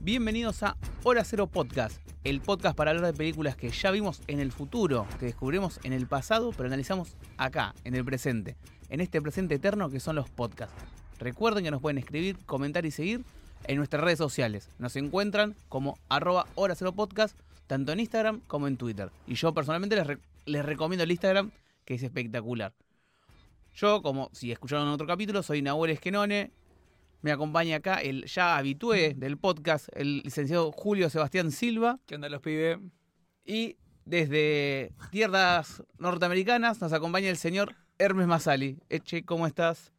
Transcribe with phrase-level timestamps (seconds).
[0.00, 4.38] Bienvenidos a Hora Cero Podcast, el podcast para hablar de películas que ya vimos en
[4.38, 8.56] el futuro, que descubrimos en el pasado, pero analizamos acá, en el presente,
[8.90, 10.74] en este presente eterno que son los podcasts.
[11.18, 13.24] Recuerden que nos pueden escribir, comentar y seguir
[13.64, 14.68] en nuestras redes sociales.
[14.78, 17.36] Nos encuentran como arroba Hora Cero Podcast,
[17.66, 19.10] tanto en Instagram como en Twitter.
[19.26, 21.50] Y yo personalmente les, les recomiendo el Instagram,
[21.84, 22.72] que es espectacular.
[23.74, 26.52] Yo, como si escucharon en otro capítulo, soy Nahuel Esquenone.
[27.20, 31.98] Me acompaña acá el ya habitué del podcast, el licenciado Julio Sebastián Silva.
[32.06, 32.78] ¿Qué onda los pibes?
[33.44, 38.78] Y desde tierras norteamericanas nos acompaña el señor Hermes Masali.
[38.88, 39.92] Eche, ¿cómo estás?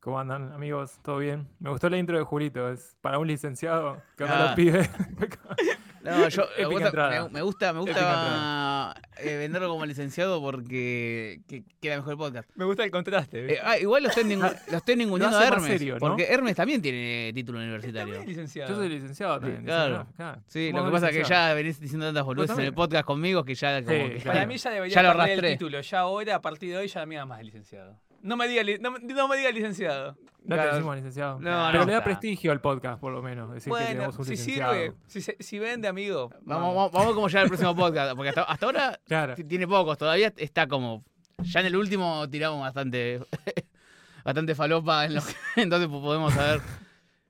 [0.00, 0.98] ¿Cómo andan, amigos?
[1.02, 1.48] ¿Todo bien?
[1.58, 4.46] Me gustó la intro de Julito, es para un licenciado que no Ah.
[4.50, 4.88] lo pide.
[6.02, 11.62] No, yo me gusta, me, me gusta, me gusta eh, venderlo como licenciado porque que-
[11.80, 12.50] queda mejor el podcast.
[12.56, 13.54] Me gusta el contraste.
[13.54, 14.24] Eh, ah, igual lo estoy,
[14.96, 15.64] ninguneando a Hermes.
[15.66, 16.00] serio, ¿no?
[16.00, 18.24] Porque Hermes también tiene título universitario.
[18.24, 18.70] licenciado.
[18.70, 19.64] Yo soy licenciado también.
[19.64, 19.98] claro.
[20.00, 23.04] licenciado, Sí, lo que pasa es que ya venís diciendo tantas boludeces en el podcast
[23.04, 24.46] conmigo que ya como Sí, que- Para claro.
[24.48, 25.52] mí ya debería Ya lo arrastré.
[25.52, 25.80] el título.
[25.80, 27.96] Ya ahora, a partir de hoy, ya me da más de licenciado.
[28.22, 30.16] No me diga, li- no, me- no me diga licenciado.
[30.44, 30.70] No Claro.
[30.70, 31.34] te decimos licenciado.
[31.40, 31.86] No, Pero no.
[31.86, 33.52] le da prestigio al podcast, por lo menos.
[33.52, 34.72] Decir que tenemos un si licenciado.
[34.74, 36.30] sirve, si, si vende, amigo.
[36.42, 38.14] Vamos, vamos, vamos como ya al próximo podcast.
[38.16, 39.34] Porque hasta, hasta ahora Claro.
[39.36, 39.96] tiene pocos.
[39.98, 41.04] Todavía está como.
[41.38, 43.20] Ya en el último tiramos bastante.
[44.24, 45.04] bastante falopa.
[45.04, 46.60] En lo que- entonces podemos saber.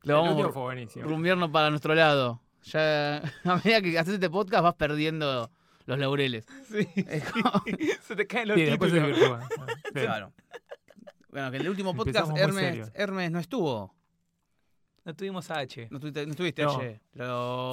[0.03, 1.05] Lo el vamos último ru- fue buenísimo.
[1.07, 2.41] rumbearnos para nuestro lado.
[2.65, 5.51] Ya a medida que haces este podcast vas perdiendo
[5.85, 6.47] los laureles.
[6.71, 6.87] Sí.
[8.03, 9.01] Se te caen los Sí, después se
[9.93, 10.33] claro.
[11.33, 12.31] Bueno, que en el último podcast
[12.95, 13.95] Hermes, no estuvo.
[15.05, 15.89] No tuvimos a H.
[15.91, 16.77] No estuviste, no estuviste No.
[16.79, 17.01] H,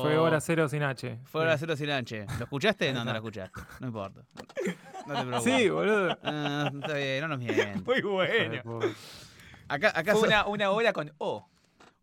[0.02, 1.20] Fue hora cero sin H.
[1.26, 2.26] Fue hora cero sin H.
[2.40, 2.92] ¿Lo escuchaste?
[2.92, 3.62] No, no lo escuchaste.
[3.82, 4.22] No importa.
[5.06, 5.44] No te preocupes.
[5.44, 6.18] Sí, boludo.
[6.24, 7.84] Ah, está bien, no nos mientas.
[7.86, 8.80] Muy bueno.
[9.68, 11.48] Acá, acá, Fue so- una, una hora con O.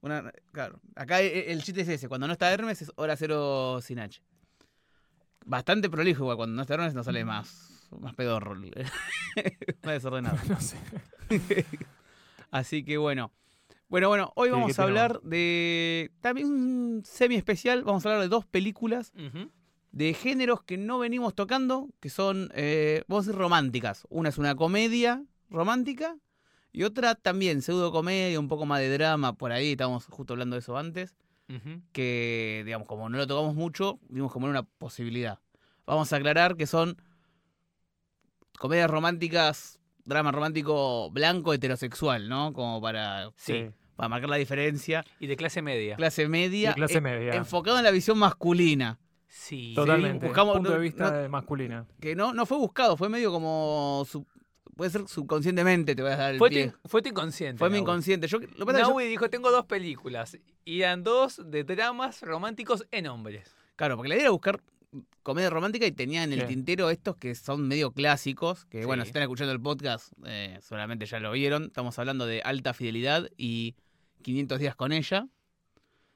[0.01, 2.07] una- claro, acá e- el chiste es ese.
[2.09, 4.23] Cuando no está Hermes es hora cero sin H.
[5.45, 6.37] Bastante prolijo igual.
[6.37, 8.55] Cuando no está Hermes nos sale más, más pedorro.
[8.55, 8.71] más
[9.83, 10.39] desordenado.
[10.49, 10.77] No sé.
[12.51, 13.33] Así que bueno.
[13.89, 17.85] Bueno, bueno, hoy vamos ¿qué a hablar de también un semi especial.
[17.85, 19.13] Vamos a hablar de dos películas
[19.93, 24.05] de géneros que no venimos tocando, que son, eh, vamos a decir, románticas.
[24.11, 26.17] Una es una comedia romántica
[26.73, 30.57] y otra también pseudo comedia, un poco más de drama, por ahí, estábamos justo hablando
[30.57, 31.15] de eso antes,
[31.93, 35.39] que, digamos, como no lo tocamos mucho, vimos como era una posibilidad.
[35.87, 37.01] Vamos a aclarar que son
[38.59, 42.53] comedias románticas, drama romántico blanco heterosexual, ¿no?
[42.53, 43.71] Como para, Sí.
[43.97, 45.05] para marcar la diferencia.
[45.21, 45.97] Y de clase media.
[45.97, 47.35] Clase media, De clase eh, media.
[47.35, 48.99] enfocado en la visión masculina.
[49.29, 49.73] Sí.
[49.75, 50.27] Totalmente.
[50.27, 51.87] buscamos- punto no- de vista no- masculina.
[52.01, 54.07] que no, no fue buscado, fue medio como.
[54.77, 56.73] puede ser subconscientemente, te voy a dar el Fue pie.
[56.85, 57.59] fue tu inconsciente.
[57.59, 58.27] Fue mi inconsciente.
[58.29, 60.39] Yo, lo pasa yo- dijo, tengo dos películas.
[60.67, 63.55] Y eran dos de dramas románticos en hombres.
[63.77, 64.61] claro, porque la idea era buscar
[65.23, 66.47] comedia romántica y tenía en el Sí.
[66.47, 69.07] tintero estos que son medio clásicos, que bueno, Sí.
[69.07, 71.65] si están escuchando el podcast, eh, seguramente ya lo vieron.
[71.65, 73.75] Estamos hablando de Alta Fidelidad y
[74.23, 75.27] 500 días con ella.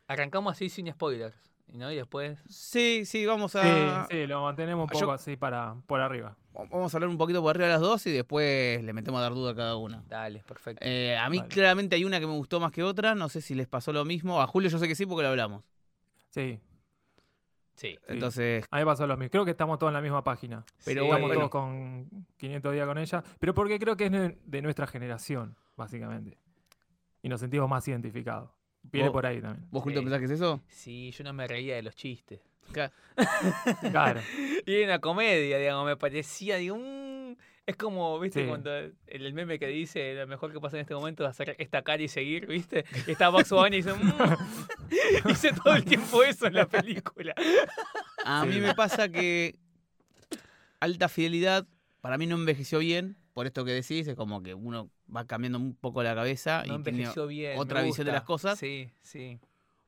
[0.07, 1.37] Arrancamos así sin spoilers.
[1.73, 1.93] ¿no?
[1.93, 2.43] Y después...
[2.49, 6.37] Sí, sí, vamos Sí, a, sí, lo mantenemos un Yo- poco así para por arriba.
[6.53, 9.23] vamos a hablar un poquito por arriba de las dos y después le metemos a
[9.23, 10.03] dar duda a cada una.
[10.09, 10.85] Dale, perfecto.
[10.85, 13.55] Eh, a mí claramente hay una que me gustó más que otra, no sé si
[13.55, 14.43] les pasó lo mismo.
[14.43, 15.63] A Julio yo sé que sí porque lo hablamos.
[16.31, 16.59] Sí,
[17.81, 17.99] sí.
[18.09, 19.31] Entonces, a mí pasó lo mismo.
[19.31, 20.65] Creo que estamos todos en la misma página.
[20.85, 21.09] Pero Sí.
[21.09, 23.25] bueno, Estamos todos con 500 días con ella.
[23.39, 26.39] Pero porque creo que es de- nuestra generación, básicamente.
[27.23, 28.51] Y nos sentimos más identificados.
[28.83, 29.69] Viene por ahí también.
[29.71, 30.05] ¿vos Julio Sí.
[30.05, 30.61] pensás que es eso?
[30.69, 32.41] Sí, yo no me reía de los chistes.
[33.93, 34.21] Claro.
[34.67, 36.77] Y era una comedia, digamos, me parecía, digo,
[37.67, 38.49] es como, viste, Sí.
[38.49, 41.55] cuando el, el meme que dice, lo mejor que pasa en este momento es hacer
[41.59, 44.13] esta cara y seguir, viste, y está Box Bunny y dice, "Mm".
[45.29, 47.35] dice todo el tiempo eso en la película.
[48.25, 49.57] A mí me pasa que
[50.81, 51.67] alta fidelidad
[52.01, 55.59] para mí no envejeció bien, por esto que decís, es como que uno va cambiando
[55.59, 57.59] un poco la cabeza No y tiene bien.
[57.59, 58.59] otra visión de las cosas.
[58.59, 59.39] Sí, sí.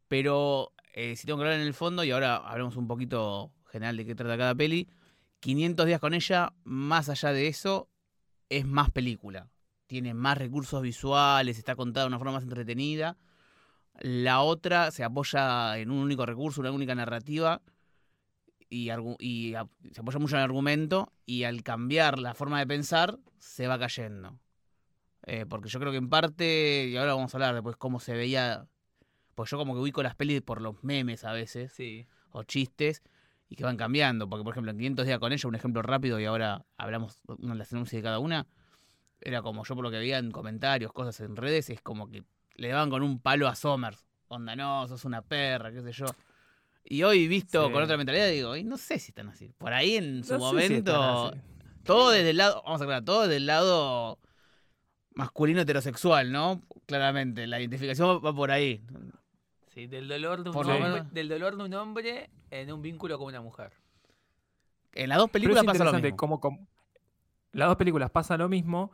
[0.09, 3.97] Pero eh, si tengo que hablar en el fondo, y ahora hablamos un poquito general
[3.97, 4.89] de qué trata cada peli,
[5.43, 7.89] 500 días con ella, más allá de eso,
[8.49, 9.49] es más película.
[9.89, 13.19] Tiene más recursos visuales, está contada de una forma más entretenida.
[13.99, 17.61] La otra se apoya en un único recurso, una única narrativa,
[18.71, 22.61] y, argu- y a- se apoya mucho en el argumento, y al cambiar la forma
[22.61, 24.39] de pensar, se va cayendo.
[25.27, 28.15] Eh, porque yo creo que en parte, y ahora vamos a hablar después cómo se
[28.15, 28.67] veía
[29.35, 32.07] pues yo como que ubico las pelis por los memes a veces, Sí.
[32.31, 33.03] o chistes,
[33.53, 34.29] y que van cambiando.
[34.31, 37.53] Porque, por ejemplo, en 500 días con ella, un ejemplo rápido, y ahora hablamos una
[37.53, 38.47] de las sinopsis de cada una,
[39.21, 42.25] era como yo por lo que veía en comentarios, cosas en redes, es como que
[42.57, 44.07] le daban con un palo a Somers.
[44.29, 46.07] onda, no, sos una perra, qué sé yo.
[46.83, 47.73] Y hoy visto Sí.
[47.73, 49.53] con otra mentalidad digo, y no sé si están así.
[49.59, 51.35] Por ahí en su No si momento,
[51.85, 54.19] todo desde el lado, vamos a aclarar, todo desde el lado
[55.15, 56.63] masculino heterosexual, ¿no?
[56.87, 58.83] Claramente, la identificación va por ahí.
[59.75, 61.13] Sí, del dolor de un hombre, menos.
[61.15, 63.73] del dolor de un hombre en un vínculo con una mujer.
[64.95, 66.17] En las dos películas pasa lo mismo.
[66.17, 66.67] cómo com-
[67.53, 68.93] las dos películas pasa lo mismo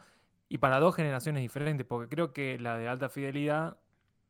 [0.49, 3.77] y para dos generaciones diferentes, porque creo que la de alta fidelidad,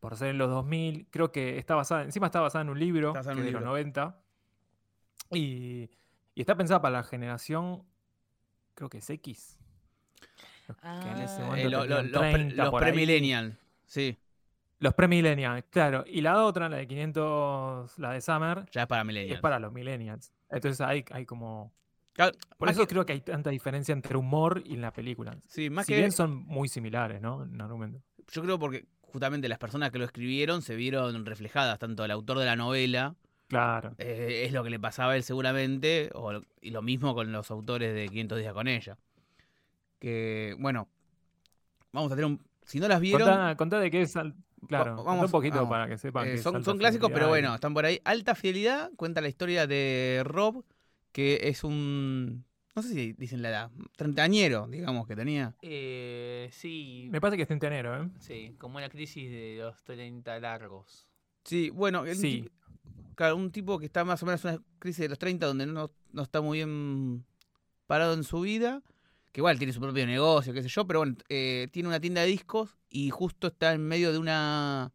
[0.00, 3.12] por ser en los 2000, creo que está basada, encima está basada en un libro,
[3.12, 3.60] que un de los libro.
[3.60, 4.16] 90,
[5.32, 5.90] y,
[6.34, 7.82] y está pensada para la generación,
[8.74, 9.58] creo que es X.
[10.66, 12.90] Los que en ese Ah, Eh, lo- lo- tenían los pre- 30 los por ahí.
[12.92, 14.16] premillennial, sí,
[14.80, 16.04] Los premillennials, claro.
[16.06, 19.36] Y la otra, la de 500, la de Summer, ya es para millennials.
[19.36, 20.32] es para los millennials.
[20.50, 21.72] Entonces hay, hay como...
[22.12, 25.36] Claro, Por eso que- creo que hay tanta diferencia entre humor y la película.
[25.46, 27.42] sí, más si que bien son muy similares, ¿no?
[27.44, 28.00] En argumento.
[28.32, 32.38] yo creo porque justamente las personas que lo escribieron se vieron reflejadas, tanto el autor
[32.38, 33.14] de la novela,
[33.48, 33.94] Claro.
[33.98, 37.50] eh, es lo que le pasaba a él seguramente, o y lo mismo con los
[37.50, 38.96] autores de 500 días con ella.
[39.98, 40.88] Que, bueno,
[41.92, 42.40] vamos a tener un...
[42.64, 43.26] Si no las vieron...
[43.28, 44.14] Contá, contá de qué es.
[44.16, 44.34] al-
[44.66, 45.70] Claro, vamos- un poquito vamos.
[45.70, 46.26] para que sepan.
[46.26, 48.00] Eh, qué es son, clásicos, pero bueno, están por ahí.
[48.04, 50.64] Alta Fidelidad cuenta la historia de Rob,
[51.12, 52.44] que es un...
[52.74, 55.54] No sé si dicen la edad, treintañero, digamos, que tenía.
[55.62, 58.08] Eh, sí, Me parece que es centenero, ¿eh?
[58.20, 61.08] sí, como una crisis de los 30 largos.
[61.44, 62.42] Sí, bueno, un Sí.
[62.42, 62.50] tipo-
[63.16, 65.66] claro, un tipo que está más o menos en una crisis de los 30 donde
[65.66, 67.24] no, no está muy bien
[67.88, 68.82] parado en su vida,
[69.32, 72.22] que igual tiene su propio negocio, qué sé yo, pero bueno, eh, tiene una tienda
[72.22, 74.92] de discos y justo está en medio de una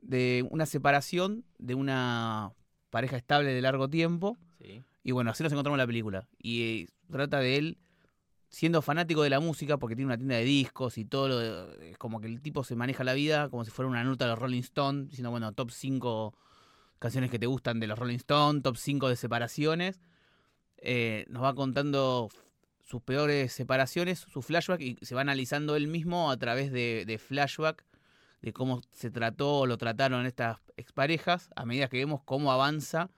[0.00, 2.52] de una separación de una
[2.90, 4.82] pareja estable de largo tiempo Sí.
[5.04, 7.78] y bueno, así nos encontramos en la película y eh, trata de él
[8.48, 11.90] siendo fanático de la música porque tiene una tienda de discos y todo lo de-
[11.92, 14.32] es como que el tipo se maneja la vida como si fuera una nota de
[14.32, 16.34] los Rolling Stones, diciendo, bueno, top 5
[16.98, 20.00] canciones que te gustan de los Rolling Stones, top 5 de separaciones.
[20.76, 22.28] Eh, nos va contando
[22.82, 27.84] sus peores separaciones, su flashback, y se va analizando él mismo a través de, flashback
[28.42, 33.10] de cómo se trató o lo trataron estas exparejas a medida que vemos cómo avanza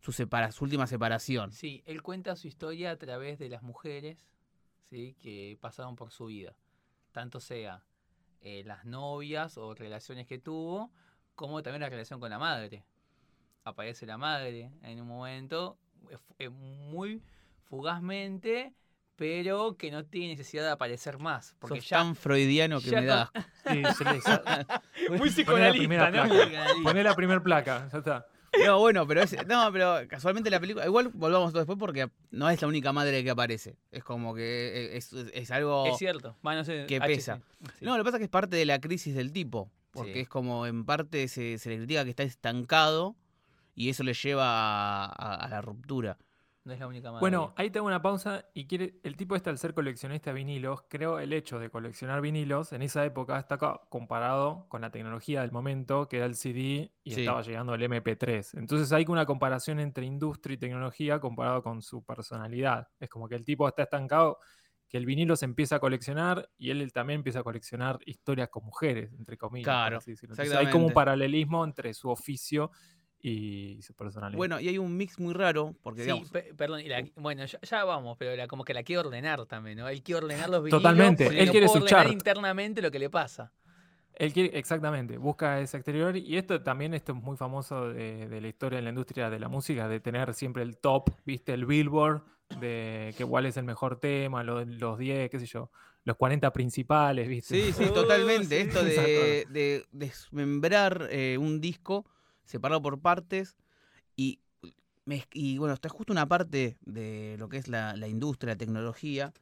[0.00, 1.52] su, separa- su última separación.
[1.52, 4.18] Sí, él cuenta su historia a través de las mujeres
[4.90, 6.56] que pasaron por su vida.
[7.12, 7.84] Tanto sea
[8.40, 10.92] eh, las novias o relaciones que tuvo,
[11.34, 12.84] como también la relación con la madre.
[13.64, 15.78] Aparece la madre en un momento,
[16.10, 17.22] eh, eh, muy
[17.64, 18.74] fugazmente,
[19.16, 21.54] pero que no tiene necesidad de aparecer más.
[21.58, 21.98] Porque Sos ya.
[21.98, 23.30] tan freudiano que ya me da.
[23.70, 24.24] Sí, se les-
[25.08, 26.82] Muy Poné la primera psicoanalista, ¿no?
[26.82, 28.26] Poné la primera placa, ya está.
[28.64, 32.48] No, bueno, pero es, no, pero casualmente la película, igual volvamos todo después porque no
[32.48, 33.76] es la única madre que aparece.
[33.90, 36.36] Es como que es, es- es algo Es cierto.
[36.64, 37.40] Sé, que pesa.
[37.78, 37.84] Sí.
[37.84, 40.18] No, lo que pasa es que es parte de la crisis del tipo, porque Sí.
[40.20, 43.16] es como en parte se, se le critica que está estancado
[43.74, 46.16] y eso le lleva a, a- a la ruptura.
[46.64, 47.20] No es la única madre.
[47.20, 50.84] Bueno, ahí tengo una pausa y quiere, el tipo este al ser coleccionista de vinilos,
[50.88, 53.58] creo el hecho de coleccionar vinilos en esa época está
[53.90, 57.20] comparado con la tecnología del momento, que era el CD y Sí.
[57.20, 58.54] estaba llegando el MP3.
[58.54, 62.88] Entonces hay una comparación entre industria y tecnología comparado con su personalidad.
[62.98, 64.38] Es como que el tipo está estancado,
[64.88, 68.64] que el vinilo se empieza a coleccionar y él también empieza a coleccionar historias con
[68.64, 69.64] mujeres, entre comillas.
[69.66, 70.12] Claro, así.
[70.12, 72.70] Entonces hay como un paralelismo entre su oficio
[73.26, 74.36] y su personalidad.
[74.36, 77.46] Bueno, y hay un mix muy raro, porque Sí, digamos, pe- perdón, y la- bueno,
[77.46, 79.88] ya, ya vamos, pero la- como que la quiere ordenar también, ¿no?
[79.88, 80.82] Él quiere ordenar los vinilos.
[80.82, 82.12] Totalmente, él no quiere puede su ordenar chart.
[82.12, 83.50] internamente lo que le pasa.
[84.16, 88.40] Él quiere, exactamente, busca ese exterior y esto también esto es muy famoso de, de
[88.42, 91.64] la historia de la industria de la música, de tener siempre el top, viste, el
[91.64, 92.22] billboard,
[92.60, 95.70] de que cuál es el mejor tema, lo- los 10, qué sé yo,
[96.04, 97.54] los 40 principales, viste.
[97.56, 98.54] Sí, sí, Oh, totalmente.
[98.56, 98.68] sí.
[98.68, 102.04] Esto de, de desmembrar eh, un disco,
[102.44, 103.56] separado por partes,
[104.16, 109.32] y, bueno, está justo una parte de lo que es la, la industria, la tecnología,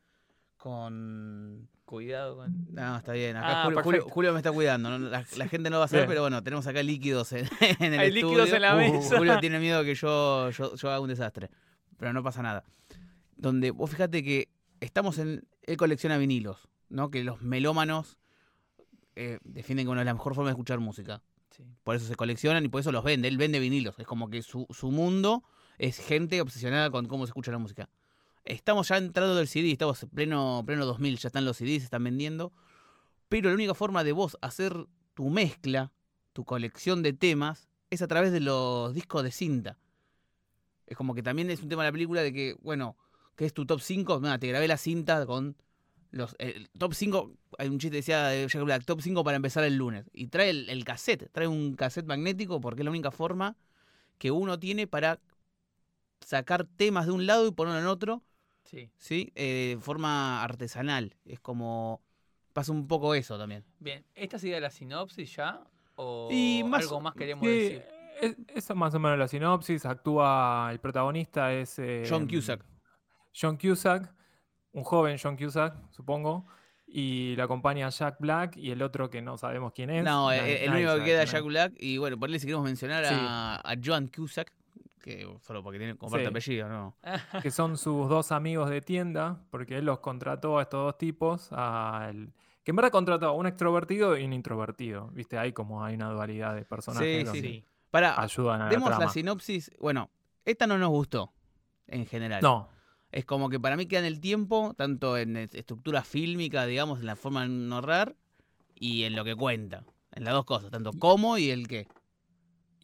[0.57, 1.69] con...
[1.85, 2.73] Cuidado con.
[2.73, 3.37] No, está bien.
[3.37, 4.15] Acá Ah, Julio, Julio- perfecto.
[4.15, 4.89] Julio me está cuidando.
[4.89, 5.11] ¿no?
[5.11, 6.09] La, la gente no va a saber, Bien.
[6.13, 7.47] pero bueno, tenemos acá líquidos en,
[7.81, 8.29] en el Hay estudio.
[8.29, 9.19] líquidos en la Uh, mesa.
[9.19, 11.51] Julio tiene miedo que yo, yo, yo haga un desastre.
[11.99, 12.65] Pero no pasa nada.
[13.37, 14.49] Donde vos fíjate que
[14.81, 15.47] estamos en.
[15.65, 17.11] Él colecciona vinilos, ¿no?
[17.11, 18.17] Que los melómanos
[19.15, 21.21] eh, defienden como una de las mejores formas de escuchar música.
[21.85, 23.29] Por eso se coleccionan y por eso los vende.
[23.29, 23.99] Él vende vinilos.
[23.99, 25.43] Es como que su, su mundo
[25.79, 27.89] es gente obsesionada con cómo se escucha la música.
[28.45, 31.85] Estamos ya entrando del CD, estamos en pleno, pleno 2000, ya están los CDs, se
[31.85, 32.53] están vendiendo.
[33.29, 34.75] Pero la única forma de vos hacer
[35.15, 35.93] tu mezcla,
[36.33, 39.79] tu colección de temas, es a través de los discos de cinta.
[40.87, 42.97] Es como que también es un tema de la película de que, bueno,
[43.37, 45.57] que es tu top 5, mira, te grabé la cinta con
[46.13, 49.37] Los, el top 5, hay un chiste que decía de Jack Black, top 5 para
[49.37, 50.09] empezar el lunes.
[50.13, 53.57] Y trae el, el cassette, trae un cassette magnético porque es la única forma
[54.19, 55.19] que uno tiene para
[56.21, 58.23] sacar temas de un lado y ponerlo en otro,
[58.65, 58.91] Sí.
[58.97, 59.33] ¿sí?
[59.35, 61.17] Eh, de forma artesanal.
[61.25, 62.01] Es como.
[62.53, 63.65] Pasa un poco eso también.
[63.81, 65.63] Bien, ¿esta sería la sinopsis ya?
[65.97, 67.85] ¿O Y más algo más queremos Sí, decir?
[68.55, 69.85] es más o menos la sinopsis.
[69.87, 72.65] Actúa el protagonista es eh, John Cusack.
[73.39, 74.15] John Cusack,
[74.73, 76.47] un joven John Cusack, supongo.
[76.95, 80.05] Y lo acompaña Jack Black y el otro que no sabemos quién es.
[80.05, 81.73] No, eh, el único que queda es Jack Black.
[81.79, 83.15] Y bueno, por ahí si queremos mencionar Sí.
[83.17, 84.53] a, a Joan Cusack,
[85.01, 86.31] que solo porque tiene comparte Sí.
[86.31, 86.97] apellido, ¿no?
[87.43, 91.51] que son sus dos amigos de tienda, porque él los contrató a estos dos tipos,
[91.53, 95.39] al- que en verdad contrató a un extrovertido y un introvertido, ¿viste?
[95.39, 97.65] Hay como hay una dualidad de personajes Sí, Sí.
[97.91, 99.13] Para, ayudan a la demos la trama.
[99.13, 99.71] sinopsis.
[99.81, 100.11] Bueno,
[100.45, 101.33] esta no nos gustó
[101.89, 102.41] en general.
[102.43, 102.69] No,
[103.13, 107.01] Es como que para mí queda en el tiempo, tanto en es- estructura fílmica, digamos,
[107.01, 108.17] en la forma de narrar
[108.75, 109.85] y en lo que cuenta.
[110.13, 111.87] En las dos cosas, tanto cómo y el qué.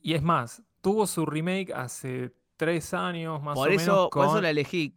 [0.03, 4.27] y es más, tuvo su remake hace tres años más Por o eso, menos por
[4.27, 4.95] eso la elegí.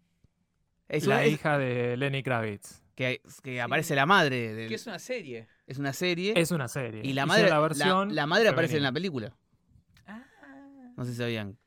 [0.88, 2.84] Es la una- es- hija de Lenny Kravitz.
[2.96, 4.54] que, que aparece la madre.
[4.54, 5.48] del- Que es una serie.
[5.66, 6.34] es una serie.
[6.36, 7.02] Es una serie.
[7.04, 9.34] y la madre, la versión la madre aparece en la película.
[10.06, 10.24] Ah.
[10.98, 11.58] No sé si sabían.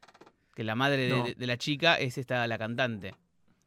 [0.55, 3.15] Que la madre de la chica es esta, la cantante.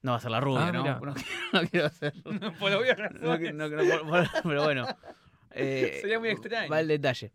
[0.07, 0.83] No va a ser la rubia, Ah, ¿no?
[0.85, 1.13] No,
[1.53, 2.13] no quiero hacer.
[2.59, 3.53] Por obvias no, razones.
[3.53, 4.87] no- no- por- por- pero bueno.
[5.51, 6.71] eh, Sería muy extraño.
[6.71, 7.33] Va el detalle.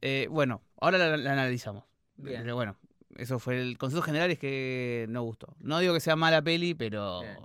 [0.00, 1.84] Eh, bueno, ahora la, la analizamos.
[2.16, 2.40] Bien.
[2.40, 2.76] Pero bueno,
[3.16, 5.54] eso fue el consejo general es que no gustó.
[5.58, 7.20] No digo que sea mala peli, pero.
[7.20, 7.36] Bien.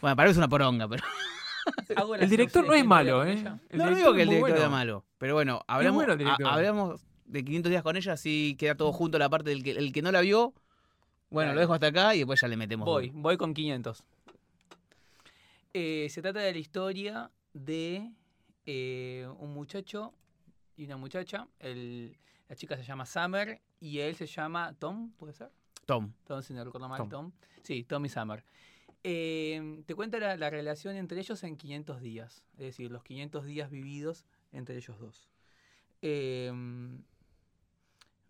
[0.00, 1.04] Bueno, para mí es una poronga, pero.
[2.20, 3.36] El director no es malo, ¿eh?
[3.72, 4.70] no digo que el director era bueno.
[4.70, 5.04] malo.
[5.18, 6.06] Pero bueno, hablamos
[7.26, 10.00] de 500 días con ella, así queda todo junto la parte del que, el que
[10.00, 10.54] no la vio.
[11.34, 11.54] Bueno, Dale.
[11.56, 12.86] lo dejo hasta acá y después ya le metemos.
[12.86, 14.04] Voy, voy con 500.
[15.72, 18.12] Eh, se trata de la historia de
[18.66, 20.14] eh, un muchacho
[20.76, 21.48] y una muchacha.
[21.58, 22.16] El-
[22.48, 25.50] la chica se llama Summer y él se llama Tom, ¿puede ser?
[25.86, 26.12] Tom.
[26.24, 27.08] Tom, si no recuerdo mal, Tom.
[27.08, 27.32] Tom.
[27.62, 28.44] Sí, Tom y Summer.
[29.02, 33.44] Eh, te cuenta la, la relación entre ellos en 500 días, es decir, los 500
[33.44, 35.28] días vividos entre ellos dos.
[36.00, 36.50] Eh,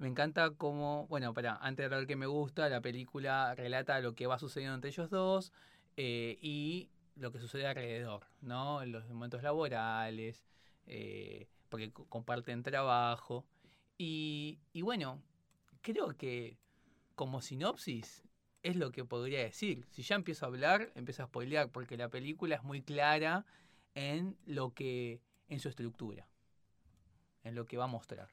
[0.05, 4.15] me encanta cómo, bueno, para antes de hablar que me gusta, la película relata lo
[4.15, 5.51] que va sucediendo entre ellos dos
[5.97, 8.83] eh, y lo que sucede alrededor, ¿no?
[8.83, 10.45] En los momentos laborales,
[10.87, 13.47] eh, porque co- comparten trabajo.
[13.99, 15.23] Y, y bueno,
[15.83, 16.59] creo que
[17.17, 18.25] como sinopsis
[18.63, 19.87] es lo que podría decir.
[19.91, 23.47] Si ya empiezo a hablar, empiezo a spoilear, porque la película es muy clara
[23.95, 26.29] en lo que, en su estructura,
[27.45, 28.29] en lo que va a mostrar.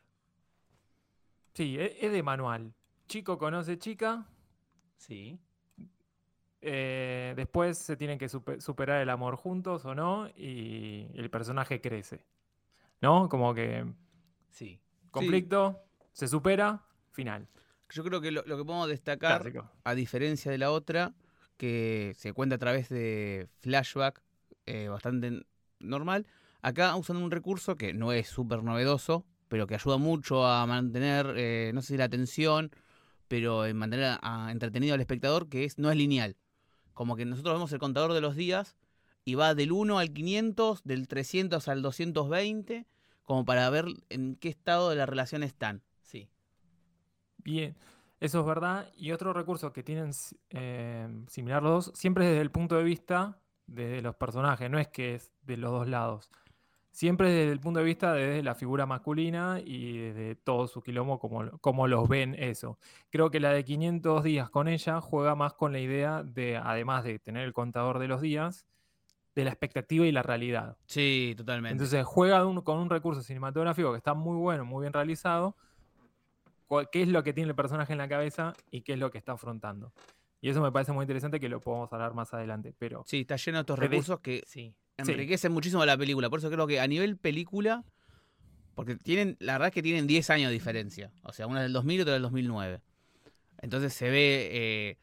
[1.54, 2.74] Sí, e- es de manual.
[3.08, 4.26] Chico conoce chica,
[4.98, 5.40] Sí.
[6.62, 11.82] eh, después se tienen que supe- superar el amor juntos o no, y el personaje
[11.82, 12.26] crece.
[13.02, 13.30] ¿No?
[13.30, 13.84] Como que
[14.52, 14.80] Sí.
[15.10, 15.82] conflicto,
[16.14, 17.48] se supera, final.
[17.90, 19.70] Yo creo que lo, lo que podemos destacar, Clásico.
[19.84, 21.14] a diferencia de la otra,
[21.58, 24.22] que se cuenta a través de flashback
[24.68, 25.44] eh, bastante
[25.80, 26.28] normal,
[26.62, 31.34] acá usan un recurso que no es súper novedoso, pero que ayuda mucho a mantener,
[31.36, 32.72] eh, no sé si la atención,
[33.28, 36.38] pero en mantener a- a entretenido al espectador, que es no es lineal.
[36.94, 38.78] Como que nosotros vemos el contador de los días
[39.26, 42.88] y va del 1 al 500, del 300 al 220,
[43.24, 45.82] como para ver en qué estado de la relación están.
[46.02, 46.30] Sí.
[47.40, 47.76] Bien,
[48.22, 48.90] eso es verdad.
[48.96, 50.12] Y otro recurso que tienen
[50.52, 54.88] eh, similar los dos, siempre desde el punto de vista de los personajes, no es
[54.88, 56.30] que es de los dos lados.
[56.92, 61.20] Siempre desde el punto de vista de la figura masculina y desde todo su quilombo,
[61.20, 62.78] como, lo- como los ven eso.
[63.10, 67.04] Creo que la de 500 días con ella juega más con la idea de, además
[67.06, 68.66] de tener el contador de los días,
[69.36, 70.76] de la expectativa y la realidad.
[70.86, 71.72] Sí, totalmente.
[71.72, 75.56] Entonces juega un- con un recurso cinematográfico que está muy bueno, muy bien realizado.
[76.92, 79.18] ¿Qué es lo que tiene el personaje en la cabeza y qué es lo que
[79.18, 79.94] está afrontando?
[80.40, 82.74] Y eso me parece muy interesante que lo podemos hablar más adelante.
[82.78, 84.74] Pero Sí, está lleno de estos recursos que Sí.
[85.06, 85.12] Sí.
[85.14, 86.30] enriquecen muchísimo la película.
[86.30, 87.84] Por eso creo que a nivel película,
[88.76, 91.12] porque tienen, la verdad es que tienen 10 años de diferencia.
[91.24, 92.82] O sea, una del 2000 y otra del 2009.
[93.62, 94.98] Entonces se ve, eh,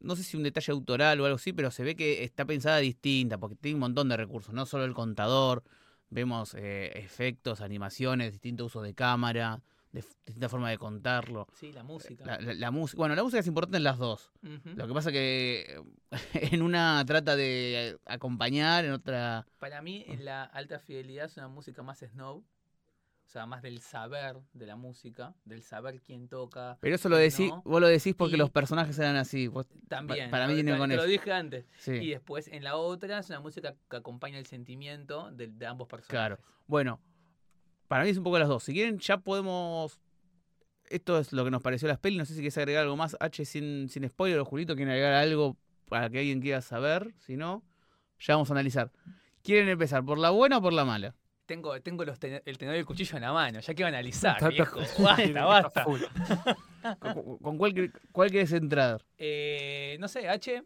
[0.00, 2.78] no sé si un detalle autoral o algo así, pero se ve que está pensada
[2.78, 5.64] distinta, porque tiene un montón de recursos, no solo el contador,
[6.10, 9.60] vemos eh, efectos, animaciones, distintos usos de cámara,
[9.92, 11.46] de distintas formas de contarlo.
[11.52, 12.24] Sí, la música.
[12.24, 14.32] La, la- la música, bueno, la música es importante en las dos.
[14.64, 15.80] Lo que pasa que
[16.34, 19.46] en una trata de acompañar, en otra...
[19.58, 22.42] Para mí, en la alta fidelidad es una música más snob.
[23.24, 26.76] O sea, más del saber de la música, del saber quién toca.
[26.82, 27.62] Pero eso lo decís, no.
[27.64, 29.46] vos lo decís porque Y- los personajes eran así.
[29.48, 30.30] vos- También.
[30.30, 31.10] para mí tiene con te lo eso.
[31.10, 31.64] dije antes.
[31.78, 31.92] sí.
[31.92, 35.88] Y después en la otra es una música que acompaña el sentimiento de, de ambos
[35.88, 36.10] personajes.
[36.10, 36.38] Claro.
[36.66, 37.00] Bueno,
[37.88, 38.62] para mí es un poco las dos.
[38.64, 40.00] Si quieren, ya podemos.
[40.88, 42.18] Esto es lo que nos pareció las pelis.
[42.18, 43.16] No sé si quieres agregar algo más.
[43.20, 45.56] H sin, sin spoiler o Julito, quieren agregar algo
[45.88, 47.14] para que alguien quiera saber.
[47.18, 47.62] Si no,
[48.18, 48.90] ya vamos a analizar.
[49.42, 51.14] ¿Quieren empezar por la buena o por la mala?
[51.46, 54.36] Tengo, tengo los ten- el tenedor y el cuchillo en la mano, ya quiero analizar,
[54.36, 54.80] Está- viejo.
[54.80, 55.84] está- Basta, basta.
[57.00, 59.04] ¿Con, con cuál, cuál quieres entrar?
[59.18, 60.62] Eh, no sé, H,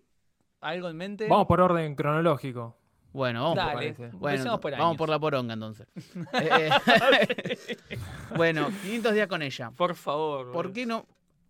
[0.60, 1.28] ¿algo en mente?
[1.28, 2.76] Vamos por orden cronológico.
[3.16, 5.86] Bueno, vamos, por, Dale, bueno, por vamos por la poronga entonces.
[6.34, 6.68] Eh,
[7.88, 7.98] eh,
[8.36, 9.70] bueno, 500 días con ella.
[9.70, 10.52] Por favor.
[10.52, 11.06] ¿Por qué no,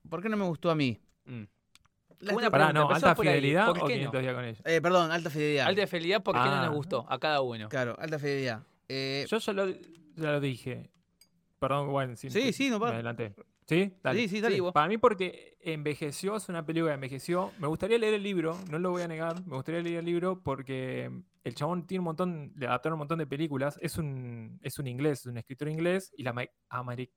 [0.08, 0.96] por qué no me gustó a mí?
[1.24, 1.42] Mm.
[2.20, 3.34] La- Buena Pará, no, alta por ahí.
[3.40, 4.20] fidelidad ¿Por o qué 500 no?
[4.20, 4.60] días con ella.
[4.64, 5.66] eh, perdón, alta fidelidad.
[5.66, 6.66] Alta fidelidad, ¿por qué no Ah.
[6.66, 7.04] nos gustó?
[7.08, 7.68] A cada uno.
[7.68, 8.62] Claro, alta fidelidad.
[8.88, 10.88] Eh, Yo ya lo, ya lo dije.
[11.58, 12.94] Perdón, bueno, sí, Sí, sí, no me pasa.
[12.94, 13.34] adelanté.
[13.68, 13.92] ¿Sí?
[14.02, 14.20] Dale.
[14.20, 14.54] sí, sí, dale.
[14.54, 14.72] Sí, vos.
[14.72, 17.52] Para mí porque envejeció, es una película que envejeció.
[17.58, 20.40] Me gustaría leer el libro, no lo voy a negar, me gustaría leer el libro
[20.42, 21.10] porque
[21.42, 23.78] el chabón tiene un montón, le adaptaron un montón de películas.
[23.82, 27.10] Es un, es un inglés, es un escritor inglés y la, ma- ameri-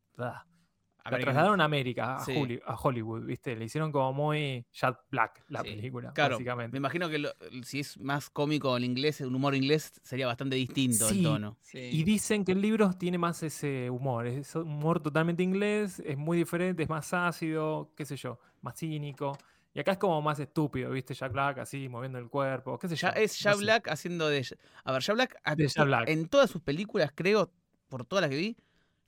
[1.11, 2.33] la trasladaron a América, a, Sí.
[2.35, 3.55] Holly- a Hollywood, ¿viste?
[3.55, 6.71] Le hicieron como muy Jack Black la Sí, película, Claro, básicamente.
[6.73, 7.31] me imagino que lo-
[7.63, 11.23] si es más cómico el inglés, un humor inglés, sería bastante distinto el Sí.
[11.23, 11.57] tono.
[11.61, 11.79] Sí.
[11.79, 16.17] Y dicen que el libro tiene más ese humor, es un humor totalmente inglés, es
[16.17, 19.37] muy diferente, es más ácido, qué sé yo, más cínico.
[19.73, 21.13] Y acá es como más estúpido, ¿viste?
[21.13, 23.07] Jack Black así, moviendo el cuerpo, qué sé yo.
[23.07, 23.61] Ya, es no Jack sé.
[23.63, 24.45] Black haciendo de...
[24.83, 26.09] A ver, Jack Black, De Jack Black.
[26.09, 27.51] en todas sus películas, creo,
[27.87, 28.57] por todas las que vi,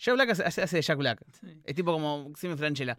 [0.01, 1.21] Jack Black hace, hace- de Jack Black.
[1.39, 1.61] Sí.
[1.63, 2.97] Es tipo como Simon Franchella.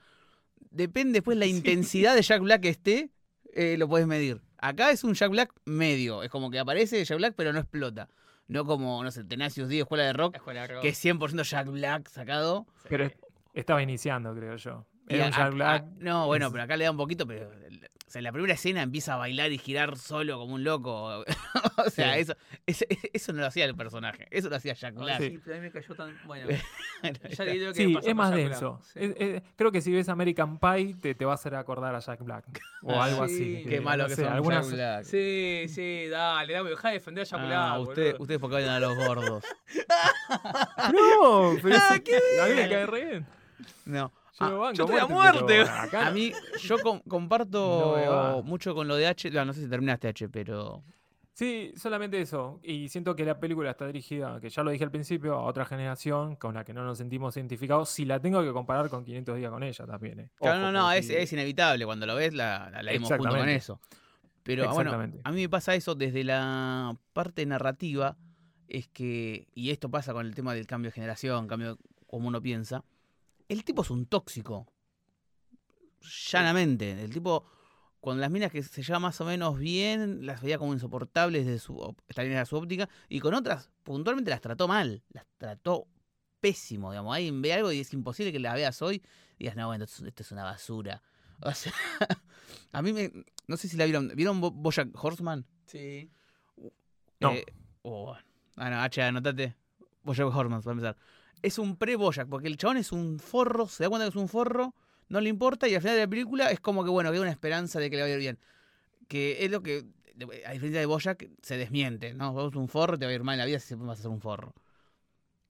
[0.70, 3.10] Depende después la intensidad de Jack Black que esté,
[3.52, 4.40] eh, lo puedes medir.
[4.58, 6.22] Acá es un Jack Black medio.
[6.22, 8.08] Es como que aparece Jack Black, pero no explota.
[8.48, 10.82] No como, no sé, Tenacious D, Escuela de Rock, Escuela de rock.
[10.82, 12.66] que es 100% Jack Black sacado.
[12.82, 12.86] Sí.
[12.88, 13.16] Pero es-
[13.54, 14.86] estaba iniciando, creo yo.
[15.08, 15.82] Era a- un Jack Black.
[15.82, 17.50] a- no, bueno, pero acá le da un poquito, pero
[18.12, 21.24] sea, en la primera escena empieza a bailar y girar solo como un loco.
[21.86, 22.20] o sea, Sí.
[22.20, 25.20] eso, eso, eso no lo hacía el personaje, eso lo hacía Jack Black.
[25.20, 26.16] sí, pero a mí me cayó tan.
[26.26, 26.46] Bueno,
[27.36, 28.80] ya le digo que Sí, me pasó es más denso.
[28.92, 28.98] Sí.
[29.00, 31.98] Es- es- creo que si ves American Pie te, te va a hacer acordar a
[32.00, 32.44] Jack Black.
[32.82, 33.34] O Ah, algo sí.
[33.34, 33.62] así.
[33.64, 35.04] Qué que, malo no que sé, son algunas- Jack Black.
[35.04, 37.88] Sí, sí, dale, dame, dejá de defender a Jack Ah, Black.
[37.88, 39.44] usted- ustedes porque vayan a los gordos.
[40.92, 43.26] No, pero Ah, qué a mí me cae re bien.
[43.84, 44.12] No.
[44.38, 45.70] Yo Ah, banco yo estoy a muerte, pero muerte.
[45.80, 49.30] acá A mí, yo com- comparto mucho con lo de H.
[49.30, 50.82] No, no sé si terminaste H, pero.
[51.34, 52.60] Sí, solamente eso.
[52.62, 55.64] Y siento que la película está dirigida, que ya lo dije al principio, a otra
[55.64, 57.88] generación con la que no nos sentimos identificados.
[57.88, 60.20] Si la tengo que comparar con 500 días con ella también.
[60.20, 60.30] eh.
[60.36, 61.86] Claro, Ojo, no, no, es, inevitable.
[61.86, 63.80] Cuando lo ves, la, la leemos junto con eso.
[64.42, 64.92] Pero bueno,
[65.24, 68.16] a mí me pasa eso desde la parte narrativa.
[68.68, 72.40] Es que, y esto pasa con el tema del cambio de generación, cambio como uno
[72.42, 72.84] piensa.
[73.52, 74.66] El tipo es un tóxico.
[76.32, 77.02] Llanamente.
[77.04, 77.44] El tipo,
[78.00, 81.58] con las minas que se lleva más o menos bien, las veía como insoportables desde
[81.58, 82.88] su, op- esta línea de su óptica.
[83.08, 85.02] Y con otras, puntualmente las trató mal.
[85.10, 85.86] Las trató
[86.40, 87.14] pésimo, digamos.
[87.14, 89.02] Alguien ve algo y es imposible que la veas hoy
[89.38, 91.02] y digas, no, bueno, esto es, esto es una basura.
[91.44, 91.72] O sea,
[92.70, 93.10] a mí me.
[93.48, 94.12] No sé si la vieron.
[94.14, 95.44] ¿Vieron Bo- Bojack Horseman?
[95.66, 96.08] Sí.
[97.18, 97.32] No.
[97.32, 97.44] Eh,
[97.82, 98.14] oh,
[98.54, 99.56] ah, no, H, anotate.
[100.04, 100.96] Bojack Horseman, para empezar.
[101.42, 104.28] Es un pre-Bojack, porque el chabón es un forro, se da cuenta que es un
[104.28, 104.74] forro,
[105.08, 107.30] no le importa, y al final de la película es como que, bueno, queda una
[107.30, 108.38] esperanza de que le vaya a ir bien.
[109.08, 109.84] Que es lo que,
[110.46, 112.32] a diferencia de Bojack, se desmiente, ¿no?
[112.32, 114.10] Vos un forro, te va a ir mal en la vida si vas a ser
[114.10, 114.54] un forro.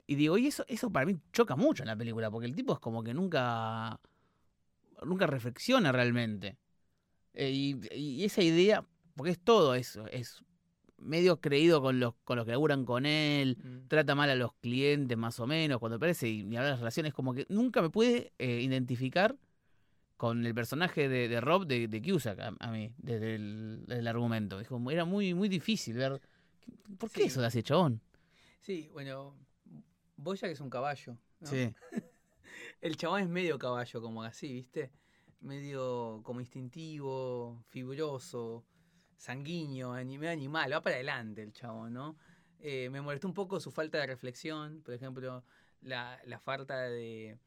[0.07, 2.73] Y digo, y eso, eso para mí choca mucho en la película, porque el tipo
[2.73, 3.99] es como que nunca.
[5.03, 6.57] nunca reflexiona realmente.
[7.33, 10.43] Eh, y, y esa idea, porque es todo eso, es
[10.97, 13.87] medio creído con los, con los que laburan con él, Mm.
[13.87, 16.79] trata mal a los clientes más o menos, cuando aparece y ni hablar de las
[16.79, 19.35] relaciones, como que nunca me puede eh, identificar
[20.17, 23.99] con el personaje de, de Rob de, de Cusack a, a mí, desde el, desde
[23.99, 24.59] el argumento.
[24.89, 26.21] Era muy, muy difícil ver.
[26.97, 27.27] ¿Por qué Sí.
[27.27, 27.99] eso de hace chabón?
[28.61, 29.35] Sí, bueno,
[30.15, 31.17] Boya que es un caballo.
[31.41, 31.47] ¿no?
[31.47, 31.73] Sí.
[32.81, 34.91] El chabón es medio caballo, como así, ¿viste?
[35.41, 38.63] Medio como instintivo, fibroso,
[39.17, 42.17] sanguíneo, ani- medio animal, va para adelante el chabón, ¿no?
[42.59, 45.43] Eh, me molestó un poco su falta de reflexión, por ejemplo,
[45.81, 47.37] la, la falta de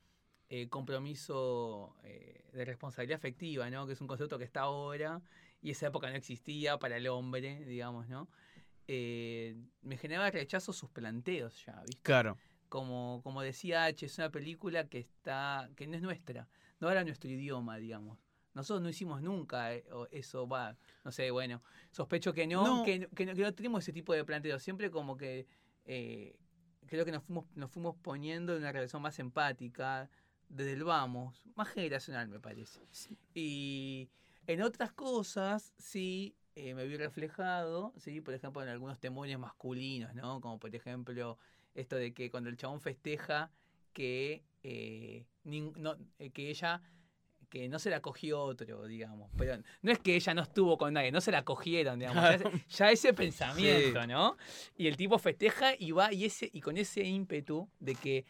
[0.48, 3.86] eh, compromiso eh, de responsabilidad afectiva, ¿no?
[3.86, 5.22] Que es un concepto que está ahora
[5.62, 8.28] y esa época no existía para el hombre, digamos, ¿no?
[8.88, 12.02] Me generaba rechazo sus planteos ya, ¿viste?
[12.02, 12.38] Claro.
[12.68, 16.48] como, como decía H, es una película que está que no es nuestra,
[16.80, 18.18] no era nuestro idioma, digamos.
[18.56, 22.82] Nosotros no hicimos nunca eh, eso, va, no sé, bueno, sospecho que no, No.
[22.84, 25.46] Que, no- que no, que no tenemos ese tipo de planteos, siempre como que,
[25.84, 26.34] eh,
[26.86, 30.08] creo que nos fuimos, nos fuimos poniendo en una relación más empática
[30.48, 32.80] desde el vamos, más generacional me parece.
[33.34, 34.08] Y
[34.46, 40.14] en otras cosas, sí, eh, me vi reflejado, sí, por ejemplo, en algunos temores masculinos,
[40.14, 40.40] ¿no?
[40.40, 41.36] Como por ejemplo,
[41.74, 43.50] esto de que cuando el chabón festeja
[43.92, 45.96] que, eh, nin- no,
[46.32, 46.80] que ella
[47.48, 49.30] que no se la cogió otro, digamos.
[49.36, 52.22] Pero no es que ella no estuvo con nadie, no se la cogieron, digamos.
[52.22, 54.36] Ya, ese- ya ese pensamiento, ¿no?
[54.76, 58.24] Y el tipo festeja y va y ese y con ese ímpetu de que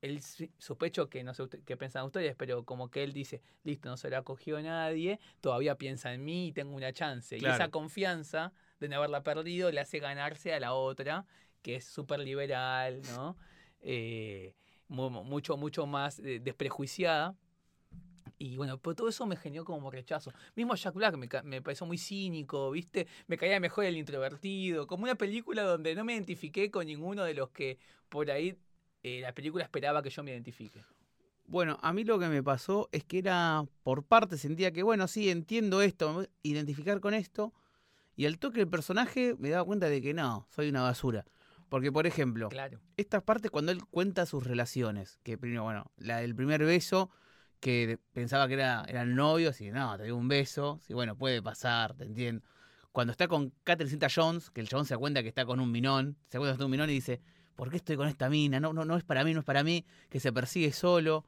[0.00, 0.20] él
[0.58, 4.10] sospecho que no sé qué pensan ustedes, pero como que él dice, listo, no se
[4.10, 7.36] la cogió nadie, todavía piensa en mí y tengo una chance.
[7.36, 7.54] Y Claro.
[7.54, 11.24] esa confianza de no haberla perdido le hace ganarse a la otra,
[11.62, 13.36] que es súper liberal, ¿no?
[13.80, 14.54] Eh,
[14.88, 17.36] mu- mucho, mucho más eh, desprejuiciada.
[18.42, 20.32] Y bueno, pero todo eso me generó como rechazo.
[20.56, 23.06] Mismo Jack Black me, me pareció muy cínico, ¿viste?
[23.28, 24.88] Me caía mejor el introvertido.
[24.88, 27.78] Como una película donde no me identifiqué con ninguno de los que
[28.08, 28.58] por ahí
[29.04, 30.82] eh, la película esperaba que yo me identifique.
[31.46, 35.06] Bueno, a mí lo que me pasó es que era por parte, sentía que, bueno,
[35.06, 37.52] sí, entiendo esto, me voy a identificar con esto,
[38.16, 41.24] y al toque el personaje me daba cuenta de que no, soy una basura.
[41.68, 42.80] Porque, por ejemplo, Claro.
[42.96, 47.10] estas partes cuando él cuenta sus relaciones, que primero, bueno, la del primer beso,
[47.62, 51.40] que pensaba que era, eran novios, y no, te dio un beso, sí, bueno, puede
[51.40, 52.42] pasar, te entiendo.
[52.90, 55.70] Cuando está con Catherine Jones, que el chabón se da cuenta que está con un
[55.70, 57.20] minón, se da cuenta que está con un minón y dice,
[57.54, 58.58] ¿por qué estoy con esta mina?
[58.58, 61.24] No, no, no es para mí, no es para mí, que se persigue solo.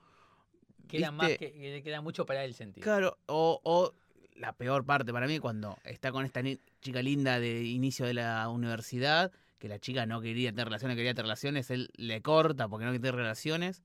[0.88, 2.82] Que era, más que, que- que era mucho para él sentido.
[2.82, 3.94] Claro, o, o
[4.34, 6.42] la peor parte para mí cuando está con esta
[6.82, 11.12] chica linda de inicio de la universidad, que la chica no quería tener relaciones, quería
[11.14, 13.82] tener relaciones, él le corta porque no quería tener relaciones.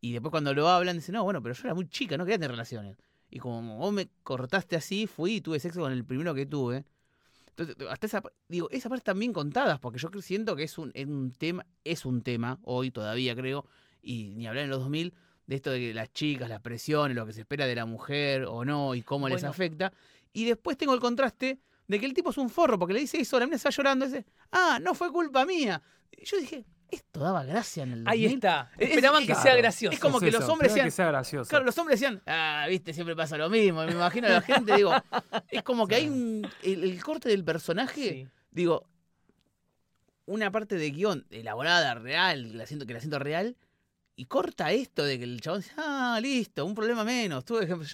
[0.00, 2.38] Y después cuando lo hablan, dice, no, bueno, pero yo era muy chica, no quería
[2.38, 2.96] tener relaciones.
[3.30, 6.84] Y como vos me cortaste así, fui y tuve sexo con el primero que tuve.
[7.50, 10.90] Entonces, hasta esa, digo, esa parte están bien contadas, porque yo siento que es un,
[10.94, 13.66] es un tema, es un tema, hoy todavía creo,
[14.02, 15.14] y ni hablar en los 2000,
[15.46, 18.44] de esto de que las chicas, las presiones, lo que se espera de la mujer
[18.44, 19.92] o no, y cómo les afecta.
[20.32, 23.18] Y después tengo el contraste de que el tipo es un forro, porque le dice
[23.18, 25.82] eso, la mina está llorando, y dice, ah, no fue culpa mía.
[26.10, 28.08] Y yo dije, esto daba gracia en el 2000.
[28.26, 28.70] Ahí está.
[28.78, 29.94] Es- Esperaban es- que sea gracioso.
[29.94, 31.48] Es como Es que los hombres sean- que sea gracioso.
[31.50, 33.84] Claro, los hombres decían, ah, viste, siempre pasa lo mismo.
[33.84, 34.92] Me imagino a la gente, digo,
[35.50, 38.28] es como que hay un, el, el corte del personaje, Sí.
[38.50, 38.88] digo,
[40.26, 43.56] una parte de guion elaborada, real, que la siento, que la siento real,
[44.16, 47.44] y corta esto de que el chabón dice, ah, listo, un problema menos.
[47.44, 47.86] Tú, ejemplo,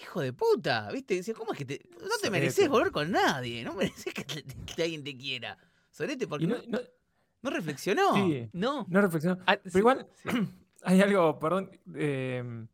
[0.00, 1.14] hijo de puta, ¿viste?
[1.14, 2.30] Dice, ¿cómo es que te, no te Sorete.
[2.30, 3.64] mereces volver con nadie?
[3.64, 5.58] No mereces que, te- que alguien te quiera.
[5.90, 6.80] Sorete, porque Y no, no-
[7.42, 8.14] no- reflexionó.
[8.14, 8.86] sí, No.
[8.88, 9.38] no reflexionó.
[9.46, 10.28] Ah, Pero sí, igual, sí.
[10.84, 12.66] hay algo, perdón, eh,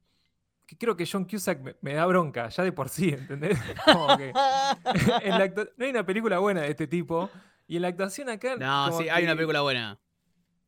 [0.66, 3.58] que creo que John Cusack me, me da bronca, ya de por sí, ¿entendés?
[3.84, 4.28] Como que
[5.22, 7.30] en la actua- no hay una película buena de este tipo,
[7.66, 8.56] y en la actuación acá...
[8.56, 9.98] No, sí, hay una película buena.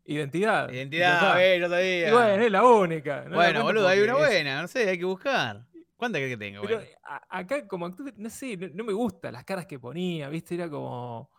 [0.04, 0.70] Identidad.
[0.72, 2.08] Identidad, ver, yo sabía.
[2.08, 3.24] Y bueno, es la única.
[3.24, 5.66] no bueno, boludo, hay una es- buena, no sé, hay que buscar.
[5.96, 6.62] ¿Cuántas crees que tengo?
[6.62, 6.90] Pero Bueno.
[7.30, 10.54] acá como actor, no sé, no, no me gusta las caras que ponía, ¿viste?
[10.54, 11.30] Era como...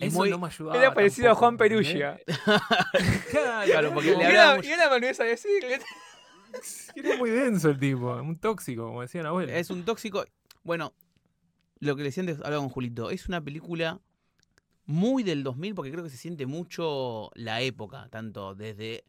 [0.00, 1.56] Y Es eso muy- no me ayudaba Era parecido a Juan.
[1.56, 2.18] Perugia.
[3.30, 5.80] Claro, Claro, era porque le Y hablaba y una manuesa decirle.
[6.96, 9.54] Era muy denso el tipo, un tóxico, como decían abuelos.
[9.54, 10.24] Es un tóxico.
[10.64, 10.92] Bueno,
[11.78, 14.00] lo que le decía antes, hablaba con Julito, es una película
[14.84, 19.04] muy del 2000 porque creo que se siente mucho la época, tanto desde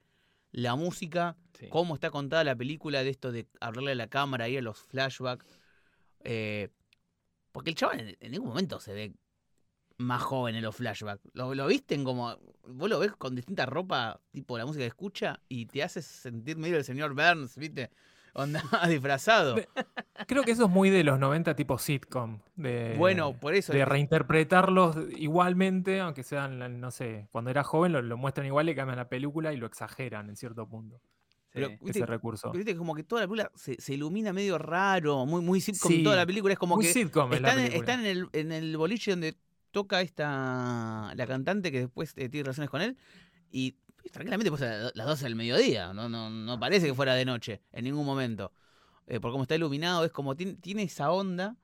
[0.52, 1.36] la música,
[1.70, 4.78] cómo está contada la película, de esto de hablarle a la cámara, ir a los
[4.80, 5.46] flashbacks.
[6.24, 6.70] eh,
[7.52, 9.14] porque el chaval en, en ningún momento se ve
[10.02, 11.22] más joven en los flashbacks.
[11.34, 12.38] Lo, lo visten como.
[12.68, 16.58] Vos lo ves con distinta ropa, tipo la música que escucha, y te hace sentir
[16.58, 17.90] medio el señor Burns, ¿viste?
[18.34, 19.56] Onda disfrazado.
[20.28, 22.40] Creo que eso es muy de los 90 tipo sitcom.
[22.56, 23.74] De, Bueno, por eso.
[23.74, 28.76] de reinterpretarlos igualmente, aunque sean, no sé, cuando era joven lo, lo muestran igual, le
[28.76, 31.02] cambian la película y lo exageran en cierto punto.
[31.54, 31.78] Pero, Sí.
[31.82, 32.00] ¿viste?
[32.00, 32.50] Ese recurso.
[32.52, 35.92] Pero viste como que toda la película se, se ilumina medio raro, muy, muy sitcom
[35.92, 36.54] Sí, toda la película.
[36.54, 37.92] Es como Muy que sitcom es la están, película.
[37.94, 39.36] están en, el, en el boliche donde
[39.72, 42.98] toca esta la cantante que después eh, tiene relaciones con él
[43.52, 43.76] y
[44.12, 47.26] tranquilamente pues a la- las 12 del mediodía, no, no, no parece que fuera de
[47.26, 48.52] noche en ningún momento.
[49.08, 51.58] Eh, por cómo está iluminado, es como tiene, tiene esa onda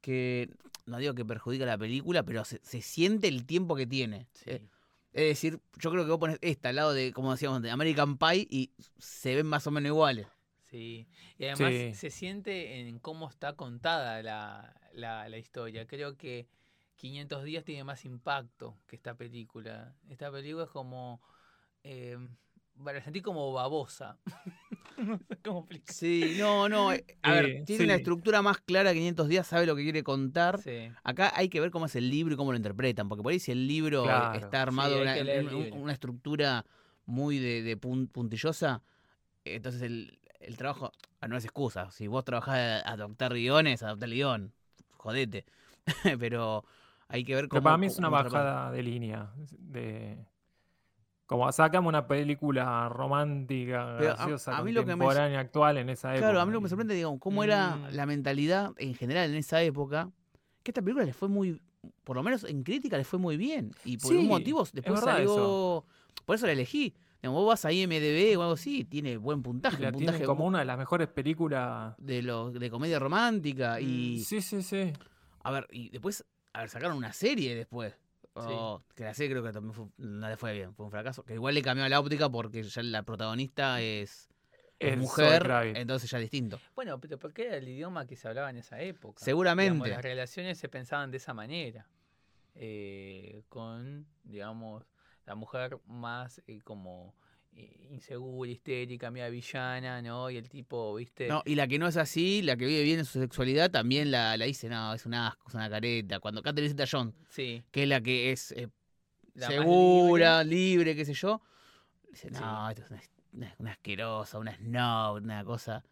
[0.00, 0.50] que
[0.86, 4.26] no digo que perjudica la película, pero se, se siente el tiempo que tiene.
[4.32, 4.50] Sí.
[4.50, 4.68] Eh,
[5.12, 8.16] es decir, yo creo que vos pones esta al lado de, como decíamos, de American
[8.18, 10.26] Pie y se ven más o menos iguales.
[10.70, 11.06] Sí,
[11.38, 11.94] y además Sí.
[11.94, 15.86] se siente en cómo está contada la, la, la historia.
[15.86, 16.48] Creo que
[17.02, 19.92] 500 días tiene más impacto que esta película.
[20.08, 21.20] Esta película es como...
[21.82, 22.16] eh,
[22.84, 24.18] la sentí como babosa.
[24.98, 25.94] no sé cómo explicar.
[25.94, 26.92] Sí, no, no.
[26.92, 27.98] eh, A ver, Eh, tiene una sí.
[28.00, 30.60] estructura más clara, 500 días, sabe lo que quiere contar.
[30.60, 30.90] Sí.
[31.02, 33.40] Acá hay que ver cómo es el libro y cómo lo interpretan, porque por ahí
[33.40, 36.64] si el libro Claro, está armado sí, una, en una estructura
[37.04, 38.80] muy de, de pun- puntillosa,
[39.44, 41.90] entonces el, el trabajo ah, no es excusa.
[41.90, 44.52] Si vos trabajás a adoptar guiones, adoptar el guion,
[44.92, 45.44] jodete.
[46.20, 46.64] Pero
[47.12, 47.58] hay que ver cómo...
[47.60, 49.32] Pero para mí es una bajada de línea.
[49.58, 50.18] De...
[51.26, 55.78] Como sacamos una película romántica, Pero a- graciosa, a mí lo que me- contemporánea, actual
[55.78, 56.26] en esa época.
[56.26, 57.94] Claro, a mí lo que me sorprende, digamos, cómo era Mm.
[57.94, 60.10] la mentalidad en general en esa época,
[60.62, 61.60] que esta película le fue muy,
[62.04, 63.70] por lo menos en crítica le fue muy bien.
[63.84, 65.86] Y por un Sí, motivo después salió, eso.
[66.26, 66.94] por eso la elegí.
[67.22, 70.24] Digamos, vos vas a IMDB o algo así, tiene buen puntaje, la un tienen puntaje
[70.26, 71.94] como una de las mejores películas.
[71.98, 73.80] de, los de comedia romántica.
[73.80, 74.92] Y, Mm, Sí, sí, sí.
[75.44, 77.94] a ver, y después, a ver, sacaron una serie después.
[78.34, 81.22] Oh, que la serie creo que también fue, no le fue bien, fue un fracaso.
[81.22, 84.30] Que igual le cambió la óptica porque ya la protagonista es,
[84.96, 86.58] mujer, entonces ya es distinto.
[86.74, 89.22] Bueno, pero porque era el idioma que se hablaba en esa época.
[89.22, 89.72] Seguramente.
[89.74, 91.86] Digamos, las relaciones se pensaban de esa manera.
[92.54, 94.84] eh, con, digamos,
[95.26, 97.14] la mujer más eh, como
[97.90, 100.30] insegura, histérica, media villana, ¿no?
[100.30, 101.28] Y el tipo, ¿viste?
[101.28, 104.10] No, y la que no es así, la que vive bien en su sexualidad, también
[104.10, 106.18] la, la dice, no, es un asco, es una careta.
[106.20, 107.62] Cuando Catherine Zeta Jones, Sí.
[107.70, 108.68] que es la que es eh,
[109.34, 110.96] la segura, libre.
[110.96, 111.42] qué sé yo,
[112.10, 112.34] dice, Sí.
[112.40, 113.10] no, esto es
[113.58, 115.84] una, asquerosa, una snob, una cosa.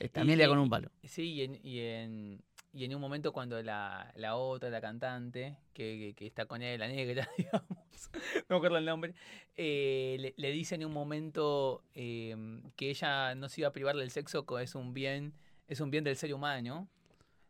[0.00, 0.90] eh, también le da y- con un palo.
[1.02, 5.56] Sí, y en, y en, y en un momento cuando la, la otra, la cantante,
[5.72, 9.14] que, que- que está con él, la negra, digamos, no me acuerdo el nombre,
[9.56, 12.36] eh, le, le dice en un momento eh,
[12.76, 15.32] que ella no se iba a privar del sexo, que es un bien,
[15.66, 16.88] es un bien del ser humano.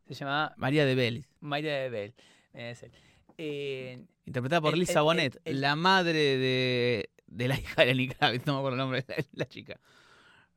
[0.06, 2.14] Se llama María de Vélez, Mayra de Bell.
[2.54, 2.92] es él.
[3.36, 7.94] Eh, interpretada por El- Lisa el- Bonet, el- la madre de, de la hija de
[7.94, 9.78] Lenny Kravitz, no me acuerdo el nombre de la, la chica.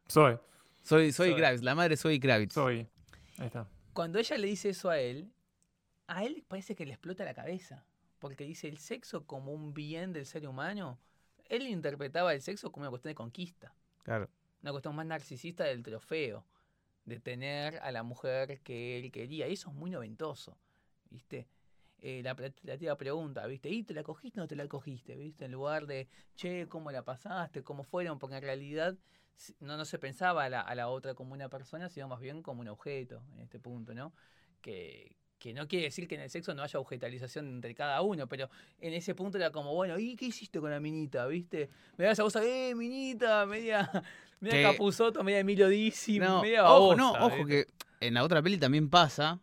[0.08, 0.38] Soy,
[0.84, 1.36] Soy, soy Zoe.
[1.38, 2.54] Kravitz, la madre Zoe Kravitz.
[2.54, 2.88] soy.
[3.38, 3.68] Ahí está.
[3.94, 5.32] Cuando ella le dice eso a él,
[6.08, 7.86] a él parece que le explota la cabeza.
[8.20, 11.00] Porque dice el sexo como un bien del ser humano.
[11.50, 13.74] Él interpretaba el sexo como una cuestión de conquista.
[14.04, 14.30] Claro.
[14.62, 16.46] Una cuestión más narcisista del trofeo.
[17.04, 19.48] De tener a la mujer que él quería.
[19.48, 20.58] Y eso es muy noventoso.
[21.10, 21.48] ¿Viste?
[21.98, 23.70] Eh, la, pre- la tía pregunta, ¿viste?
[23.70, 25.16] ¿Y te la cogiste o no te la cogiste?
[25.16, 25.46] ¿Viste?
[25.46, 27.64] En lugar de, che, ¿cómo la pasaste?
[27.64, 28.20] ¿Cómo fueron?
[28.20, 28.98] Porque en realidad
[29.60, 32.42] no, no se pensaba a la, a la otra como una persona, sino más bien
[32.44, 34.14] como un objeto en este punto, ¿no?
[34.62, 38.28] Que, que no quiere decir que en el sexo no haya objetalización entre cada uno,
[38.28, 41.26] pero en ese punto era como, bueno, ¿y qué hiciste con la minita?
[41.26, 41.70] ¿Viste?
[41.98, 43.90] Me da esa cosa, eh, minita, media,
[44.40, 47.66] media Que- capuzoto, media Emilio Dizzi, No, media ojo, babosa, no, ojo que
[48.00, 49.40] en la otra peli también pasa,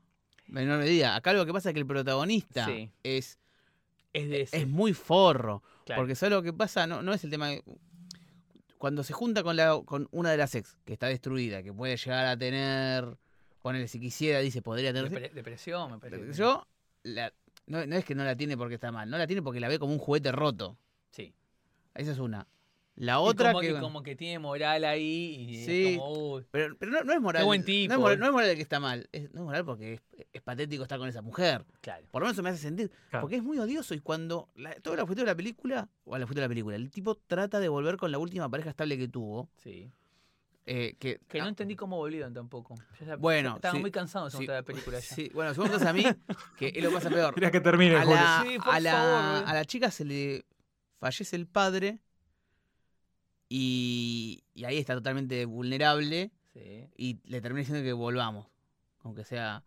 [0.46, 1.16] en menor medida.
[1.16, 2.90] Acá lo que pasa es que el protagonista Sí.
[3.02, 3.38] es,
[4.12, 5.62] Es de ese, es muy forro.
[5.84, 6.02] claro.
[6.02, 6.86] Porque ¿sabes lo que pasa?
[6.86, 7.48] No, no es el tema.
[7.48, 7.64] de-
[8.78, 11.96] Cuando se junta con, la, con una de las ex, que está destruida, que puede
[11.96, 13.16] llegar a tener.
[13.60, 15.10] Ponele, si quisiera, dice, podría tener.
[15.10, 16.32] Depre- depresión, me parece.
[16.32, 16.66] Yo,
[17.02, 17.32] la-
[17.66, 19.68] no, no es que no la tiene porque está mal, no la tiene porque la
[19.68, 20.78] ve como un juguete roto.
[21.10, 21.34] Sí.
[21.94, 22.46] Esa es una.
[23.00, 23.70] La Y otra como, que.
[23.70, 25.86] y como que tiene moral ahí y Sí.
[25.86, 27.44] es como, uy, Pero, pero no, no es moral.
[27.44, 29.08] buen No tipo, es moral, no es moral de que está mal.
[29.12, 31.64] Es, no es moral porque es, es patético estar con esa mujer.
[31.80, 32.04] claro.
[32.10, 32.90] Por lo menos eso me hace sentir.
[33.10, 33.22] Claro.
[33.22, 36.22] Porque es muy odioso y cuando la- todo el objetivo de la película, o el
[36.24, 39.06] objetivo de la película, el tipo trata de volver con la última pareja estable que
[39.08, 39.48] tuvo.
[39.58, 39.90] Sí.
[40.70, 42.74] eh, que, Que no ah, entendí cómo volvieron tampoco.
[43.00, 45.14] Ya- Bueno, Estaba sí, muy cansado de sí, la película ya.
[45.14, 46.04] sí, bueno, según entonces a mí,
[46.58, 47.32] que es lo que pasa peor.
[47.34, 49.50] Quería que termine, A la, Sí, por a, la, favor, eh.
[49.50, 50.44] a la chica se le
[50.98, 52.00] fallece el padre
[53.48, 56.86] y, y ahí está totalmente vulnerable Sí.
[56.96, 58.46] y le termina diciendo que volvamos,
[59.04, 59.62] aunque sea...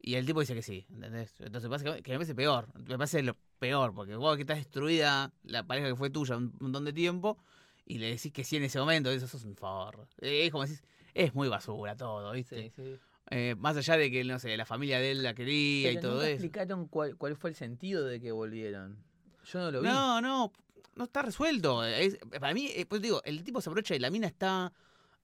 [0.00, 1.34] Y el tipo dice que sí, ¿entendés?
[1.40, 5.32] Entonces pasa que, me parece peor, me parece lo peor, porque vos que estás destruida
[5.42, 7.38] la pareja que fue tuya un montón de tiempo
[7.84, 10.06] y le decís que sí en ese momento, eso sos un forro.
[10.20, 12.70] Eh, Es como decís, es muy basura todo, ¿viste?
[12.70, 12.96] Sí, sí.
[13.30, 16.12] Eh, más allá de que, no sé, la familia de él la quería y todo
[16.12, 16.32] nunca eso.
[16.34, 18.96] explicaron cuál, cuál fue el sentido de que volvieron.
[19.44, 19.88] Yo no lo vi.
[19.88, 20.52] No, no,
[20.96, 21.84] no está resuelto.
[21.84, 24.72] Es- para mí, eh, pues digo, el tipo se aprovecha y la mina está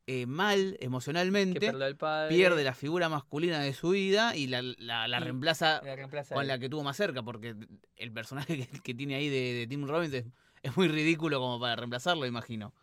[0.06, 2.34] eh, mal que emocionalmente, perdió al padre.
[2.34, 6.34] pierde la figura masculina de su vida y la, la- la Y reemplaza la reemplaza
[6.34, 7.54] con la que tuvo más cerca, porque
[7.96, 10.24] el personaje que, que tiene ahí de, de Tim Robbins es,
[10.62, 12.74] es muy ridículo como para reemplazarlo, imagino.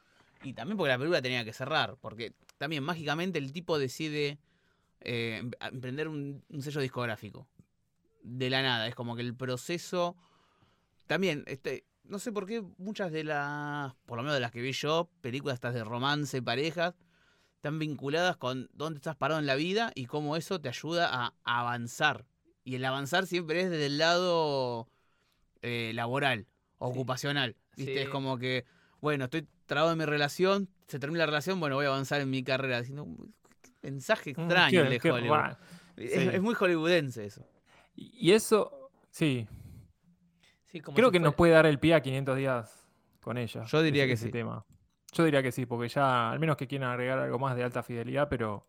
[0.43, 4.39] Y también porque la película tenía que cerrar, porque también mágicamente el tipo decide
[5.02, 7.47] eh, em- emprender un, un sello discográfico.
[8.23, 10.15] De la nada, es como que el proceso...
[11.08, 14.62] También, este, no sé por qué muchas de las, por lo menos de las que
[14.62, 16.95] vi yo, películas estas de romance, parejas,
[17.56, 21.34] están vinculadas con dónde estás parado en la vida y cómo eso te ayuda a,
[21.43, 22.26] avanzar.
[22.63, 24.88] Y el avanzar siempre es desde el lado
[25.62, 27.56] eh, laboral, ocupacional.
[27.76, 27.93] ¿viste?
[27.93, 28.00] Sí.
[28.00, 28.65] Es como que,
[29.02, 32.30] bueno, estoy trabado en mi relación, se termina la relación, bueno, voy a avanzar en
[32.30, 32.80] mi carrera.
[32.80, 33.06] Diciendo,
[33.62, 35.58] qué mensaje Mm, extraño qué- el de qué Hollywood.
[35.98, 36.30] Es, Sí.
[36.34, 37.45] es muy hollywoodense eso.
[37.95, 39.48] Y eso, sí,
[40.72, 42.86] Sí, como creo si que nos puede dar el pie a 500 días
[43.22, 43.64] con ella.
[43.66, 44.32] Yo diría ese- que ese sí.
[44.32, 44.66] tema.
[45.14, 47.82] Yo diría que sí, porque ya, al menos que quieran agregar algo más de alta
[47.82, 48.68] fidelidad, pero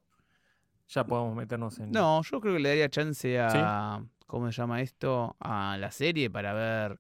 [0.89, 1.93] ya podemos meternos en...
[1.93, 4.03] No, yo creo que le daría chance a.
[4.27, 5.37] ¿Cómo se llama esto?
[5.41, 6.99] A la serie para ver.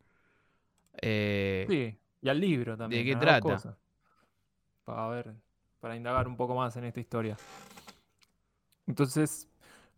[1.00, 3.04] eh, Sí, y al libro también.
[3.04, 3.40] qué las dos trata?
[3.54, 3.76] cosas.
[4.84, 5.34] Para ver,
[5.80, 7.36] para indagar un poco más en esta historia.
[8.86, 9.48] Entonces,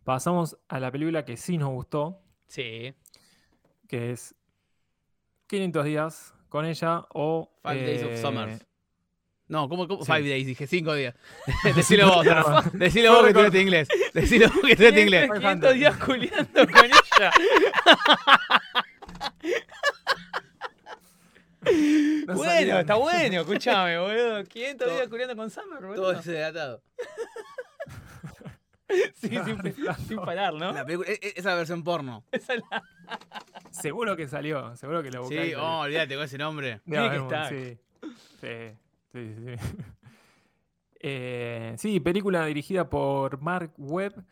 [0.04, 2.94] pasamos a la película que sí nos gustó, Sí.
[3.88, 4.34] que es
[5.52, 7.50] 500 días con ella o...
[7.62, 8.58] Five Days of eh, Summer.
[9.48, 9.86] No, ¿cómo?
[9.86, 10.02] cómo?
[10.02, 10.10] sí.
[10.10, 11.14] Five Days, dije cinco días.
[11.76, 12.32] Decilo vos, No.
[12.32, 12.70] Rafa.
[12.72, 13.88] Decilo vos que estudiaste inglés.
[14.14, 15.30] Decilo vos que estudiaste inglés.
[15.30, 17.32] 500 días culiando con ella.
[22.26, 22.80] no bueno, salieron.
[22.80, 24.44] está bueno, escúchame, boludo.
[24.44, 25.94] 500 Todo- días culiando con Summer, boludo.
[25.96, 26.82] Todo desatado.
[29.14, 30.72] Sí, sin, sin parar, ¿no?
[30.72, 32.24] La película, e- e- esa versión porno.
[32.32, 32.82] Esa la-
[33.70, 35.50] Seguro que salió, seguro que lo buscáis.
[35.50, 36.80] Sí, oh, olvídate con ese nombre.
[36.84, 37.78] Que.
[38.40, 38.78] Sí,
[39.12, 39.56] sí, sí.
[39.56, 39.74] sí.
[41.00, 44.24] Eh, sí, película dirigida por Mark Webb.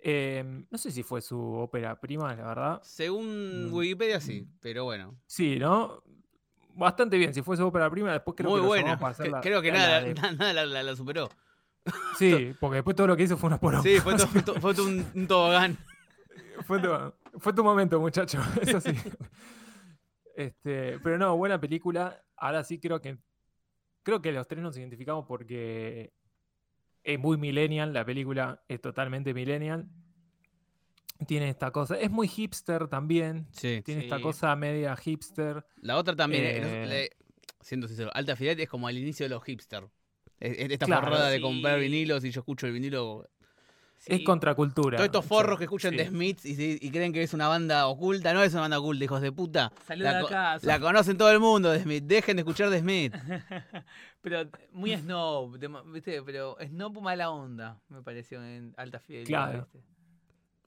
[0.00, 2.80] Eh, no sé si fue su ópera prima, la verdad.
[2.82, 3.74] Según Mm.
[3.74, 5.16] Wikipedia, sí, pero bueno.
[5.26, 6.02] Sí, ¿no?
[6.74, 8.86] Bastante bien, si fue su ópera prima, después creo Muy que lo buena.
[8.90, 11.28] llamó para hacer la- Creo que la nada, de- nada la, la- la superó.
[12.18, 13.82] Sí, porque después todo lo que hizo fue una poronga.
[13.82, 15.76] Sí, fue, to- fue to- fue to- un, un tobogán.
[16.66, 16.88] fue, tu,
[17.38, 18.40] fue tu momento, muchacho.
[18.62, 18.90] Eso sí.
[20.36, 22.22] Este, pero no, buena película.
[22.36, 23.18] Ahora sí creo que
[24.02, 26.12] creo que los tres nos identificamos porque
[27.02, 29.88] es muy millennial, la película es totalmente millennial.
[31.26, 33.48] Tiene esta cosa, es muy hipster también.
[33.52, 33.82] Sí.
[33.84, 35.66] Tiene esta cosa media hipster.
[35.80, 37.10] La otra también, eh, Eh, le-
[37.60, 39.88] siendo sincero, Alta Fidelidad es como el inicio de los hipsters.
[40.40, 43.28] Es- es Esta Claro, forrada de comprar vinilos y yo escucho el vinilo.
[44.06, 44.24] Es Sí.
[44.24, 44.96] contracultura.
[44.96, 45.96] Todos estos forros que escuchan sí.
[45.96, 48.32] The Smiths y, creen que es una banda oculta.
[48.32, 49.72] No es una banda oculta, hijos de puta.
[49.86, 50.66] Saluda La, a co- casa.
[50.66, 52.04] la conocen todo el mundo, The Smith.
[52.04, 53.12] Dejen de escuchar The Smith.
[54.22, 56.22] Pero muy snob, de- ¿viste?
[56.22, 59.26] Pero snob mala onda, me pareció en alta fidelidad.
[59.50, 59.68] Claro.
[59.72, 59.78] ¿viste?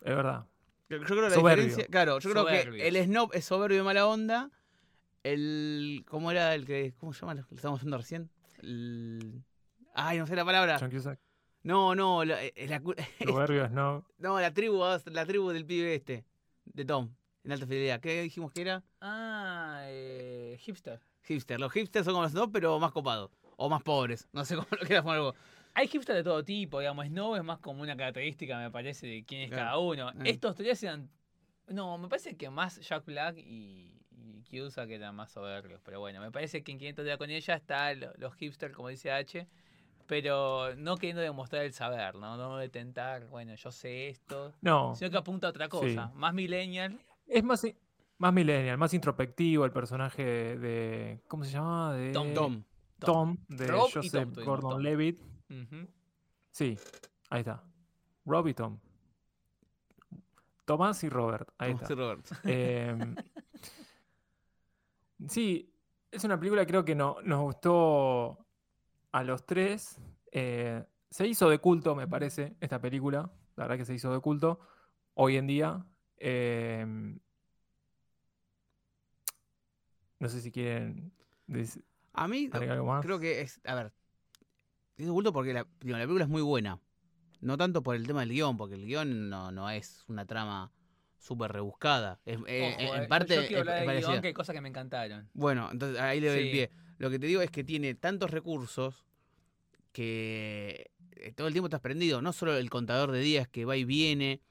[0.01, 0.45] Es verdad.
[0.89, 1.85] Yo creo que la diferencia.
[1.85, 4.49] Claro, yo creo que el snob es soberbio y mala onda.
[5.23, 6.03] El.
[6.09, 6.93] ¿Cómo era el que.
[6.99, 7.35] ¿Cómo se llama?
[7.35, 8.29] Lo que estábamos haciendo recién.
[8.61, 9.41] El,
[9.93, 10.77] ay, no sé la palabra.
[10.79, 11.19] John Cusack,
[11.63, 12.23] No, no.
[12.25, 14.05] La, eh, la cu- Soberbios, no.
[14.17, 16.25] no, la tribu, la tribu del pibe este.
[16.65, 17.13] De Tom.
[17.43, 17.99] En alta fidelidad.
[17.99, 18.83] ¿Qué dijimos que era?
[19.01, 20.99] Ah, eh, hipster.
[21.23, 21.59] Hipster.
[21.59, 23.31] Los hipsters son como los snob, pero más copados.
[23.57, 24.27] O más pobres.
[24.31, 25.35] No sé cómo lo quieras poner vos.
[25.73, 27.05] Hay hipster de todo tipo, digamos.
[27.07, 29.63] Snob es más como una característica, me parece, de quién es Claro.
[29.65, 30.09] cada uno.
[30.09, 30.13] Ah.
[30.25, 31.09] Estos tres eran.
[31.67, 35.79] No, me parece que más Jack Black y, y Cusack eran más soberbios.
[35.83, 38.89] Pero bueno, me parece que en 500 días con ella está lo- los hipsters, como
[38.89, 39.47] dice H.
[40.11, 42.35] Pero no queriendo demostrar el saber, ¿no?
[42.35, 44.51] No de tentar, bueno, yo sé esto.
[44.59, 44.93] No.
[44.93, 46.11] Sino que apunta a otra cosa.
[46.15, 46.99] Más millennial.
[47.27, 47.65] Es más,
[48.17, 50.57] más millennial, más introspectivo el personaje de.
[50.57, 51.93] de- ¿Cómo se llamaba?
[51.93, 52.33] De Tom.
[52.33, 52.63] Tom.
[52.99, 54.81] Tom, de Rob y Joseph Tom, Gordon Tom.
[54.81, 55.21] Levitt.
[56.49, 56.77] Sí,
[57.29, 57.63] ahí está.
[58.25, 58.79] Rob y Tom.
[60.65, 61.47] Tomás y Robert.
[61.57, 61.93] Ahí Como está.
[61.93, 62.27] dice Robert.
[62.43, 63.15] Em,
[65.29, 65.73] sí,
[66.11, 68.45] es una película creo que no, nos gustó
[69.11, 69.99] a los tres.
[70.31, 73.31] Eh, se hizo de culto, me parece, esta película.
[73.55, 74.59] La verdad que se hizo de culto
[75.13, 75.85] hoy en día.
[76.17, 77.19] Em,
[80.19, 81.11] no sé si quieren
[82.13, 83.05] A mí, algo más.
[83.05, 83.59] creo que es.
[83.65, 83.91] A ver.
[84.97, 86.79] Es oculto porque la, digo, la película es muy buena.
[87.41, 90.71] No tanto por el tema del guion, porque el guion no, no es una trama
[91.17, 92.19] súper rebuscada.
[92.23, 94.53] Es, eh, en eh, parte yo es, quiero es hablar del guion, que hay cosas
[94.53, 95.27] que me encantaron.
[95.33, 96.71] Bueno, entonces ahí le doy el pie.
[97.01, 99.05] Lo que te digo es que tiene tantos recursos
[99.91, 102.21] que eh, todo el tiempo estás prendido.
[102.21, 104.41] No solo el contador de días que va y viene,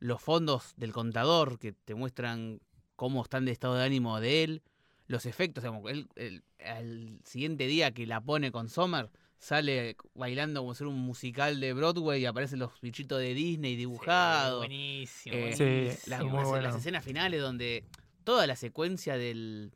[0.00, 2.60] los fondos del contador que te muestran
[2.96, 4.62] cómo están de estado de ánimo de él,
[5.06, 5.64] los efectos.
[5.64, 10.78] digamos, él, él, al siguiente día que la pone con Sommer, sale bailando como si
[10.78, 14.62] fuera un musical de Broadway y aparecen los bichitos de Disney dibujados.
[14.62, 15.36] Sí, buenísimo.
[15.36, 16.02] Eh, Sí, buenísimo.
[16.06, 16.62] las, muy las- bueno.
[16.68, 17.84] las escenas finales donde
[18.24, 19.72] toda la secuencia del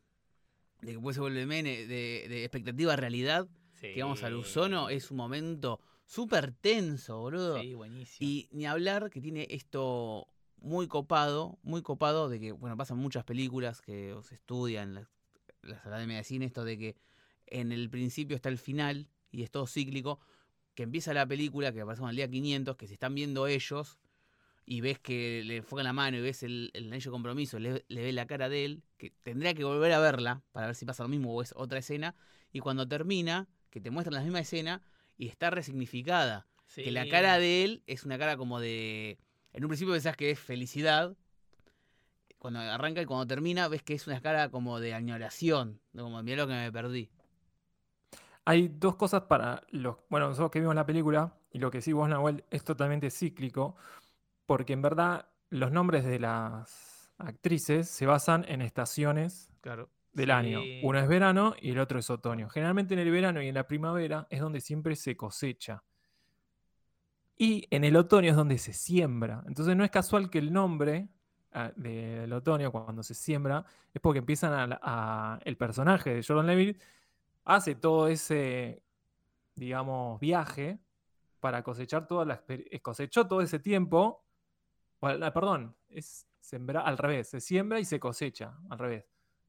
[0.81, 3.47] de que después se vuelve mene de, de expectativa a realidad
[3.79, 8.29] que vamos al usono es un momento súper tenso boludo Sí, buenísimo.
[8.29, 10.27] y ni hablar que tiene esto
[10.57, 15.07] muy copado muy copado de que bueno pasan muchas películas que se estudian las,
[15.61, 16.95] las academias de cine esto de que
[17.47, 20.19] en el principio está el final y es todo cíclico
[20.75, 23.97] que empieza la película que pasamos al día 500 que se están viendo ellos
[24.71, 27.85] y ves que le enfocan la mano y ves el, el anillo de compromiso, le,
[27.87, 30.85] le ve la cara de él, que tendría que volver a verla para ver si
[30.85, 32.15] pasa lo mismo o es otra escena,
[32.53, 34.83] y cuando termina, que te muestran la misma escena
[35.17, 36.45] y está resignificada.
[36.75, 39.17] Que la cara de él es una cara como de.
[39.53, 41.17] En un principio pensás que es felicidad.
[42.37, 45.81] Cuando arranca y cuando termina, ves que es una cara como de añoración.
[45.97, 47.09] Como, mirá lo que me perdí.
[48.45, 49.97] Hay dos cosas para los.
[50.09, 53.75] Bueno, nosotros que vimos la película, y lo que sí vos, Nahuel, es totalmente cíclico,
[54.49, 59.91] porque en verdad los nombres de las actrices se basan en estaciones Claro.
[60.11, 60.59] del año.
[60.81, 62.49] Uno es verano y el otro es otoño.
[62.49, 65.83] Generalmente en el verano y en la primavera es donde siempre se cosecha.
[67.37, 69.43] Y en el otoño es donde se siembra.
[69.45, 71.09] Entonces no es casual que el nombre
[71.51, 76.81] ah, del otoño, cuando se siembra, es porque empiezan a, el personaje de Jordan Levitt
[77.45, 78.81] hace todo ese,
[79.53, 80.79] digamos, viaje
[81.39, 82.43] para cosechar toda la
[82.81, 84.25] cosechó todo ese tiempo.
[85.01, 89.05] Bueno, perdón, es sembrar al revés, se siembra y se cosecha, al revés.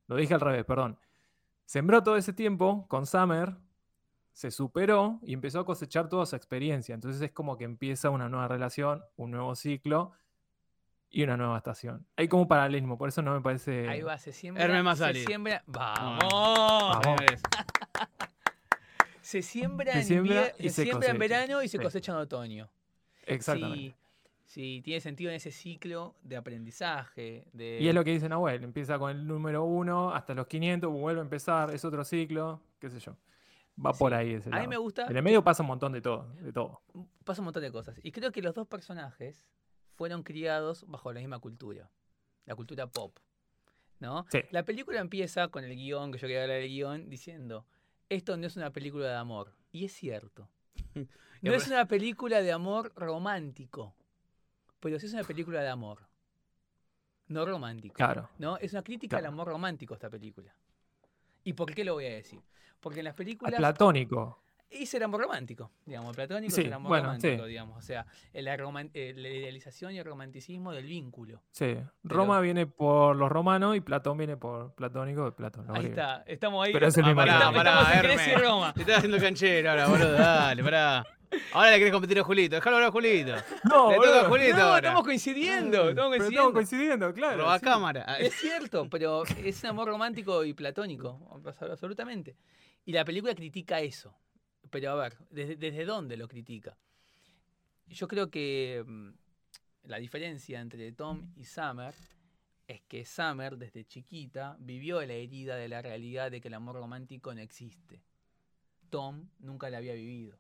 [0.07, 0.99] Lo dije al revés, perdón.
[1.65, 3.57] Sembró todo ese tiempo con Summer,
[4.33, 6.95] se superó y empezó a cosechar toda su experiencia.
[6.95, 10.13] Entonces es como que empieza una nueva relación, un nuevo ciclo
[11.11, 12.07] y una nueva estación.
[12.17, 13.89] Hay como un paralelismo, por eso no me parece.
[13.89, 14.65] Ahí va, se siembra.
[14.65, 15.63] Hermes se siembra.
[15.67, 16.29] ¡Vamos!
[16.33, 17.21] Vamos.
[19.21, 21.35] Se siembra, Se en, siembra invier- y se se siembra en cosecha.
[21.37, 21.83] verano y se Sí.
[21.85, 22.71] cosecha en otoño.
[23.27, 23.95] Exactamente.
[24.51, 27.47] Sí, sí, tiene sentido en ese ciclo de aprendizaje.
[27.53, 27.79] De...
[27.81, 31.21] Y es lo que dice Nahuel, empieza con el número 1 hasta los 500, vuelve
[31.21, 33.17] a empezar, es otro ciclo, qué sé yo.
[33.85, 35.07] Va por ahí ese A mí me gusta.
[35.07, 36.83] En el medio pasa un montón de todo, de todo.
[37.25, 37.99] pasa un montón de cosas.
[38.03, 39.47] Y creo que los dos personajes
[39.95, 41.91] fueron criados bajo la misma cultura,
[42.45, 43.17] la cultura pop.
[44.01, 44.27] ¿no?
[44.31, 44.41] Sí.
[44.51, 47.67] La película empieza con el guion, que yo quería hablar del guion, diciendo,
[48.09, 49.55] esto no es una película de amor.
[49.71, 50.49] Y es cierto.
[51.43, 53.95] No es una película de amor romántico,
[54.81, 56.01] pero sí es una película de amor.
[57.29, 57.95] No romántico.
[57.95, 58.29] Claro.
[58.39, 58.57] ¿no?
[58.57, 59.33] Es una crítica al Claro.
[59.35, 60.53] amor romántico esta película.
[61.45, 62.41] ¿Y por qué lo voy a decir?
[62.81, 64.43] Porque en las Al películas platónico.
[64.69, 67.49] es el amor romántico, digamos, el platónico Sí, es el amor bueno, romántico, sí.
[67.49, 68.55] digamos, o sea, la,
[68.95, 71.43] eh, la idealización y el romanticismo del vínculo.
[71.51, 71.77] Sí.
[72.03, 75.67] Roma viene por los romanos y Platón viene por platónico de Platón.
[75.75, 76.73] Ahí está, estamos ahí.
[76.73, 77.53] Pero es el Ah, mismo pará, idioma.
[77.57, 78.03] pará, estamos en.
[78.03, 78.73] Grecia y Roma.
[78.75, 80.13] Te estás haciendo canchero ahora, boludo.
[80.13, 81.07] Dale, pará.
[81.53, 82.57] Ahora le querés competir a Julito.
[82.57, 83.35] Déjalo hablar a Julito.
[83.65, 84.29] No, Le toca a boludo.
[84.31, 84.77] Julito No, ahora.
[84.79, 86.29] estamos coincidiendo, estamos Pero coincidiendo.
[86.29, 87.39] estamos coincidiendo, claro.
[87.43, 87.65] Roba sí.
[87.65, 88.03] cámara.
[88.19, 92.37] Es cierto, pero es un amor romántico y platónico, absolutamente.
[92.85, 94.15] Y la película critica eso.
[94.71, 96.77] Pero a ver, ¿desde, desde dónde lo critica?
[97.87, 99.11] Yo creo que mm,
[99.85, 101.95] la diferencia entre Tom y Summer
[102.69, 106.77] es que Summer desde chiquita vivió la herida de la realidad de que el amor
[106.77, 108.03] romántico no existe.
[108.91, 110.39] Tom nunca la había vivido.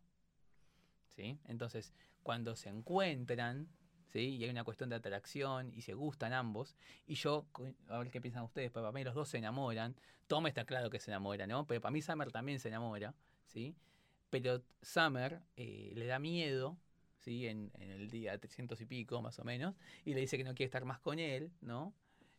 [1.10, 1.38] ¿Sí?
[1.46, 1.92] Entonces,
[2.22, 3.68] cuando se encuentran,
[4.12, 4.36] ¿sí?
[4.36, 7.46] y hay una cuestión de atracción y se gustan ambos, y yo,
[7.88, 9.96] a ver qué piensan ustedes, pero para mí los dos se enamoran.
[10.26, 11.66] Tom está claro que se enamora, ¿no?
[11.66, 13.14] Pero para mí Summer también se enamora,
[13.46, 13.74] ¿sí?
[14.30, 16.76] Pero Summer eh, le da miedo,
[17.18, 17.48] ¿sí?
[17.48, 20.66] En, el día 300 y pico, más o menos, y le dice que no quiere
[20.66, 21.92] estar más con él, ¿no?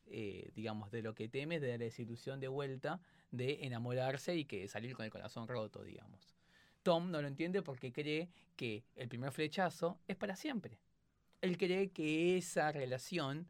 [0.07, 2.99] Eh, digamos, de lo que teme de la desilusión de vuelta
[3.31, 6.35] de enamorarse y que salir con el corazón roto, digamos.
[6.83, 10.79] Tom no lo entiende porque cree que el primer flechazo es para siempre.
[11.41, 13.47] Él cree que esa relación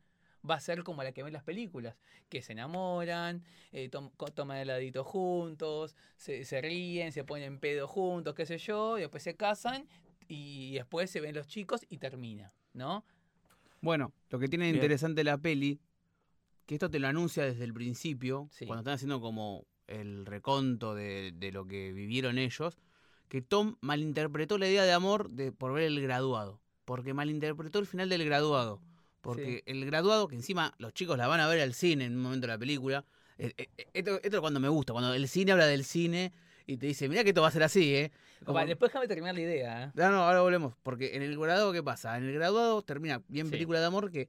[0.50, 1.96] va a ser como la que ven las películas,
[2.30, 8.34] que se enamoran, eh, co- toman heladito juntos, se, se ríen, se ponen pedo juntos,
[8.34, 9.88] qué sé yo, y después se casan
[10.28, 13.04] y después se ven los chicos y termina, ¿no?
[13.82, 14.76] Bueno, lo que tiene Bien.
[14.76, 15.80] interesante la peli,
[16.66, 18.66] que esto te lo anuncia desde el principio, Sí.
[18.66, 22.78] cuando están haciendo como el reconto de, de lo que vivieron ellos,
[23.32, 26.60] que Tom malinterpretó la idea de amor de, por ver el graduado.
[26.84, 28.82] Porque malinterpretó el final del graduado.
[29.22, 29.72] Porque Sí.
[29.72, 32.46] el graduado, que encima los chicos la van a ver al cine en un momento
[32.48, 33.06] de la película,
[33.38, 36.34] eh, eh, eh, esto, esto es cuando me gusta, cuando el cine habla del cine
[36.68, 38.12] y te dice, mira que esto va a ser así, ¿eh?
[38.44, 39.84] Como- Vale, después déjame terminar la idea.
[39.86, 39.92] ¿eh?
[39.96, 40.74] no, no, ahora volvemos.
[40.84, 42.18] Porque en el graduado, ¿qué pasa?
[42.18, 43.52] En el graduado termina bien Sí.
[43.52, 44.28] película de amor que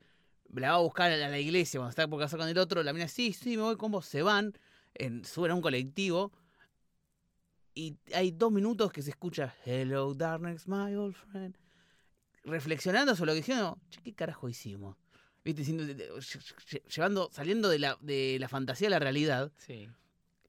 [0.54, 2.56] la va a buscar a la, a la iglesia cuando está por casar con el
[2.58, 2.82] otro.
[2.84, 4.06] La mina, sí, sí, me voy con vos.
[4.06, 4.52] Se van,
[4.94, 6.30] en, suben a un colectivo.
[7.74, 11.56] Y hay dos minutos que se escucha Hello, darkness, my old friend.
[12.44, 14.96] Reflexionando sobre lo que dijeron, che, ¿qué carajo hicimos?
[15.44, 15.64] ¿Viste?
[16.94, 19.52] Llevando, saliendo de la, de la fantasía a la realidad.
[19.56, 19.88] Sí.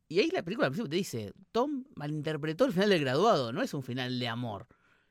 [0.10, 3.62] Y ahí la película al principio te dice, Tom malinterpretó el final del graduado, no
[3.62, 4.68] es un final de amor.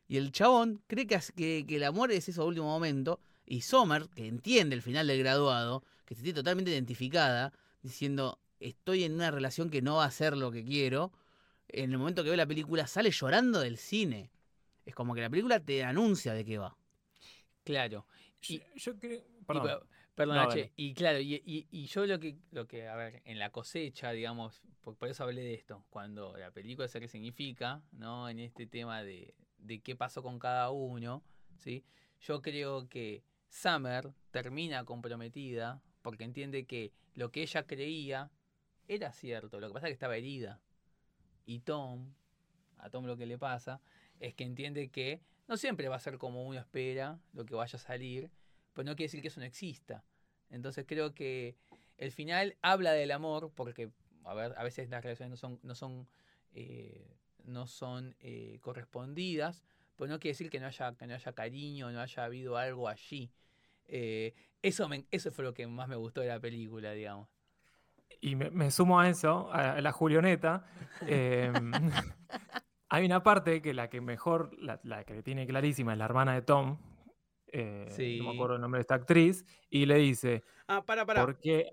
[0.06, 3.20] Y el chabón cree que, que, que el amor es eso a último momento.
[3.46, 7.52] Y Sommer, que entiende el final del graduado, que se siente totalmente identificada,
[7.82, 11.12] diciendo, estoy en una relación que no va a ser lo que quiero,
[11.72, 14.30] en el momento que ve la película sale llorando del cine.
[14.84, 16.76] Es como que la película te anuncia de qué va.
[17.64, 18.06] Claro.
[18.40, 19.18] Yo, Y- yo creo.
[19.40, 19.66] Y Perdón.
[19.80, 22.96] pa- perdón, No, H, y claro, y, y- y yo lo que, lo que, a
[22.96, 26.98] ver, en la cosecha, digamos, por, por eso hablé de esto, cuando la película se
[27.00, 28.28] resignifica, ¿no?
[28.28, 31.22] En este tema de, de qué pasó con cada uno,
[31.58, 31.84] ¿sí?
[32.20, 38.30] Yo creo que Summer termina comprometida porque entiende que lo que ella creía
[38.88, 40.60] era cierto, lo que pasa es que estaba herida.
[41.46, 42.12] Y Tom,
[42.78, 43.80] a Tom lo que le pasa,
[44.20, 47.76] es que entiende que no siempre va a ser como uno espera lo que vaya
[47.76, 48.30] a salir,
[48.72, 50.04] pero no quiere decir que eso no exista.
[50.50, 51.56] Entonces creo que
[51.98, 53.90] el final habla del amor, porque
[54.24, 56.08] a, ver, a veces las relaciones no son, no son,
[56.54, 59.62] eh, no son eh, correspondidas,
[59.96, 62.88] pero no quiere decir que no haya, que no haya cariño, no haya habido algo
[62.88, 63.30] allí.
[63.86, 67.28] Eh, eso, me- eso fue lo que más me gustó de la película, digamos.
[68.20, 70.64] Y me, me sumo a eso, a la Julioneta.
[71.06, 71.72] em,
[72.88, 76.34] hay una parte que la que mejor, la, la que tiene clarísima es la hermana
[76.34, 76.78] de Tom.
[77.54, 78.20] eh, No Sí.
[78.22, 79.44] me acuerdo el nombre de esta actriz.
[79.70, 81.22] Y le dice, Ah, para, para.
[81.24, 81.72] porque...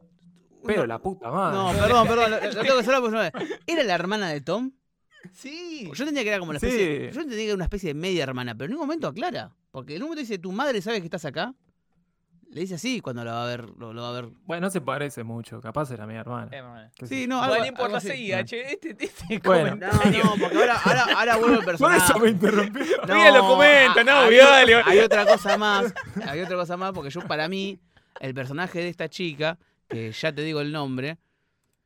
[0.66, 1.58] Pero la puta madre.
[1.58, 2.32] No, perdón, perdón.
[2.32, 3.16] Lo, lo tengo que hacer por
[3.66, 4.72] ¿Era la hermana de Tom?
[5.32, 5.90] Sí.
[5.94, 7.10] Yo entendía que era como una especie.
[7.10, 7.16] Sí.
[7.16, 9.56] Yo entendía que era una especie de media hermana, pero en un momento aclara.
[9.72, 11.54] Porque en un momento dice, ¿tu madre sabe que estás acá?
[12.52, 13.70] Le dice así cuando lo va a ver.
[13.78, 14.30] Lo, lo va a ver.
[14.46, 15.62] Bueno, no se parece mucho.
[15.62, 16.50] Capaz era mi hermana.
[16.52, 18.08] Eh, Sí, no, algo, no importa, algo así.
[18.08, 18.72] seguí, H.
[18.74, 19.76] Este, este Bueno.
[19.76, 20.24] No, comentario.
[20.24, 21.98] no, porque ahora, ahora, ahora vuelve el Por personaje.
[22.12, 22.84] eso me interrumpió.
[23.08, 24.76] Mira, lo comenta, no, hay, dale.
[24.84, 25.94] hay otra cosa más.
[26.26, 27.80] Hay otra cosa más, porque yo, para mí,
[28.20, 31.18] el personaje de esta chica, que ya te digo el nombre,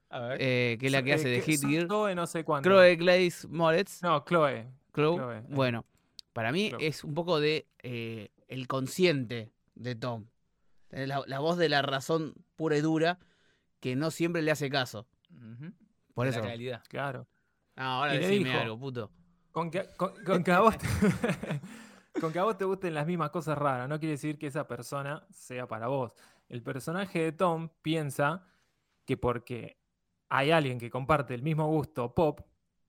[0.10, 0.38] A ver.
[0.40, 2.70] eh, que es la que Eh, hace de Hit Gear, Zoe no sé cuánto.
[2.70, 4.02] Chloe Glaze Moretz.
[4.02, 4.66] No, Chloe.
[4.96, 5.44] Chloe, Chloe, eh.
[5.50, 5.86] Bueno,
[6.32, 6.88] para mí Chloe.
[6.88, 10.26] es un poco de eh, el consciente de Tom.
[10.94, 13.20] Es La, la voz de la razón pura y dura
[13.80, 15.08] que no siempre le hace caso.
[16.14, 16.40] Por eso.
[16.40, 16.84] La realidad.
[16.90, 17.28] Claro.
[17.76, 19.12] No, ahora decime dijo- algo, puto.
[19.52, 20.88] Con que, con, con que a vos te,
[22.22, 24.68] con que a vos te gusten las mismas cosas raras, no quiere decir que esa
[24.68, 26.14] persona sea para vos.
[26.50, 28.46] El personaje de Tom piensa
[29.06, 29.80] que porque
[30.30, 32.42] hay alguien que comparte el mismo gusto pop,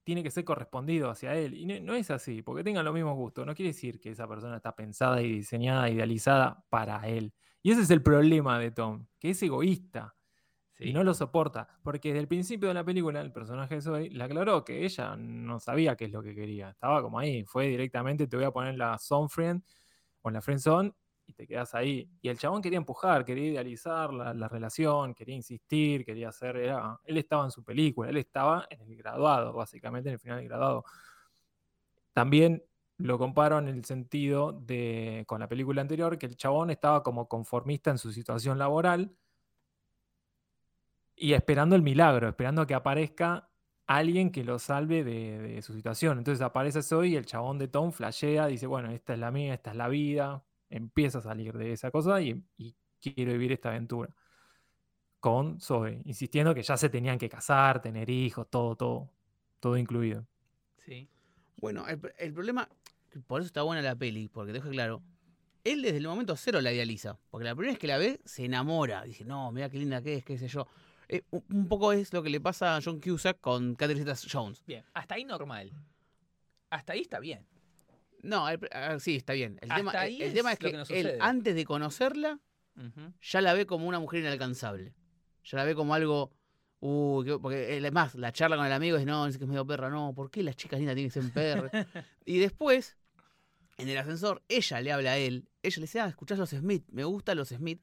[0.05, 1.55] tiene que ser correspondido hacia él.
[1.55, 3.47] Y no, no es así, porque tengan los mismos gustos.
[3.47, 7.33] No quiere decir que esa persona está pensada y diseñada, idealizada para él.
[7.65, 10.15] Y ese es el problema de Tom, que es egoísta.
[10.75, 10.91] Sí.
[10.91, 14.11] Y no lo soporta, porque desde el principio de la película el personaje de Zoe
[14.11, 16.69] le aclaró que ella no sabía qué es lo que quería.
[16.69, 19.63] Estaba como ahí, fue directamente, te voy a poner la zone friend
[20.21, 20.93] o en la friend zone
[21.25, 22.07] y te quedas ahí.
[22.21, 27.01] Y el chabón quería empujar, quería idealizar la, la relación, quería insistir, quería hacer, era,
[27.03, 30.49] él estaba en su película, él estaba en el graduado, básicamente en el final del
[30.49, 30.85] graduado.
[32.13, 32.63] También
[32.97, 37.29] lo comparo en el sentido de con la película anterior, que el chabón estaba como
[37.29, 39.17] conformista en su situación laboral
[41.17, 43.51] y esperando el milagro, esperando que aparezca
[43.87, 46.19] alguien que lo salve de, de su situación.
[46.19, 49.55] Entonces aparece Zoe y el chabón de Tom flashea, dice, bueno, esta es la mía,
[49.55, 53.71] esta es la vida, empieza a salir de esa cosa y, y quiero vivir esta
[53.71, 54.15] aventura.
[55.21, 59.11] Con Zoe, insistiendo que ya se tenían que casar, tener hijos, todo, todo,
[59.59, 60.27] todo incluido.
[60.79, 61.09] Sí.
[61.57, 62.69] Bueno, el, el problema,
[63.27, 65.03] por eso está buena la peli, porque te deja claro,
[65.65, 68.45] él desde el momento cero la idealiza, porque la primera vez que la ve se
[68.45, 70.67] enamora, dice, no, mira qué linda que es, qué sé yo.
[71.09, 74.65] Eh, un, poco es lo que le pasa a John Cusack con Catherine Zeta-Jones.
[74.67, 74.85] Bien.
[74.95, 75.73] Hasta ahí normal.
[76.71, 77.47] Hasta ahí está bien.
[78.23, 79.59] No, el- ah, sí, está bien.
[79.61, 82.41] El, Hasta tema, ahí el es tema es lo que, él, antes de conocerla,
[83.21, 84.95] ya la ve como una mujer inalcanzable.
[85.45, 86.33] Ya la ve como algo.
[86.87, 89.49] Uy, qué- porque es más, la charla con el amigo es, no, dice que es
[89.49, 91.73] medio perra, no, ¿por qué las chicas lindas tienen que ser perras?
[92.27, 92.99] y después,
[93.79, 96.85] en el ascensor, ella le habla a él, ella le dice, ah, escuchás los Smith,
[96.93, 97.83] me gustan los Smith.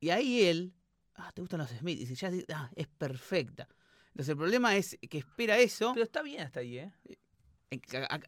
[0.00, 0.72] Y ahí él,
[1.14, 2.00] ah, ¿te gustan los Smith?
[2.00, 3.68] Y dice, ya, ah, es perfecta.
[4.08, 5.92] Entonces el problema es que espera eso.
[5.94, 6.92] Pero está bien hasta ahí, ¿eh?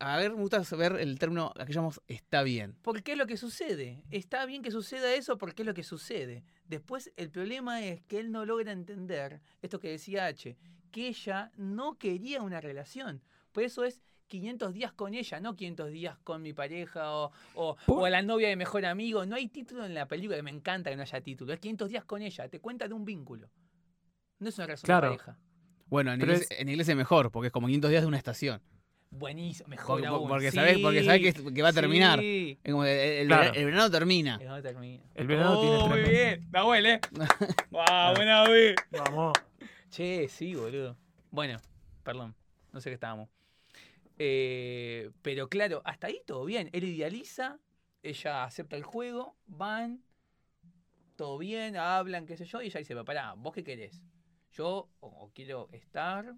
[0.00, 2.76] A, ver, me gusta saber el término que llamamos está bien.
[2.82, 4.02] Porque es lo que sucede.
[4.10, 6.44] Está bien que suceda eso porque es lo que sucede.
[6.66, 10.56] Después el problema es que él no logra entender esto que decía H,
[10.90, 13.22] que ella no quería una relación.
[13.52, 17.76] Por eso es 500 días con ella, no 500 días con mi pareja o, o,
[17.86, 19.26] o la novia de mejor amigo.
[19.26, 21.52] No hay título en la película que me encanta que no haya título.
[21.52, 23.50] Es 500 días con ella, te cuenta de un vínculo.
[24.38, 25.10] No es una relación Claro.
[25.10, 25.38] de pareja.
[25.86, 28.16] Bueno, en inglés, es- en inglés es mejor, porque es como 500 días de una
[28.16, 28.62] estación.
[29.16, 30.28] Buenísimo, mejor Porque, aún.
[30.28, 32.18] porque sabes, porque sabes que, que va a terminar.
[32.18, 32.58] Sí.
[32.64, 33.54] Es como el, el Claro.
[33.54, 34.38] el verano termina.
[34.38, 35.02] Termina.
[35.14, 36.48] El verano tiene Oh, muy bien.
[36.50, 37.00] Nahuel, ¿eh?
[37.70, 38.14] ¡Wow!
[38.16, 38.74] Buena, David.
[38.90, 39.32] Vamos.
[39.90, 40.96] Che, sí, boludo.
[41.30, 41.58] Bueno,
[42.02, 42.34] perdón.
[42.72, 43.28] No sé qué estábamos.
[44.18, 46.70] Eh, pero claro, hasta ahí todo bien.
[46.72, 47.58] Él idealiza,
[48.02, 50.02] ella acepta el juego, van,
[51.16, 54.02] todo bien, hablan, qué sé yo, y ella dice, pará, ¿vos qué querés?
[54.52, 56.34] Yo o, o quiero estar,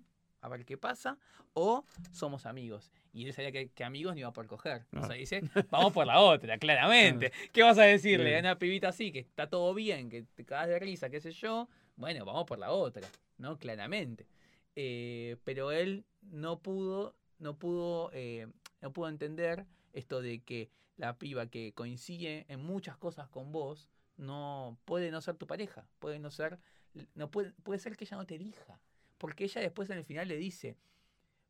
[0.46, 1.18] a ver qué pasa,
[1.54, 2.90] o somos amigos.
[3.12, 4.86] Y él sabía que, que amigos no iba por coger.
[4.96, 5.14] O sea, Ah.
[5.14, 7.32] dice, vamos por la otra, claramente.
[7.52, 10.68] ¿Qué vas a decirle a una pibita así, que está todo bien, que te cagas
[10.68, 11.68] de risa, qué sé yo?
[11.96, 13.06] Bueno, vamos por la otra,
[13.38, 13.58] ¿no?
[13.58, 14.26] Claramente.
[14.74, 18.46] eh, pero él no pudo, no pudo, eh,
[18.82, 20.68] no pudo entender esto de que
[20.98, 23.88] la piba que coincide en muchas cosas con vos
[24.18, 26.58] no puede no ser tu pareja, puede no ser,
[27.14, 28.78] no puede, puede ser que ella no te elija,
[29.18, 30.76] porque ella después en el final le dice,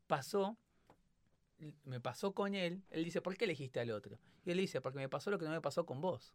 [0.06, 0.56] pasó,
[1.84, 4.18] me pasó con él, él dice, ¿por qué elegiste al otro?
[4.44, 6.34] Y él dice, porque me pasó lo que no me pasó con vos.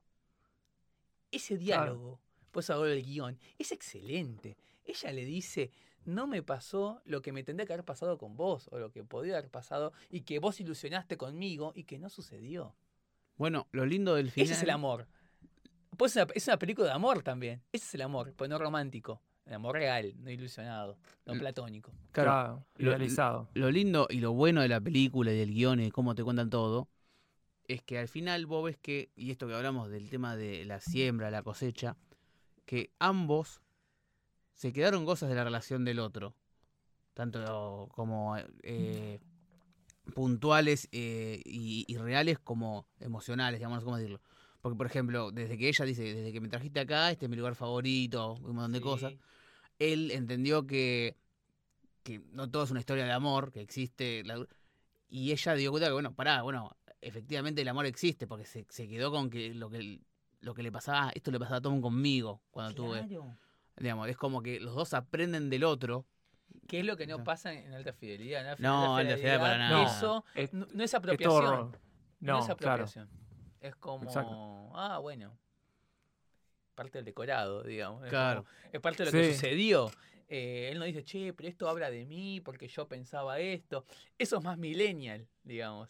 [1.32, 2.19] Ese diálogo,
[2.51, 4.57] pues ahora el guion, es excelente.
[4.84, 5.71] Ella le dice,
[6.03, 9.03] no me pasó lo que me tendría que haber pasado con vos, o lo que
[9.03, 12.75] podía haber pasado, y que vos ilusionaste conmigo y que no sucedió.
[13.38, 14.45] Bueno, lo lindo del final.
[14.45, 15.07] Ese es el amor.
[15.97, 17.61] Pues es una, es una película de amor también.
[17.71, 19.21] Ese es el amor, pues no romántico.
[19.45, 21.91] El amor real, no ilusionado, no platónico.
[22.11, 23.49] Claro, lo- idealizado.
[23.53, 26.23] Lo lindo y lo bueno de la película y del guion y de cómo te
[26.23, 26.87] cuentan todo,
[27.67, 30.79] es que al final vos ves que, y esto que hablamos del tema de la
[30.79, 31.97] siembra, la cosecha,
[32.65, 33.61] que ambos
[34.53, 36.35] se quedaron cosas de la relación del otro.
[37.13, 39.19] Tanto como eh,
[40.13, 44.21] puntuales eh, y, y reales como emocionales, digamos, cómo decirlo.
[44.62, 47.36] Porque, por ejemplo, desde que ella dice, desde que me trajiste acá, este es mi
[47.36, 48.84] lugar favorito, un montón de Sí.
[48.84, 49.14] cosas,
[49.80, 51.18] él entendió que,
[52.03, 54.24] que no todo es una historia de amor, que existe.
[54.24, 54.45] la-
[55.09, 58.88] y ella dio cuenta que, bueno, pará, bueno, efectivamente el amor existe, porque se, se
[58.88, 59.99] quedó con que lo que
[60.41, 63.07] lo que le pasaba, esto le pasaba a Tom conmigo cuando tuve.
[63.78, 66.07] Digamos, es como que los dos aprenden del otro.
[66.68, 68.41] ¿Qué es lo que no pasa en alta fidelidad?
[68.41, 69.84] En alta No, alta fidelidad para nada.
[69.86, 71.43] Eso Es- no, no es apropiación.
[71.45, 71.72] ro-
[72.22, 72.88] No, No, es claro.
[73.62, 74.72] Es como, Exacto.
[74.76, 75.38] ah, bueno,
[76.76, 78.03] parte del decorado, digamos.
[78.03, 78.45] Es, Claro.
[78.72, 79.91] es parte de lo que sucedió.
[80.28, 83.86] Eh, él no dice, che, pero esto habla de mí porque yo pensaba esto.
[84.18, 85.89] Eso es más millennial, digamos.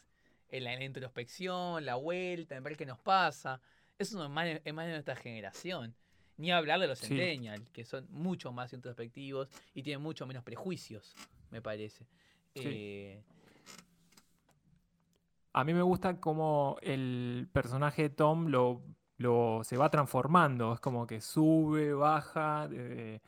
[0.50, 3.62] En la, en la introspección, la vuelta, en ver qué nos pasa.
[3.98, 5.96] Eso no es más, es más de nuestra generación.
[6.38, 7.16] Ni hablar de los Sí.
[7.72, 11.14] que son mucho más introspectivos y tienen mucho menos prejuicios,
[11.52, 12.06] me parece.
[12.56, 12.62] Sí.
[12.66, 13.24] Eh,
[15.54, 18.82] A mí me gusta cómo el personaje de Tom lo,
[19.18, 20.74] lo- se va transformando.
[20.74, 22.68] Es como que sube, baja.
[22.72, 23.20] eh,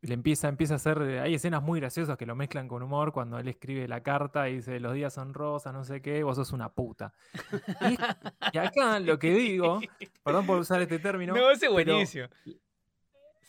[0.00, 0.98] le empieza, empieza a hacer.
[1.20, 4.56] Hay escenas muy graciosas que lo mezclan con humor cuando él escribe la carta y
[4.56, 7.12] dice: Los días son rosas, no sé qué, vos sos una puta.
[7.80, 7.98] Y,
[8.52, 9.80] y acá lo que digo,
[10.22, 12.28] perdón por usar este término, no, ese es pero buenísimo.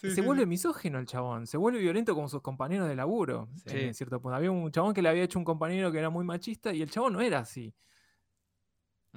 [0.02, 0.47] Sí, se sí, vuelve sí.
[0.47, 3.50] misógino el chabón, se vuelve violento con sus compañeros de laburo.
[3.66, 4.36] En cierto punto.
[4.36, 6.89] Había un chabón que le había hecho un compañero que era muy machista y el
[6.89, 7.74] chabón no era así.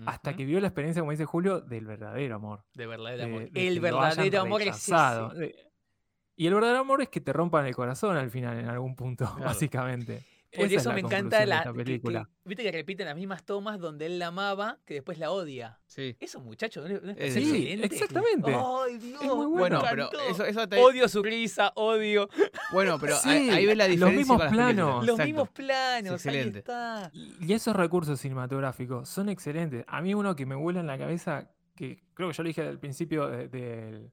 [0.07, 2.65] Hasta que vio la experiencia, como dice Julio, del verdadero amor.
[2.75, 3.51] De verdadero de- amor.
[3.51, 5.55] de el verdadero amor es ese.
[6.35, 9.25] Y el verdadero amor es que te rompan el corazón al final, en algún punto,
[9.37, 9.45] Claro.
[9.45, 10.25] básicamente.
[10.55, 11.59] Por Esa es eso me encanta de la.
[11.59, 12.29] esta que- que- película.
[12.45, 15.81] Viste que repiten las mismas tomas donde él la amaba, que después la odia.
[15.87, 16.15] Sí.
[16.21, 17.87] Eso, muchachos, ¿no, no Es es Sí, excelente?
[17.87, 18.55] exactamente.
[18.55, 19.23] Ay, Dios.
[19.25, 22.29] muy me Bueno, Bueno, pero eso, eso te- Odio su risa, odio.
[22.73, 24.19] Bueno, pero Sí, ahí, ahí ves la los diferencia.
[24.19, 24.75] mismos con las películas.
[24.75, 25.07] planos.
[25.07, 26.57] Los mismos planos, excelente.
[26.57, 27.11] ahí está.
[27.41, 29.85] Y esos recursos cinematográficos son excelentes.
[29.89, 32.61] A mí uno que me vuela en la cabeza, que creo que yo lo dije
[32.63, 34.13] al principio de- del,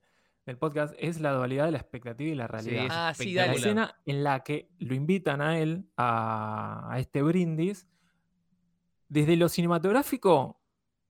[0.50, 2.88] del podcast, es la dualidad de la expectativa y la realidad.
[2.90, 3.54] Ah, sí, la dale.
[3.56, 3.88] espectacular.
[3.88, 7.88] escena en la que lo invitan a él a, a este brindis,
[9.08, 10.62] desde lo cinematográfico,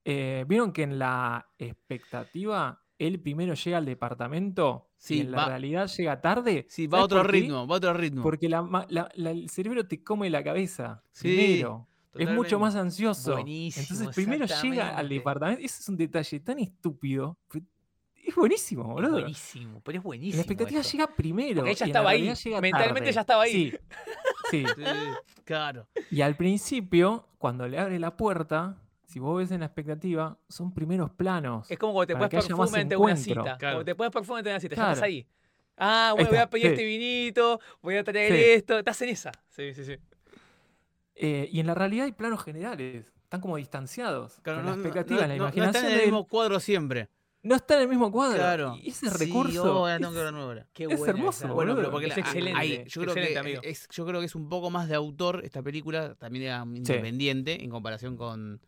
[0.05, 5.45] eh, vieron que en la expectativa él primero llega al departamento Sí, y en la
[5.47, 6.65] realidad llega tarde.
[6.69, 8.21] Sí, va a ¿Sabes otro ritmo, va a otro ritmo.
[8.23, 11.87] Porque la la- la- el cerebro te come la cabeza Sí, primero.
[12.15, 13.33] Es mucho más ansioso.
[13.33, 15.61] Buenísimo, Entonces primero llega al departamento.
[15.63, 17.37] Ese es un detalle tan estúpido.
[18.29, 19.11] Es buenísimo, Es boludo.
[19.13, 20.35] buenísimo, pero es buenísimo.
[20.37, 20.91] La expectativa eso.
[20.91, 21.55] llega primero.
[21.57, 22.21] Porque ella estaba ahí,
[22.61, 23.11] mentalmente tarde.
[23.11, 23.71] ya estaba ahí.
[23.71, 23.77] Sí,
[24.51, 24.65] sí.
[24.75, 24.83] Sí,
[25.43, 25.87] claro.
[26.11, 30.73] Y al principio, cuando le abre la puerta, si vos ves en la expectativa, son
[30.73, 31.69] primeros planos.
[31.71, 33.41] Es como cuando te pones perfume ante una cita.
[33.41, 33.57] Claro.
[33.59, 34.91] Cuando te pones perfume ante una cita, ya Claro.
[34.93, 35.27] estás ahí.
[35.77, 36.71] Ah, bueno, voy a pedir sí.
[36.73, 38.39] este vinito, voy a traer Sí.
[38.43, 38.77] esto.
[38.79, 39.31] Estás en esa.
[39.49, 39.95] Sí, sí, sí.
[41.15, 43.11] Eh, y en la realidad hay planos generales.
[43.23, 44.39] Están como distanciados.
[44.41, 45.75] Claro, Con no, la no- expectativa, no- la no- no imaginación.
[45.75, 47.09] están en el mismo cuadro siempre.
[47.41, 48.37] No está en el mismo cuadro.
[48.37, 48.75] Claro.
[48.81, 49.63] Y ese Sí, recurso.
[49.63, 50.67] oh, ahora tengo es- que ver nuevo ahora.
[50.73, 51.53] Qué Es buena hermoso, esa.
[51.53, 51.91] Bueno, pero boludo.
[51.91, 52.85] porque es la- excelente.
[52.87, 53.61] yo, creo excelente, que amigo.
[53.63, 57.63] es, yo creo que es un poco más de autor esta película, también era independiente
[57.63, 58.61] en comparación con,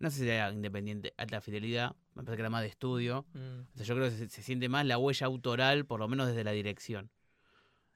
[0.00, 3.26] no sé si era independiente, alta fidelidad, me parece que era más de estudio.
[3.34, 3.38] Mm,
[3.74, 6.26] O sea, yo creo que se, se siente más la huella autoral, por lo menos
[6.26, 7.10] desde la dirección.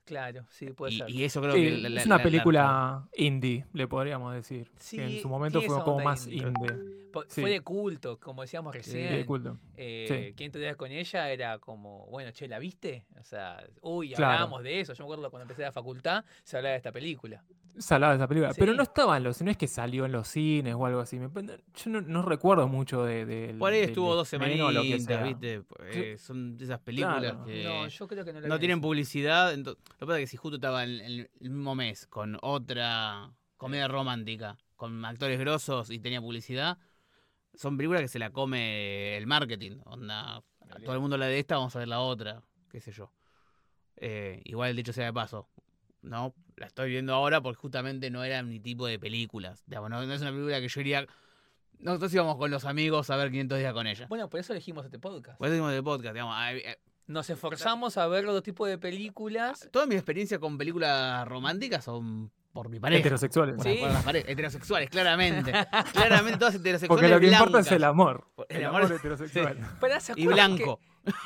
[0.05, 1.11] claro, sí, puede Y, ser.
[1.11, 4.35] y eso creo Sí, que la- la- es una la- la- película indie, le podríamos
[4.35, 4.71] decir.
[4.79, 6.49] Sí, que en su momento fue como más indie.
[6.49, 7.02] indie.
[7.29, 7.41] Sí.
[7.41, 9.13] Fue de culto, como decíamos Sí, recién.
[9.17, 9.59] de culto.
[9.77, 10.35] Eh, Sí.
[10.37, 11.31] ¿Quién te veas con ella?
[11.31, 13.05] Era como, bueno, che, ¿la viste?
[13.21, 14.27] O sea, uy, Claro.
[14.33, 14.93] hablábamos de eso.
[14.95, 17.43] Yo me acuerdo cuando empecé la facultad, se hablaba de esta película.
[17.79, 18.53] Salada esa película.
[18.59, 18.77] Pero Sí.
[18.77, 21.19] no estaba en los, no es que salió en los cines o algo así.
[21.19, 24.83] me- yo no, no recuerdo mucho de, del- Por ahí estuvo dos estreno o lo
[24.83, 25.23] que semanitas, sea.
[25.25, 25.63] ¿viste?
[26.13, 27.45] Eh, son de esas películas Claro.
[27.47, 29.57] que No, yo creo que no la no tienen publicidad.
[29.57, 33.31] lo que pasa es que si justo estaba en, en el mismo mes con otra
[33.57, 36.77] comedia romántica, con actores grosos y tenía publicidad,
[37.55, 39.79] son películas que se la come el marketing.
[39.85, 40.43] Onda,
[40.85, 43.13] todo el mundo la de esta, vamos a ver la otra, qué sé yo.
[43.97, 45.49] Eh, igual dicho sea de paso,
[46.01, 46.35] ¿no?
[46.57, 49.63] La estoy viendo ahora porque justamente no era mi tipo de películas.
[49.67, 51.07] Digamos, no, no es una película que yo iría...
[51.79, 54.07] Nosotros íbamos con los amigos a ver 500 días con ella.
[54.09, 55.37] Bueno, por eso elegimos este podcast.
[55.39, 56.37] Por eso hicimos el podcast, digamos.
[56.53, 56.79] eh,
[57.09, 59.69] Nos esforzamos a ver otro tipo de películas.
[59.73, 63.01] Toda mi experiencia con películas románticas son por mi pareja.
[63.01, 63.57] Heterosexuales.
[63.57, 63.79] Por- Sí.
[63.81, 65.53] por las pare- heterosexuales, claramente.
[65.93, 66.89] claramente todas heterosexuales.
[66.89, 68.27] Porque lo que importa es el amor.
[68.49, 69.59] El El, amor- amor heterosexual.
[69.81, 70.79] Pará, ¿se Y blanco.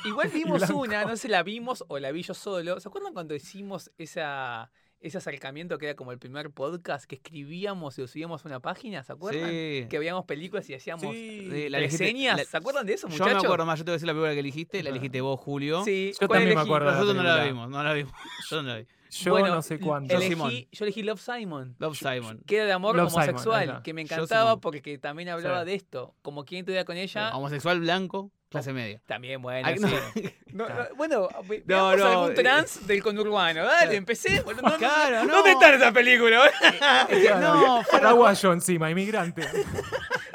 [0.03, 0.77] que igual vimos blanco.
[0.77, 2.79] una, no sé si la vimos o la vi yo solo.
[2.79, 7.97] ¿Se acuerdan cuando hicimos esa, ese acercamiento que era como el primer podcast que escribíamos
[7.97, 9.03] y lo subíamos a una página?
[9.03, 9.49] ¿Se acuerdan?
[9.49, 9.85] Sí.
[9.89, 12.37] Que veíamos películas y hacíamos Sí, la elegiste- reseñas.
[12.37, 13.43] la- ¿Se acuerdan de eso, Yo muchachos?
[13.43, 15.39] me acuerdo más, yo te voy a decir la película que elegiste, la elegiste vos,
[15.39, 15.83] Julio.
[15.83, 18.13] Sí, Yo ¿cuál también me acuerdo la Nosotros no la vimos, no la vimos.
[18.49, 18.87] Yo no la vi.
[19.09, 20.13] Yo Bueno, no sé cuánto.
[20.13, 21.75] Yo Elegí, yo elegí Love Simon.
[21.79, 22.41] Love Simon.
[22.45, 25.65] Que era de amor Love homosexual, que me Yo encantaba porque también hablaba Sí.
[25.67, 26.15] de esto.
[26.21, 29.01] Como quien te con ella, Homosexual blanco, clase media.
[29.05, 29.83] también, bueno, Ay, sí.
[29.83, 29.89] no.
[30.57, 30.95] No, no, Claro.
[30.95, 33.63] bueno, ve- No, veamos no, algún eh, trans del conurbano.
[33.65, 34.41] Dale, empecé.
[34.41, 35.33] Bueno, no, no, Claro, no.
[35.35, 36.41] ¿Dónde está esa película?
[37.09, 39.43] Es que no, Paraguayo encima, inmigrante.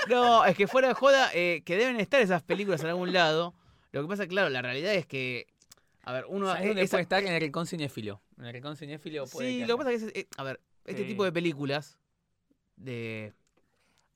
[0.09, 3.55] no, es que fuera de joda, eh, que deben estar esas películas en algún lado.
[3.93, 5.47] Lo que pasa, claro, la realidad es que.
[6.03, 6.47] A ver, uno.
[6.49, 7.23] ¿Sabes dónde esa- puede estar?
[7.23, 8.23] En el rincón cinéfilo.
[8.39, 10.61] En el rincón cinéfilo puede Sí, lo que pasa es que, es- eh, a ver,
[10.85, 11.09] este Sí.
[11.09, 11.99] tipo de películas
[12.77, 13.33] de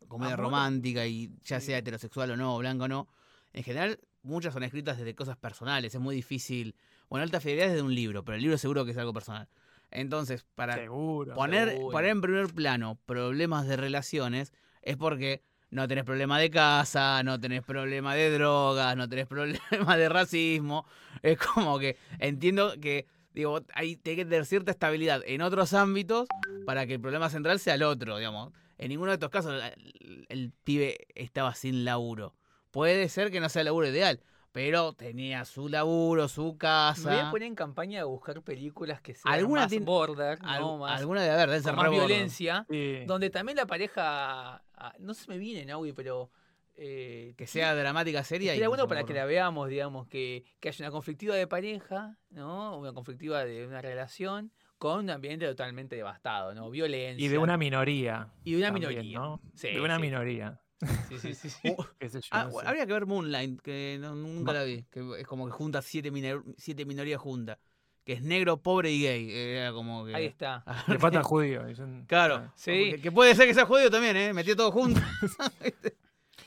[0.09, 0.47] comedia Amor.
[0.47, 3.09] romántica y ya sea heterosexual o no, blanco o no,
[3.53, 6.75] en general muchas son escritas desde cosas personales, es muy difícil.
[7.09, 9.49] Bueno, alta fidelidad es de un libro, pero el libro seguro que es algo personal.
[9.93, 11.35] Entonces, para Seguro.
[11.35, 11.93] poner, seguro.
[11.93, 17.41] poner en primer plano problemas de relaciones es porque no tenés problema de casa, no
[17.41, 20.87] tenés problema de drogas, no tenés problema de racismo.
[21.23, 26.29] Es como que entiendo que digo, hay tiene que tener cierta estabilidad en otros ámbitos
[26.65, 28.53] para que el problema central sea el otro, digamos.
[28.79, 29.63] En ninguno de estos casos
[30.01, 32.35] el, el pibe estaba sin laburo.
[32.71, 34.21] Puede ser que no sea el laburo ideal,
[34.57, 37.31] pero tenía su laburo, su Me voy a casa.
[37.31, 40.79] poner en campaña de buscar películas que sean Alguna más tiene- border, Al- ¿no?
[40.79, 42.65] más, alguna de haber, con ser más violencia.
[42.71, 43.05] Sí.
[43.07, 46.31] Donde también la pareja, ah, no se me viene, Naui, pero...
[46.75, 48.53] eh, Que sea dramática, seria.
[48.53, 52.17] y Sería bueno para que la veamos, digamos, que, que haya una conflictiva de pareja,
[52.31, 52.79] ¿no?
[52.79, 56.71] Una conflictiva de una relación con un ambiente totalmente devastado, ¿no?
[56.71, 57.23] Violencia.
[57.25, 58.29] Y de una minoría.
[58.43, 59.19] Y de una también, minoría.
[59.19, 59.41] ¿no?
[59.55, 60.01] Sí, de una sí.
[60.03, 60.61] minoría.
[61.09, 61.49] Sí, sí, sí.
[61.51, 61.77] sí.
[61.99, 64.85] qué sé yo, Ah, habría que ver Moonlight, que no- nunca la vi.
[64.91, 67.59] Que es como que junta siete, minor- siete minorías juntas.
[68.05, 69.31] Que es negro, pobre y gay.
[69.33, 70.15] Era como que.
[70.15, 70.65] Ahí está.
[70.87, 71.75] Le falta judío.
[71.75, 72.37] son- Claro.
[72.37, 72.53] Ah.
[72.55, 72.93] Sí.
[72.93, 74.33] Que, que puede ser que sea judío también, ¿eh?
[74.33, 75.01] Metió todo junto.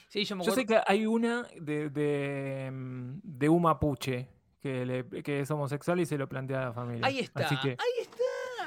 [0.08, 4.28] Sí, yo me Yo sé que hay una de, de, mm, de un mapuche
[4.60, 7.06] que, le- que es homosexual y se lo plantea a la familia.
[7.06, 7.46] Ahí está.
[7.46, 8.16] Así que, Ahí está.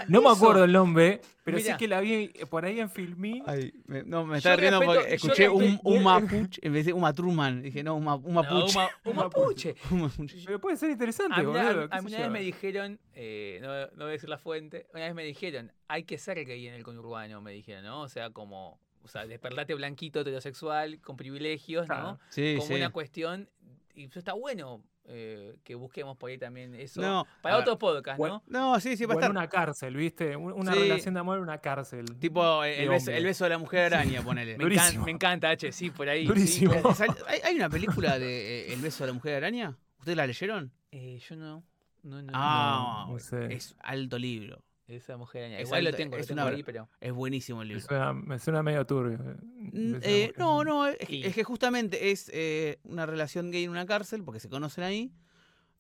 [0.09, 1.73] No me acuerdo el nombre, pero Mirá.
[1.73, 3.43] sí que la vi por ahí en Filmín.
[3.47, 6.93] Ay, me- no, me estaba riendo respeto- porque escuché un, un mapuche en vez de
[6.93, 7.63] un matruman.
[7.63, 8.79] Dije, no, un, un mapuche.
[8.79, 9.75] un, ma- un mapuche.
[10.47, 11.89] Pero puede ser interesante, A una- boludo.
[11.91, 15.15] a una vez me dijeron, eh, no, no voy a decir la fuente, una vez
[15.15, 18.03] me dijeron, hay que ser gay en el conurbano, me dijeron, ¿no?
[18.03, 21.95] O sea, como, o sea, despertate blanquito heterosexual, con privilegios, ¿no?
[21.95, 22.19] Claro.
[22.31, 22.75] Sí, como sí.
[22.75, 23.49] una cuestión,
[23.95, 27.01] y eso está bueno eh, que busquemos por ahí también eso.
[27.01, 28.73] No, para a ver, otro podcast, bueno, ¿no?
[28.75, 29.31] No, sí, sí, va a estar.
[29.31, 30.37] una cárcel, ¿viste?
[30.37, 30.79] Un- Una Sí.
[30.79, 32.05] relación de amor en una cárcel.
[32.19, 33.19] Tipo el, beso, hombre.
[33.19, 34.57] el beso de la mujer araña, ponele.
[34.59, 35.05] Me, encanta, durísimo.
[35.05, 36.27] me encanta, H, sí, por ahí.
[36.47, 36.67] sí,
[37.27, 39.77] ¿Hay, hay una película de eh, El beso de la mujer araña?
[39.99, 40.73] ¿Ustedes la leyeron?
[40.93, 41.65] Eh, yo no,
[42.03, 43.53] no, no, Ah, no sé.
[43.55, 44.63] es alto libro.
[44.97, 45.59] Esa mujer araña.
[45.61, 46.63] es Igual lo lo es tengo una ahí, obra.
[46.65, 46.89] pero...
[47.01, 47.87] Es buenísimo el Me libro.
[47.89, 49.19] suena, me suena medio turbio.
[49.21, 53.71] eh, eh, no, no, es, Y- es que justamente es eh, una relación gay en
[53.71, 55.13] una cárcel, porque se conocen ahí.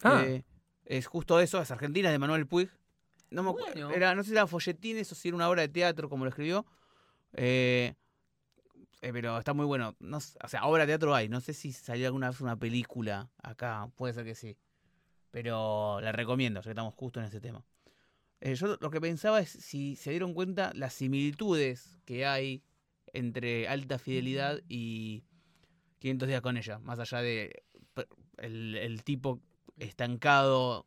[0.02, 0.22] Ah.
[0.26, 0.44] Eh,
[0.84, 2.68] es justo eso, es Argentina, de Manuel Puig.
[3.30, 3.90] No, me Bueno.
[3.92, 6.28] era, no sé si era folletines o si era una obra de teatro, como lo
[6.28, 6.66] escribió.
[7.34, 7.94] Eh,
[9.00, 9.96] eh, pero está muy bueno.
[10.00, 11.28] No, o sea, obra de teatro hay.
[11.28, 13.88] No sé si salió alguna vez una película acá.
[13.96, 14.56] Puede ser que sí.
[15.30, 17.64] Pero la recomiendo, ya que estamos justo en ese tema.
[18.44, 22.64] Eh, yo lo que pensaba es si se dieron cuenta las similitudes que hay
[23.12, 25.22] entre alta fidelidad y
[26.00, 26.80] 500 días con ella.
[26.80, 27.62] Más allá de
[28.38, 29.40] el, el tipo
[29.78, 30.86] estancado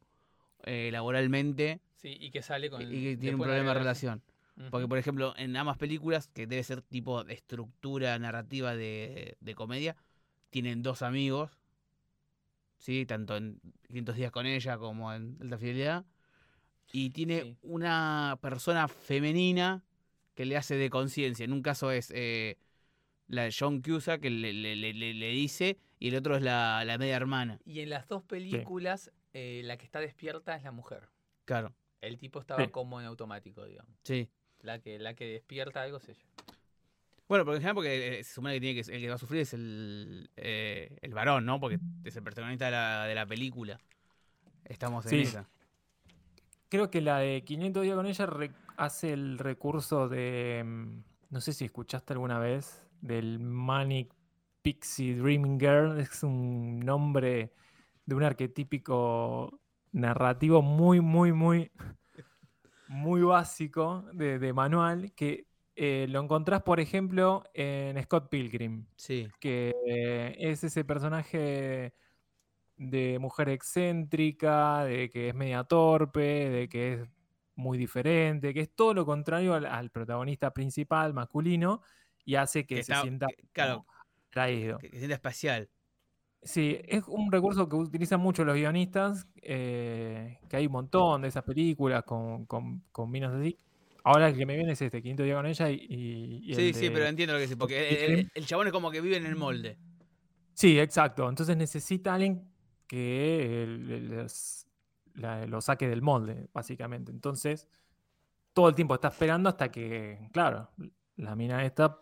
[0.63, 2.81] eh, laboralmente Sí, y que sale con...
[2.81, 4.21] y que tiene un de problema de la relación.
[4.69, 9.55] Porque, por ejemplo, en ambas películas, que debe ser tipo de estructura narrativa de, de
[9.55, 9.95] comedia,
[10.49, 11.59] tienen dos amigos,
[12.77, 13.05] ¿sí?
[13.05, 16.05] Tanto en 500 días con ella como en Alta Fidelidad.
[16.97, 17.57] Y tiene Sí.
[17.63, 19.83] una persona femenina
[20.33, 21.43] que le hace de conciencia.
[21.43, 22.57] En un caso es eh,
[23.27, 26.41] la de John Cusack, que le, le- le- le- le dice, y el otro es
[26.41, 27.59] la, la media hermana.
[27.65, 31.09] Y en las dos películas, eh, la que está despierta es la mujer.
[31.43, 32.71] Claro, El tipo estaba Sí.
[32.71, 33.93] como en automático, digamos.
[34.03, 34.29] sí.
[34.61, 36.25] La que, la que despierta algo es ella.
[37.27, 39.17] Bueno, porque en general porque eh, se supone que, tiene que el que va a
[39.17, 41.59] sufrir es el, eh, el varón, ¿no?
[41.59, 43.79] Porque es el protagonista de la, de la película.
[44.63, 45.21] Estamos en Sí.
[45.23, 45.49] esa.
[46.75, 48.27] Creo que la de 500 días con ella
[48.75, 50.61] hace el recurso de.
[50.65, 52.85] mm, No sé si escuchaste alguna vez.
[52.99, 54.13] Del Manic
[54.61, 55.97] Pixie Dreaming Girl.
[56.01, 57.53] Es un nombre
[58.05, 59.61] de un arquetípico
[59.93, 61.71] narrativo muy, muy, muy.
[62.87, 65.13] Muy básico de, de manual.
[65.15, 69.27] Que eh, lo encontrás, por ejemplo, en Scott Pilgrim Sí.
[69.39, 71.93] que eh, es ese personaje
[72.77, 76.99] de mujer excéntrica, de que es media torpe, de que es
[77.55, 81.81] muy diferente, que es todo lo contrario al, al protagonista principal masculino
[82.25, 83.85] y hace que, Que se está- sienta que- claro.
[84.29, 84.77] traído.
[84.77, 85.69] Que, que sienta espacial.
[86.43, 91.29] Sí, es un recurso que utilizan mucho los guionistas, eh, que hay un montón de
[91.29, 93.57] esas películas con, con, con minas así.
[94.03, 96.55] Ahora el que me viene es este, 500 días con ella y, y- y el
[96.57, 97.57] Sí, sí, de- pero entiendo lo que decís.
[97.57, 99.77] Porque el, el- el chabón es como que vive en el molde.
[100.53, 101.27] Sí, exacto.
[101.27, 102.43] Entonces necesita alguien
[102.87, 104.67] que le- les-
[105.47, 107.11] lo saque del molde, básicamente.
[107.11, 107.67] Entonces,
[108.53, 110.69] todo el tiempo está esperando hasta que, claro,
[111.17, 112.01] la mina esta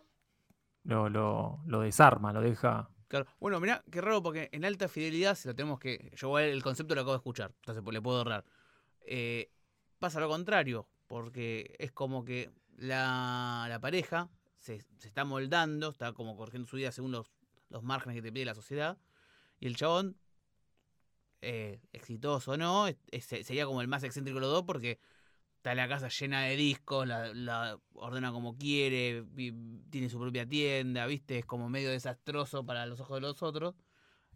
[0.84, 2.90] lo, lo- desarma, lo deja.
[3.08, 3.26] Claro.
[3.38, 6.12] Bueno, mirá, qué raro porque en alta fidelidad, si lo tenemos que.
[6.16, 8.44] Yo el concepto lo acabo de escuchar, entonces pues, le puedo ahorrar.
[9.06, 9.50] Eh,
[9.98, 14.28] pasa lo contrario, porque es como que la, la pareja
[14.58, 17.30] se, se está moldando, está como corrigiendo su vida según los,
[17.68, 18.98] los márgenes que te pide la sociedad,
[19.60, 20.16] y el chabón,
[21.44, 24.98] eh, exitoso o no, es- es- sería como el más excéntrico de los dos porque
[25.56, 29.24] está la casa llena de discos, la, la ordena como quiere,
[29.90, 31.38] tiene su propia tienda, ¿viste?
[31.40, 33.74] Es como medio desastroso para los ojos de los otros.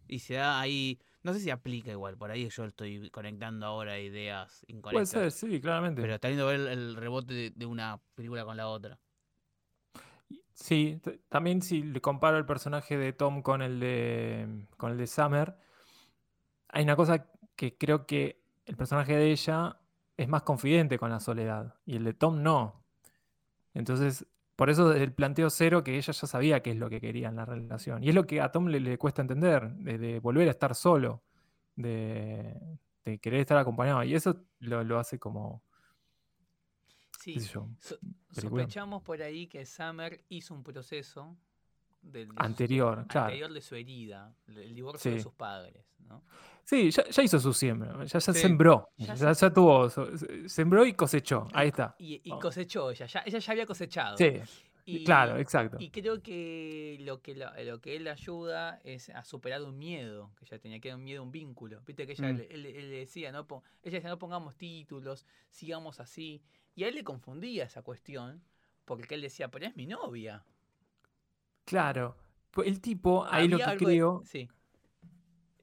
[0.07, 3.99] Y se da ahí, no sé si aplica igual, por ahí yo estoy conectando ahora
[3.99, 5.05] ideas Puede incorrectas.
[5.05, 6.01] ser, sí, claramente.
[6.01, 8.99] Pero está lindo ver el, el rebote de, de una película con la otra.
[10.53, 15.07] Sí, también si le comparo el personaje de Tom con el de, con el de
[15.07, 15.55] Summer,
[16.69, 19.77] hay una cosa que creo que el personaje de ella
[20.17, 22.83] es más confidente con la soledad y el de Tom no.
[23.73, 26.99] Entonces, por eso desde el planteo cero que ella ya sabía qué es lo que
[26.99, 28.03] quería en la relación.
[28.03, 30.75] Y es lo que a Tom le, le cuesta entender, de, de volver a estar
[30.75, 31.23] solo,
[31.75, 32.59] de,
[33.05, 34.03] de querer estar acompañado.
[34.03, 35.63] Y eso lo, lo hace como,
[37.19, 37.97] Sí, yo, so-
[38.31, 41.37] sospechamos por ahí que Summer hizo un proceso
[42.01, 43.25] del- de su- anterior, claro.
[43.27, 45.23] anterior de su herida, el divorcio de Sí.
[45.23, 46.23] sus padres, ¿no?
[46.63, 48.33] Sí, ya, ya hizo su siembra, ya, ya Sí.
[48.33, 49.89] sembró, Ya ya, ya tuvo,
[50.47, 51.95] sembró y cosechó, ahí está.
[51.97, 52.39] Y, y Oh.
[52.39, 54.17] cosechó ella, ya, ella ya había cosechado.
[54.17, 54.33] Sí,
[54.85, 55.77] Y- claro, exacto.
[55.79, 60.31] Y creo que lo que la- lo que él ayuda es a superar un miedo,
[60.35, 61.81] que ella tenía que era un miedo, un vínculo.
[61.85, 62.37] Viste que ella Mm.
[62.37, 63.45] le, él- él le decía, no
[63.83, 66.41] ella decía, no pongamos títulos, sigamos así.
[66.75, 68.41] Y a él le confundía esa cuestión,
[68.85, 70.43] porque él decía, pero es mi novia.
[71.69, 72.15] Claro.
[72.49, 74.49] Pues El tipo, ahí lo que de- creo Sí,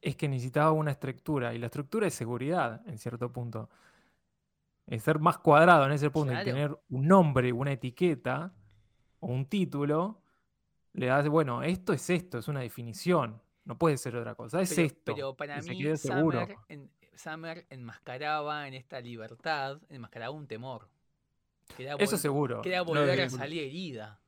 [0.01, 3.69] es que necesitaba una estructura, y la estructura es seguridad, en cierto punto.
[4.87, 6.45] Es ser más cuadrado en ese punto y Claro.
[6.45, 8.55] tener un nombre, una etiqueta
[9.19, 10.23] o un título,
[10.93, 14.71] le das, bueno, esto es esto, es una definición, no puede ser otra cosa, es
[14.73, 15.15] pero, esto.
[15.15, 16.41] pero para y se mí seguro.
[16.43, 20.89] Summer, en- Summer enmascaraba en esta libertad, enmascaraba un temor.
[21.99, 22.63] Eso seguro.
[22.63, 24.21] que era no volver a salir herida.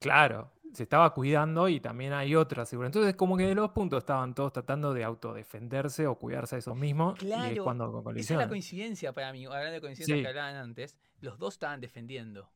[0.00, 2.88] Claro, se estaba cuidando y también hay otra seguridad.
[2.88, 6.76] Entonces, como que de los puntos estaban todos tratando de autodefenderse o cuidarse a esos
[6.76, 7.14] mismos.
[7.22, 10.22] Y es Claro, cuando Esa es la coincidencia para mí, hablando de coincidencias Sí.
[10.22, 12.50] que hablaban antes, los dos estaban defendiendo.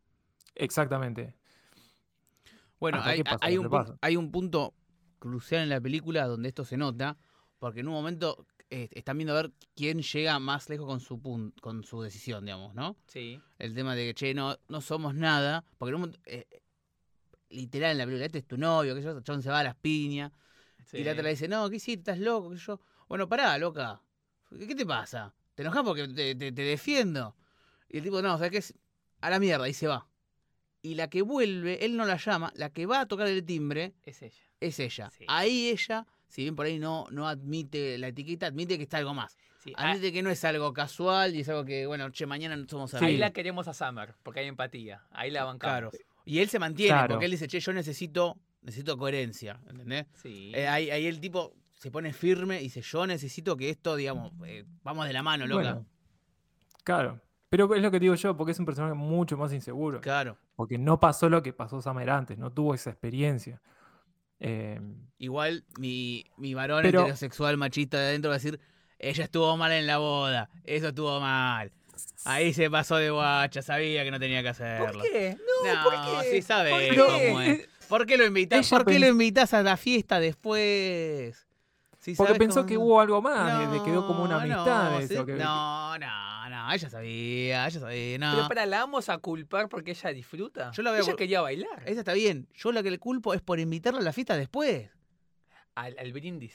[0.54, 1.34] Exactamente.
[2.78, 3.20] Bueno, hay,
[3.58, 4.74] un hay un punto
[5.18, 7.16] crucial en la película donde esto se nota,
[7.58, 11.18] porque en un momento eh, están viendo a ver quién llega más lejos con su
[11.20, 12.96] pun- con su decisión, digamos, ¿no?
[13.06, 13.40] Sí.
[13.58, 16.46] El tema de que, che, no, no somos nada, porque en un momento, eh,
[17.50, 19.74] literal en la película, este es tu novio, que yo, chabón se va a las
[19.76, 20.32] piñas,
[20.92, 22.10] y la otra le dice, no, ¿qué hiciste?
[22.12, 22.50] ¿Estás loco?
[22.50, 24.00] Que yo, bueno, pará, loca,
[24.50, 25.34] ¿qué, te pasa?
[25.54, 27.36] ¿Te enojas porque te, te- te defiendo?
[27.88, 28.58] Y el tipo, no, ¿sabes qué?
[28.58, 28.74] Es
[29.20, 30.06] a la mierda, y se va.
[30.82, 33.94] Y la que vuelve, él no la llama, la que va a tocar el timbre
[34.04, 34.42] Es ella.
[34.60, 35.10] es ella.
[35.10, 35.24] Sí.
[35.28, 39.14] Ahí ella si bien por ahí no, no admite la etiqueta, admite que está algo
[39.14, 39.36] más.
[39.62, 42.56] Sí, a- Admite que no es algo casual y es algo que, bueno, che, mañana
[42.68, 42.96] somos Sí.
[42.98, 43.20] ahí amigos.
[43.20, 45.04] la queremos a Summer, porque hay empatía.
[45.10, 45.92] Ahí la bancamos.
[45.92, 46.05] Claro.
[46.26, 47.14] Y él se mantiene, Claro.
[47.14, 50.04] porque él dice, che, yo necesito, necesito coherencia, ¿entendés?
[50.12, 50.52] Sí.
[50.54, 54.32] Eh, ahí, ahí el tipo se pone firme y dice, yo necesito que esto, digamos,
[54.44, 55.62] eh, vamos de la mano, loca.
[55.62, 55.86] Bueno,
[56.84, 57.20] claro.
[57.48, 60.00] Pero es lo que digo yo, porque es un personaje mucho más inseguro.
[60.00, 60.36] Claro.
[60.56, 63.62] Porque no pasó lo que pasó Summer antes, no tuvo esa experiencia.
[64.40, 64.80] Eh,
[65.18, 68.60] Igual mi, mi varón Pero- heterosexual machista de adentro va a decir,
[68.98, 71.72] ella estuvo mal en la boda, eso estuvo mal.
[72.24, 74.92] Ahí se pasó de guacha, sabía que no tenía que hacerlo.
[75.00, 75.36] ¿Por qué?
[75.64, 76.30] No, No, ¿por qué?
[76.32, 76.96] sí sabe ¿Por qué?
[77.28, 77.68] cómo es.
[77.88, 78.68] ¿Por qué lo invitas?
[78.68, 81.46] ¿Por qué lo invitas a la fiesta después?
[81.98, 84.92] Sí porque pensó cómo- que hubo algo más, de- de- quedó como una amistad.
[84.92, 88.32] No, sí, eso, que- no, no, no, ella sabía, ella sabía, no.
[88.36, 90.70] Pero para, ¿la vamos a culpar porque ella disfruta?
[90.72, 91.82] Yo la a ella cul- quería bailar.
[91.84, 92.48] Esa está bien.
[92.54, 94.88] Yo la que le culpo es por invitarla a la fiesta después.
[95.74, 96.54] Al, al brindis.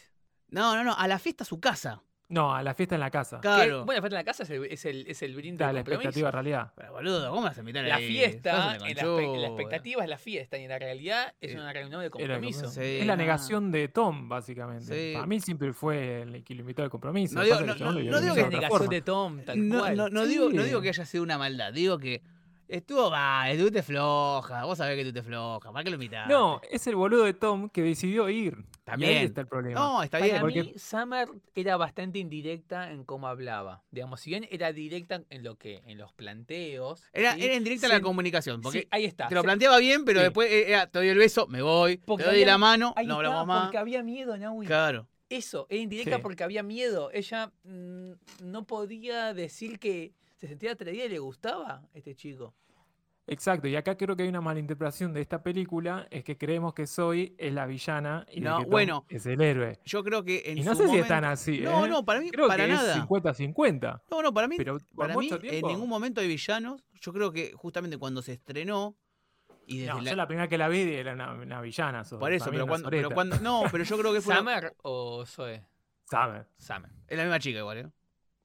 [0.50, 2.02] No, no, no, a la fiesta a su casa.
[2.32, 3.40] No, a la fiesta en la casa.
[3.42, 3.84] Claro.
[3.86, 5.74] Bueno, la fiesta en la casa es el, es el, es el brindis Da, de
[5.74, 6.72] la expectativa realidad.
[6.76, 8.08] Pero boludo, ¿cómo vas a invitar La ahí?
[8.08, 8.82] fiesta, en
[9.42, 12.68] la, expectativa es la fiesta y en la realidad es Eh, una reunión de compromiso.
[12.70, 14.86] Sí, es la negación de Tom, básicamente.
[15.10, 15.14] Sí.
[15.14, 17.36] Para mí siempre fue el que lo invitó al compromiso.
[17.36, 18.94] No digo- es no- que no- no digo otra negación forma.
[18.94, 19.98] de Tom, tal No, cual.
[19.98, 20.68] no, no digo, no Sí.
[20.70, 22.22] digo que haya sido una maldad, digo que
[22.72, 26.32] estuvo mal, estuviste floja, vos sabés que estuviste floja, ¿para qué lo invitaste?
[26.34, 28.58] No, es el boludo de Tom que decidió ir.
[28.84, 29.20] También.
[29.20, 29.80] ahí está el problema.
[29.80, 30.42] No, está Para bien.
[30.42, 33.84] porque- mí, Summer era bastante indirecta en cómo hablaba.
[33.92, 37.04] Digamos, si bien era directa en lo que, en los planteos.
[37.14, 37.44] Era, ¿sí?
[37.44, 39.28] era indirecta Se- la comunicación, porque sí, ahí está.
[39.28, 40.24] te lo planteaba bien, pero Sí.
[40.26, 42.94] después eh, era, te doy el beso, me voy, Porque te doy había- la mano,
[42.98, 43.64] ahí no hablamos más.
[43.66, 44.66] Porque había miedo, Naui.
[44.66, 45.08] Claro.
[45.30, 46.22] Eso, era indirecta Sí.
[46.22, 47.10] porque había miedo.
[47.14, 48.12] Ella mm,
[48.44, 50.12] no podía decir que
[50.42, 52.54] se sentía atraída y le gustaba este chico.
[53.28, 56.88] Exacto, y acá creo que hay una malinterpretación de esta película, es que creemos que
[56.88, 59.06] Zoe es la villana y No, que Tom bueno.
[59.08, 59.80] es el héroe.
[59.86, 61.90] Yo creo que en Y no su sé si momento- están así, No, ¿eh?
[61.90, 62.92] no, para mí, Creo para que nada.
[62.96, 64.02] es 50-50.
[64.10, 66.84] No, no, para mí, Pero para mí en ningún momento hay villanos.
[67.00, 68.96] Yo creo que justamente cuando se estrenó
[69.68, 72.04] y desde No, la- yo la primera que la vi era una, una villana.
[72.04, 73.16] Zoe, por eso, pero cuando, pero soreta.
[73.16, 75.64] cuando no, pero yo creo que fue ¿Summer o Zoe?
[76.06, 76.46] Sabe.
[76.58, 76.90] Summer.
[77.08, 77.88] es la misma chica igual, ¿eh?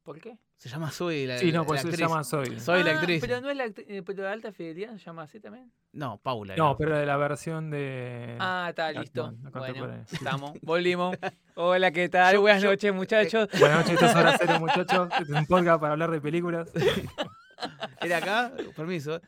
[0.05, 0.37] ¿Por qué?
[0.57, 2.09] Se llama Zoe la Sí, la- no, pues la se actriz.
[2.09, 2.59] llama Zoe.
[2.61, 3.21] Soy la Ah, actriz.
[3.21, 5.71] Pero no es la actri- eh, pero de alta fidelidad se llama así también.
[5.93, 6.57] No, Paula.
[6.57, 8.37] No, pero de la versión de.
[8.41, 9.23] Ah, está la listo.
[9.23, 10.05] la Bueno, contemporánea.
[10.11, 11.17] estamos, volvimos.
[11.57, 12.35] Hola, ¿qué tal?
[12.35, 13.49] Yo- Buenas yo- noches, muchachos.
[13.59, 15.09] Buenas noches, esto es Hora Cero, muchachos.
[15.13, 16.71] Este es un podcast para hablar de películas.
[18.01, 18.53] ¿Era acá?
[18.75, 19.21] Permiso.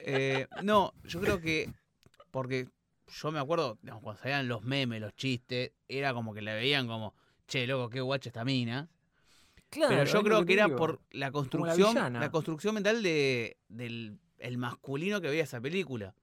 [0.00, 1.70] Eh, no, yo creo que.
[2.30, 2.68] Porque
[3.20, 6.86] yo me acuerdo, digamos, cuando salían los memes, los chistes, era como que la veían
[6.86, 7.14] como,
[7.46, 8.88] che, loco, qué guacha esta mina.
[9.88, 15.20] Pero yo creo que era por la construcción, la, construcción mental de, del el masculino
[15.20, 16.14] que veía esa película.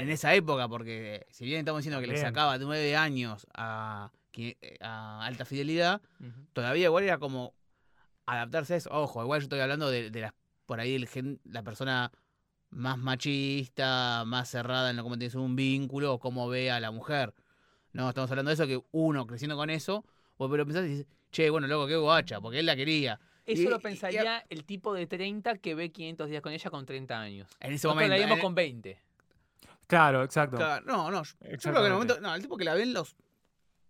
[0.00, 4.56] En esa época, porque si bien estamos diciendo que le sacaba nueve años a, qui-
[4.80, 6.00] a alta fidelidad,
[6.52, 7.54] todavía igual era como
[8.26, 8.90] adaptarse a eso.
[8.92, 10.32] Ojo, igual yo estoy hablando de, de las,
[10.66, 12.12] por ahí el gen- la persona
[12.70, 16.90] más machista, más cerrada en lo cómo tienes un vínculo o cómo ve a la
[16.90, 17.34] mujer.
[17.92, 20.04] No, estamos hablando de eso, que uno creciendo con eso,
[20.38, 23.18] vos pero pensás y dices, che, bueno, loco, qué guacha, porque él la quería.
[23.44, 26.70] Eso Y- lo y- pensaría el tipo de 30 que ve 500 días con ella
[26.70, 27.50] con 30 años.
[27.60, 28.16] En ese Nosotros momento.
[28.16, 28.98] la vimos en- con 20.
[29.86, 30.56] Claro, exacto.
[30.56, 32.94] Claro, no, no, yo, creo que en el momento, no, el tipo que la ven
[32.94, 33.16] los,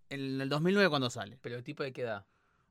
[0.09, 1.39] en el 2009 cuando sale.
[1.41, 2.25] Pero el tipo de qué edad.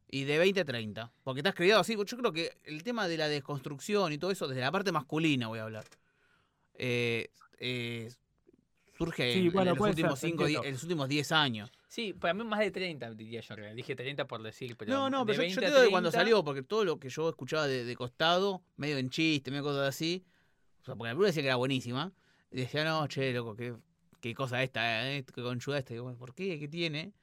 [0.10, 1.12] Y de 20 a 30.
[1.24, 1.96] Porque estás criado así.
[1.96, 5.48] Yo creo que el tema de la desconstrucción y todo eso, desde la parte masculina
[5.48, 5.86] voy a hablar,
[6.76, 8.12] eh, eh,
[8.98, 11.72] surge Sí, en, en bueno, los puede últimos ser, cinco, en los últimos 10 años.
[11.94, 13.56] Sí, para mí más de 30 diría yo.
[13.76, 14.92] Dije 30 por decir, pero.
[14.92, 16.84] no, no, de pero yo, yo 20 te digo de cuando 30, salió, porque todo
[16.86, 20.26] lo que yo escuchaba de, de costado, medio en chiste, medio cosas así,
[20.82, 22.12] o sea, porque la película decía que era buenísima,
[22.50, 23.76] y decía, no, che, loco, qué,
[24.22, 26.58] qué cosa esta, eh, qué conchuda esta, y digo, ¿por qué?
[26.60, 27.14] ¿Qué tiene?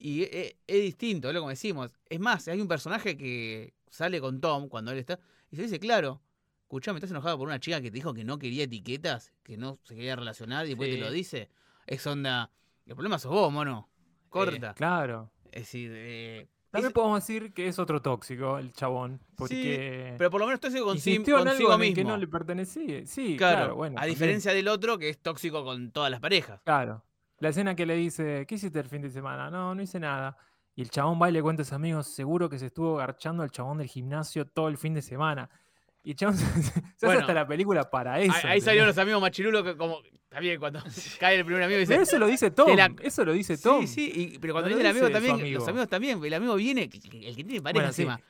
[0.00, 1.92] Y es, es- es distinto, es lo que decimos.
[2.08, 5.20] Es más, hay un personaje que sale con Tom cuando él está,
[5.52, 6.20] y se dice, claro,
[6.62, 9.78] escuchame, estás enojado por una chica que te dijo que no quería etiquetas, que no
[9.84, 10.96] se quería relacionar, y después Sí.
[10.96, 11.50] te lo dice.
[11.86, 12.50] Es onda,
[12.84, 13.88] el problema sos vos, mono.
[14.28, 14.74] Corta.
[14.74, 15.30] Claro.
[15.50, 19.20] Es decir, eh, También es- podemos decir que es otro tóxico, el chabón.
[19.36, 21.94] Porque pero por lo menos tóxico insistió en consigo algo mismo.
[21.94, 23.06] que no le pertenecía.
[23.06, 23.96] Sí, claro, claro, bueno.
[23.96, 24.14] a también.
[24.14, 26.60] diferencia del otro que es tóxico con todas las parejas.
[26.64, 27.02] Claro.
[27.40, 29.50] La escena que le dice, ¿qué hiciste el fin de semana?
[29.50, 30.36] No, no hice nada.
[30.74, 33.42] Y el chabón va y le cuenta a sus amigos, seguro que se estuvo garchando
[33.42, 35.48] al chabón del gimnasio todo el fin de semana.
[36.04, 38.32] Y chabón se, hace Bueno, hasta la película para eso.
[38.32, 40.80] ahí, ahí salieron los amigos machirulos que como también cuando
[41.20, 42.74] cae el primer amigo y Pero dice eso lo dice Tom.
[42.76, 43.80] la- Eso lo dice Tom.
[43.86, 45.58] sí, sí, y- pero cuando No viene el amigo dice también, amigo.
[45.60, 48.02] los amigos también, el amigo viene, el que tiene pareja Bueno, sí.
[48.02, 48.20] encima.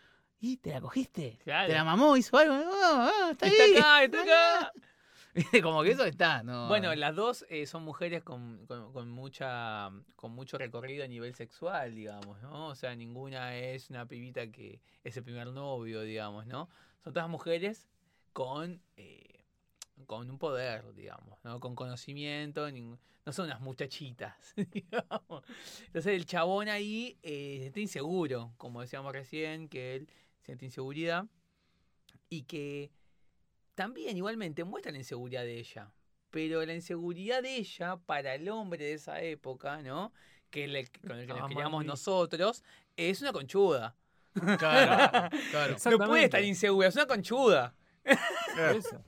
[0.41, 1.37] ¿Y te la cogiste?
[1.43, 1.67] Claro.
[1.69, 2.17] ¿Te la mamó?
[2.17, 2.55] ¿Hizo algo?
[2.55, 3.77] Ah, ah, está, Está ahí.
[3.77, 4.73] acá, está acá.
[5.63, 6.69] Como que eso está, ¿no?
[6.69, 11.35] Bueno, las dos eh, son mujeres con, con- con mucha con mucho recorrido a nivel
[11.35, 12.69] sexual, digamos, ¿no?
[12.69, 16.69] O sea, ninguna es una pibita que es el primer novio, digamos, ¿no?
[17.09, 17.89] Son todas mujeres
[18.35, 19.45] con eh,
[20.07, 21.59] con un poder, digamos, ¿no?
[21.59, 25.43] Con conocimiento, no son unas muchachitas, digamos.
[25.87, 30.09] Entonces el chabón ahí eh, se siente inseguro, como decíamos recién, que él
[30.43, 31.25] siente inseguridad
[32.29, 32.91] y que
[33.75, 35.91] también igualmente muestra la inseguridad de ella.
[36.31, 40.13] Pero la inseguridad de ella para el hombre de esa época, ¿no?
[40.51, 42.63] Que le- con el que nos criamos nosotros,
[42.97, 43.97] es una conchuda.
[44.59, 45.77] Claro, claro.
[45.99, 47.75] No puede estar insegura, es una conchuda.
[48.75, 49.03] Eso.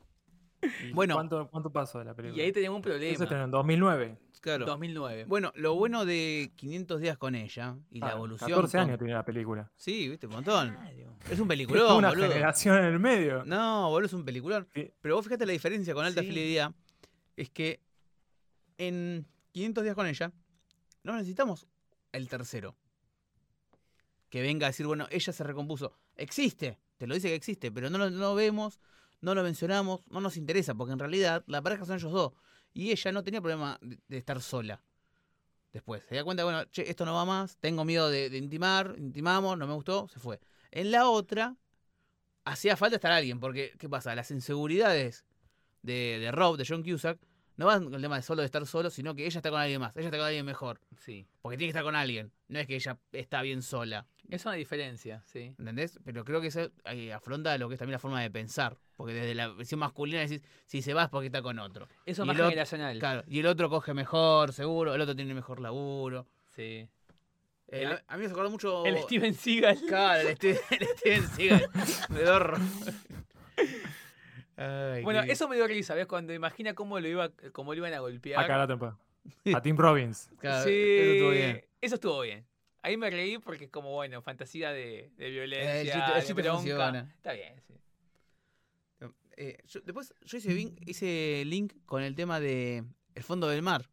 [0.87, 1.15] ¿Y Bueno.
[1.15, 2.43] ¿cuánto, ¿Cuánto pasó de la película?
[2.43, 3.13] Y ahí tenemos un Eso problema.
[3.25, 4.19] estrenó en 2009.
[4.43, 4.67] claro.
[4.67, 5.25] 2009.
[5.25, 8.51] Bueno, lo bueno de 500 días con ella y la Ah, evolución.
[8.51, 9.71] 14 con- años tiene la película.
[9.77, 10.71] Sí, viste, un montón.
[10.75, 11.17] Claro.
[11.31, 12.29] Es un Es peliculón, una boludo.
[12.29, 13.43] generación en el medio.
[13.47, 14.69] No, boludo, es un peliculón.
[14.75, 14.91] Sí.
[15.01, 16.29] Pero vos fíjate la diferencia con alta Sí.
[16.29, 16.73] fidelidad.
[17.37, 17.81] Es que
[18.77, 20.31] en 500 días con ella,
[21.05, 21.67] no necesitamos
[22.13, 22.77] el tercero.
[24.31, 25.93] Que venga a decir, bueno, ella se recompuso.
[26.17, 28.81] Existe, te lo dice que existe, pero no lo, vemos,
[29.21, 32.33] no lo mencionamos, no nos interesa, porque en realidad la pareja son ellos dos.
[32.73, 34.81] Y ella no tenía problema de, estar sola.
[35.73, 38.95] Después, se da cuenta, bueno, che, esto no va más, tengo miedo de, de intimar,
[38.97, 40.41] intimamos, no me gustó, se fue.
[40.71, 41.57] En la otra,
[42.45, 44.15] hacía falta estar alguien, porque, ¿qué pasa?
[44.15, 45.25] Las inseguridades
[45.83, 47.19] de, de Rob, de John Cusack,
[47.61, 49.61] no van con el tema de solo de estar solo, sino que ella está con
[49.61, 51.27] alguien más, ella está con alguien mejor, Sí.
[51.43, 54.55] porque tiene que estar con alguien, no es que ella está bien sola, Es una
[54.55, 55.55] diferencia, sí.
[55.59, 55.99] ¿entendés?
[56.05, 59.13] Pero creo que eso ahí afronta lo que es también la forma de pensar, porque
[59.13, 61.87] desde la visión masculina decís, si se va es porque está con otro.
[62.07, 62.99] Eso Y es más otro- generacional.
[62.99, 66.27] Claro, y el otro coge mejor, seguro, el otro tiene mejor laburo.
[66.57, 66.89] Sí.
[67.73, 68.85] Eh, El- a, mí me acordar mucho...
[68.87, 69.79] El Steven Seagal.
[69.87, 71.69] Claro, el Steven, el Steven Seagal,
[72.09, 72.57] pedorro.
[74.63, 76.07] Ay, Bueno, qué- eso me dio risa, ¿ves?
[76.07, 78.45] Cuando imagina cómo lo iba, cómo lo iban a golpear.
[78.45, 78.99] Acá la temporada.
[79.55, 80.31] A Tim Robbins.
[80.39, 81.65] claro, sí, eso estuvo bien.
[81.81, 82.47] eso estuvo bien.
[82.83, 86.15] Ahí me reí porque es como, bueno, fantasía de, de violencia, Eh, el chiste- el
[86.15, 86.57] de chiste bronca.
[86.59, 87.13] funciona.
[87.17, 87.75] Está bien, sí.
[89.37, 92.85] Eh, yo- después yo hice, vin- hice link con el tema de
[93.15, 93.89] El fondo del mar,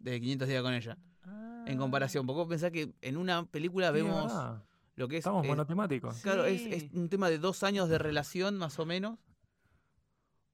[0.00, 0.96] de 500 días con ella,
[1.66, 2.26] en comparación.
[2.26, 4.64] Porque vos pensás que en una película Sí, vemos verdad.
[4.96, 5.20] lo que es...
[5.20, 6.20] Estamos es- monotemáticos.
[6.22, 6.70] Claro, es, Sí.
[6.72, 9.18] es un tema de dos años de relación, más o menos.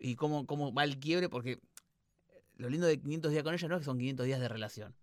[0.04, 1.58] Y cómo, cómo va el quiebre, porque
[2.56, 4.94] lo lindo de 500 días con ella no es que son 500 días de relación.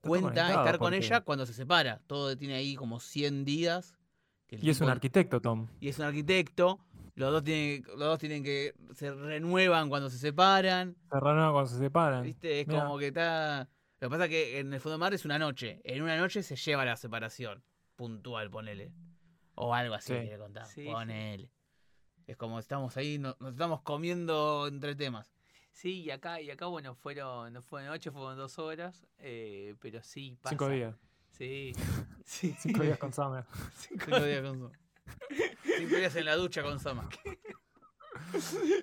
[0.00, 2.00] Cuenta estar con porque- ella cuando se separa.
[2.06, 3.94] Todo tiene ahí como 100 días.
[4.46, 5.68] que Y es un arquitecto, Tom.
[5.80, 6.78] y es un arquitecto.
[7.14, 10.96] Los dos tienen, los dos tienen que se renuevan cuando se separan.
[11.10, 12.22] Serrano cuando se separan.
[12.24, 12.60] ¿Viste?
[12.60, 12.82] Es Mirá.
[12.84, 13.68] como que está.
[14.00, 15.80] Lo que pasa es que en el fondo del mar es una noche.
[15.84, 17.62] En una noche se lleva la separación.
[17.96, 18.92] Puntual, ponele.
[19.54, 20.20] O algo así, Sí.
[20.20, 20.66] quiere contar.
[20.66, 20.90] Sí, sí.
[20.92, 21.50] ponele.
[22.26, 25.32] Es como estamos ahí, no- nos estamos comiendo entre temas.
[25.72, 29.74] Sí, y acá, y acá bueno, fueron, no fue de noche, fueron dos horas, eh,
[29.80, 30.50] pero sí, pasa.
[30.50, 30.94] Cinco días.
[31.32, 31.72] Sí,
[32.24, 32.54] sí.
[32.60, 33.44] Cinco días con Summer.
[33.76, 34.72] Cinco- Cinco días con Sama.
[35.76, 37.08] Cinco días en la ducha con Sama.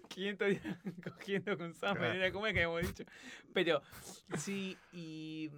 [0.09, 2.13] 500 días cogiendo con Summer, Claro.
[2.13, 3.03] era como es que hemos dicho.
[3.53, 3.81] Pero
[4.37, 5.49] sí, y,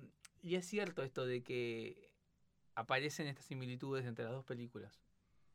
[0.42, 2.12] y es cierto esto de que
[2.76, 5.02] aparecen estas similitudes entre las dos películas.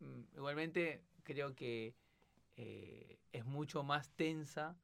[0.00, 1.94] Mm, Igualmente creo que
[2.58, 4.76] eh, es mucho más tensa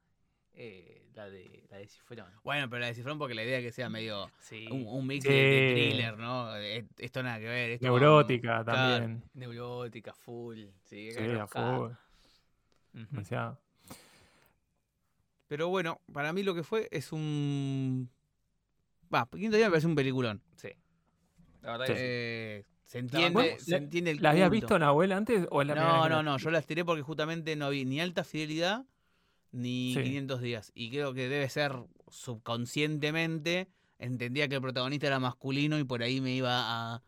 [0.53, 2.31] eh, la de la de Cifrón.
[2.43, 5.23] Bueno, pero la descifraron porque la idea es que sea medio Sí, un, un mix
[5.23, 5.29] Sí.
[5.29, 6.55] de, de thriller, ¿no?
[6.57, 7.69] Eh, Esto nada que ver.
[7.71, 9.23] esto Neurótica también.
[9.33, 10.63] neurótica, full.
[10.85, 11.91] Sí, Sí, a full.
[12.93, 13.59] Demasiado.
[15.47, 18.09] Pero bueno, para mí lo que fue es un.
[19.13, 20.41] Va, quinto día me parece un peliculón.
[20.55, 20.69] Sí.
[21.61, 21.93] La verdad Sí.
[21.93, 21.99] que.
[22.01, 25.75] Eh, se entiende, se ¿la- entiende el ¿La habías visto Nahuel antes o es la
[25.75, 28.85] No, no, no, yo las tiré porque justamente no vi ni alta fidelidad
[29.51, 30.03] ni Sí.
[30.03, 30.71] 500 días.
[30.75, 31.73] Y creo que debe ser
[32.09, 33.67] subconscientemente,
[33.99, 36.51] entendía que el protagonista era masculino y por ahí me iba
[36.95, 37.03] a,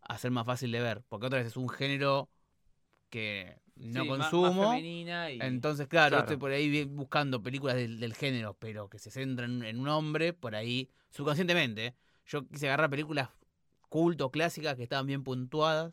[0.00, 1.02] a ser más fácil de ver.
[1.08, 2.30] Porque otra vez es un género
[3.10, 4.74] que no Sí, más- más consumo.
[4.74, 5.08] y-
[5.40, 6.24] Entonces, claro, Claro.
[6.24, 10.32] estoy por ahí buscando películas del, del género, pero que se centran en un hombre,
[10.32, 11.86] por ahí, subconscientemente.
[11.86, 11.94] ¿eh?
[12.26, 13.30] Yo quise agarrar películas
[13.88, 15.92] culto, clásicas, que estaban bien puntuadas.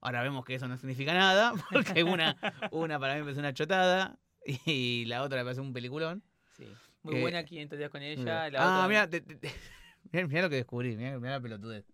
[0.00, 2.36] Ahora vemos que eso no significa nada, porque una,
[2.70, 6.22] una para mí me parece una chotada y la otra me parece un peliculón.
[6.56, 6.66] sí.
[7.02, 8.18] Muy Eh, buena 500 días con ella.
[8.18, 8.50] Mira.
[8.50, 11.86] La ah, otra- mira, lo que descubrí, mirá, mirá la pelotudez.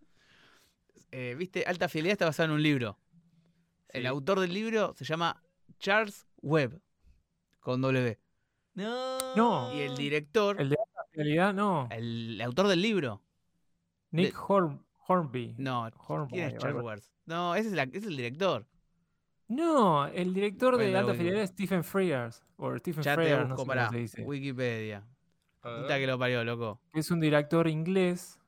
[1.12, 2.98] Eh, Viste, Alta Fidelidad está basada en un libro.
[3.88, 5.42] El autor del libro se llama
[5.78, 6.80] Charles Webb,
[7.60, 8.18] con W.
[8.74, 9.34] No.
[9.36, 9.74] No.
[9.74, 11.88] Y el director, El de la realidad, no.
[11.92, 13.22] el autor del libro,
[14.10, 15.54] Nick Horn, Hornby.
[15.58, 16.82] no, Hornby, ¿quién es Charles.
[16.82, 17.02] Webb?
[17.26, 18.66] No, ese es, la- ese es el director.
[19.48, 21.14] No, el director de Alta.
[21.14, 22.42] Fidelidad es Stephen Frears.
[22.56, 24.22] O Stephen Ya te Frears, no busco sé para cómo se dice.
[24.22, 25.04] Wikipedia.
[25.60, 26.80] Puta que lo parió, loco.
[26.94, 28.38] Es un director inglés.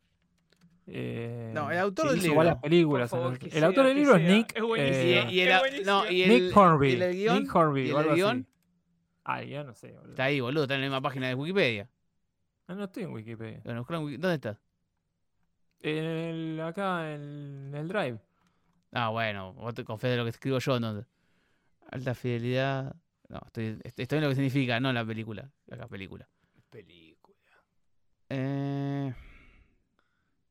[0.87, 2.37] eh, No, el autor del libro.
[2.39, 3.11] varias películas.
[3.11, 4.31] Favor, el- sea, autor del libro es sea.
[4.37, 4.57] Nick.
[4.57, 5.05] Es buenísimo.
[5.05, 6.89] Y, eh, y el, no, y el, Nick Hornby.
[6.89, 8.47] y el guion, Nick Hornby, y el guion.
[9.25, 9.93] Ah, el guion no sé.
[9.93, 10.09] boludo.
[10.11, 10.63] está ahí, boludo.
[10.63, 11.91] Está en la misma página de Wikipedia.
[12.67, 13.61] Ah, no estoy en Wikipedia.
[13.65, 14.57] Bueno, ¿Dónde estás?
[15.81, 18.19] En el- acá en el Drive.
[18.93, 21.07] Ah, bueno, vos te confías de lo que escribo yo entonces.
[21.91, 22.95] Alta fidelidad.
[23.29, 25.51] No, estoy, estoy estoy en lo que significa, no en la película.
[25.71, 26.29] Acá, película.
[26.71, 27.37] Película.
[28.31, 29.15] Eh,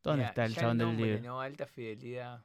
[0.04, 1.22] ¿Dónde Mirá, está el chabón del libro?
[1.22, 2.44] No, alta fidelidad.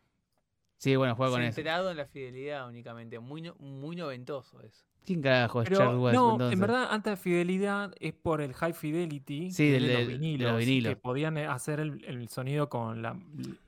[0.79, 1.55] Sí, bueno, juega con eso.
[1.55, 3.19] Centrado en la fidelidad únicamente.
[3.21, 4.85] Muy, no- muy noventoso eso.
[5.05, 6.53] ¿Quién carajo es Pero Charles West, no, entonces?
[6.55, 10.09] en verdad, alta fidelidad es por el high fidelity Sí, del- de, los de los
[10.21, 10.91] vinilos, vinilos.
[10.95, 13.17] que podían eh, hacer el, el sonido con la-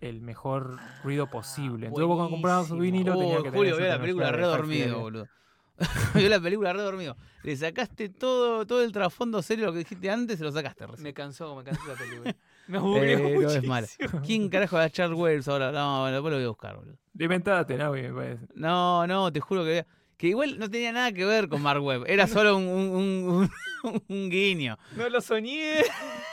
[0.00, 1.86] el mejor ruido posible.
[1.86, 2.98] Ah, Entonces vos cuando comprabas su buenísimo.
[2.98, 5.02] vinilo tenías Uy, que Julio vio la película re tecnología de high dormido, fidelity.
[5.02, 5.28] boludo.
[6.14, 7.16] vio la película re dormido.
[7.42, 11.02] Le sacaste todo, todo el trasfondo serio lo que dijiste antes, se lo sacaste recién.
[11.02, 12.36] Me cansó, me cansó la película.
[12.68, 13.86] Me aburrió Pero es mala.
[14.24, 15.70] ¿Quién carajo es Charles Wells ahora?
[15.72, 16.96] No, bueno, después lo voy a buscar, boludo.
[17.18, 18.46] Inventate, Navi, me parece.
[18.54, 19.84] No, no, te juro que
[20.16, 22.04] que igual no tenía nada que ver con Mark Webb.
[22.06, 23.50] Era solo un, un, un-
[23.84, 24.78] un- un guiño.
[24.96, 25.82] No lo soñé.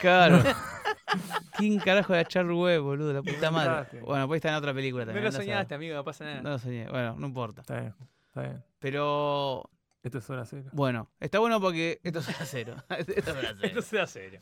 [0.00, 0.42] Claro.
[1.56, 3.12] ¿Quién carajo era Charles Webb, boludo?
[3.12, 4.00] La puta madre.
[4.00, 5.24] Bueno, pues está en otra película No también.
[5.24, 5.46] lo a saber.
[5.46, 6.42] soñaste, amigo, no pasa nada.
[6.42, 6.88] No lo soñé.
[6.88, 7.60] Bueno, no importa.
[7.60, 7.94] Está bien,
[8.28, 8.64] está bien.
[8.78, 9.68] Pero
[10.02, 10.70] Esto es hora cero.
[10.72, 12.76] bueno, está bueno porque esto es a cero.
[12.98, 13.58] esto es a cero.
[13.62, 14.40] Esto sea serio.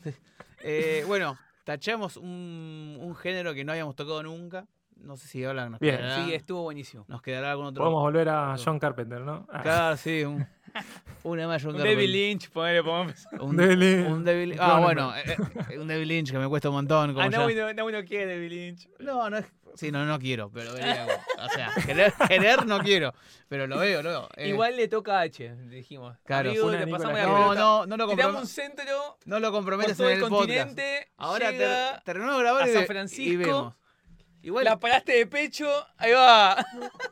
[0.63, 4.65] Eh, bueno, tachamos un, un género que no habíamos tocado nunca.
[5.01, 5.97] No sé si nos Bien.
[5.97, 7.05] quedará, Sí, estuvo buenísimo.
[7.07, 7.83] nos quedará algún otro.
[7.83, 9.47] Podemos volver a John Carpenter, ¿no?
[9.51, 10.45] Ah, Claro, sí, un,
[11.23, 11.83] una más John Un Carpenter.
[12.05, 13.27] David Lynch, ponele, pongamos.
[13.39, 14.07] Un, David Lynch.
[14.11, 15.37] un David- Ah, bueno, eh,
[15.71, 17.13] eh, un David Lynch que me cuesta un montón.
[17.13, 18.89] Como Ah, ya- no, no, no, no quiere David Lynch.
[18.99, 19.45] No, no es.
[19.73, 23.13] Sí, no, no quiero, pero O sea, querer, querer no quiero,
[23.47, 24.29] pero lo veo, lo veo.
[24.35, 26.17] eh, Igual le toca a H, dijimos.
[26.25, 26.49] Claro.
[26.49, 27.25] Amigo, le pasamos la.
[27.25, 30.49] No, no, no lo, Tiramos un centro no lo comprometes todo en el el podcast.
[30.49, 31.11] continente.
[31.15, 33.73] Ahora terminamos de grabar a y, San y vemos.
[34.43, 36.57] Igual, la paraste de pecho, ahí va.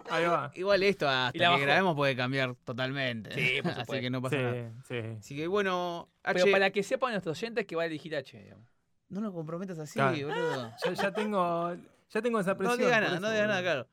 [0.10, 0.51] Ahí va.
[0.56, 3.31] igual esto hasta Y la que grabemos puede cambiar totalmente.
[3.34, 4.72] Sí, por Así que no pasa nada.
[4.88, 5.07] Sí, sí.
[5.19, 8.38] Así que bueno, H, Pero para que sepan nuestros oyentes que va a elegir H.
[8.41, 8.65] digamos.
[9.10, 10.18] no lo comprometas así, Claro.
[10.27, 10.72] boludo.
[10.85, 11.76] Ya, ya tengo,
[12.10, 12.77] ya tengo esa No presión.
[12.80, 13.88] digas por nada, no digas nada, claro.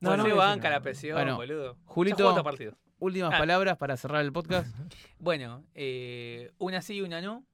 [0.00, 1.76] No, No, no banca la presión, Bueno, boludo.
[1.86, 2.76] Julito- partido.
[2.98, 3.38] Últimas Ah.
[3.38, 4.66] palabras para cerrar el podcast.
[5.18, 7.44] Bueno, eh, una sí y una no.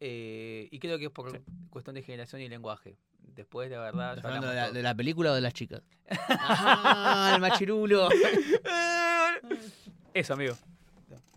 [0.00, 1.38] eh, y creo que es por Sí.
[1.70, 2.96] cuestión de generación y lenguaje.
[3.34, 4.74] Después, la verdad, ¿Estás hablando de hablamos la, todo.
[4.74, 5.82] de la película o de las chicas?
[6.28, 8.08] Ah, el machirulo.
[10.14, 10.54] Eso, amigo.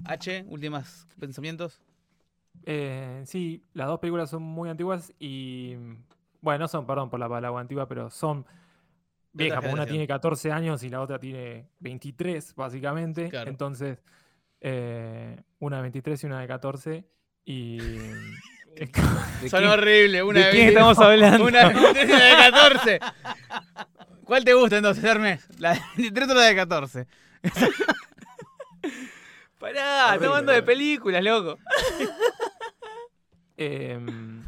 [0.06, 1.80] H, últimos pensamientos.
[2.66, 5.76] Eh, sí, las dos películas son muy antiguas y.
[6.41, 8.45] Bueno, no son, perdón por la palabra antigua, pero son
[9.34, 9.60] viejas.
[9.60, 13.30] porque Una tiene 14 años y la otra tiene 23, básicamente.
[13.30, 13.49] Claro.
[13.49, 14.03] Entonces,
[14.62, 17.06] eh, una de 23 y una de 14.
[17.45, 17.78] Y.
[19.49, 20.23] Son horribles.
[20.23, 21.45] Una de de quién 20 estamos hablando?
[21.45, 22.99] Una de 23 y una de 14.
[24.26, 25.47] ¿Cuál te gusta entonces, Hermes?
[25.60, 27.07] ¿La de 23 o la de 14?
[29.60, 31.57] Pará, Horrible, estamos hablando de películas, loco.
[33.57, 34.43] Em,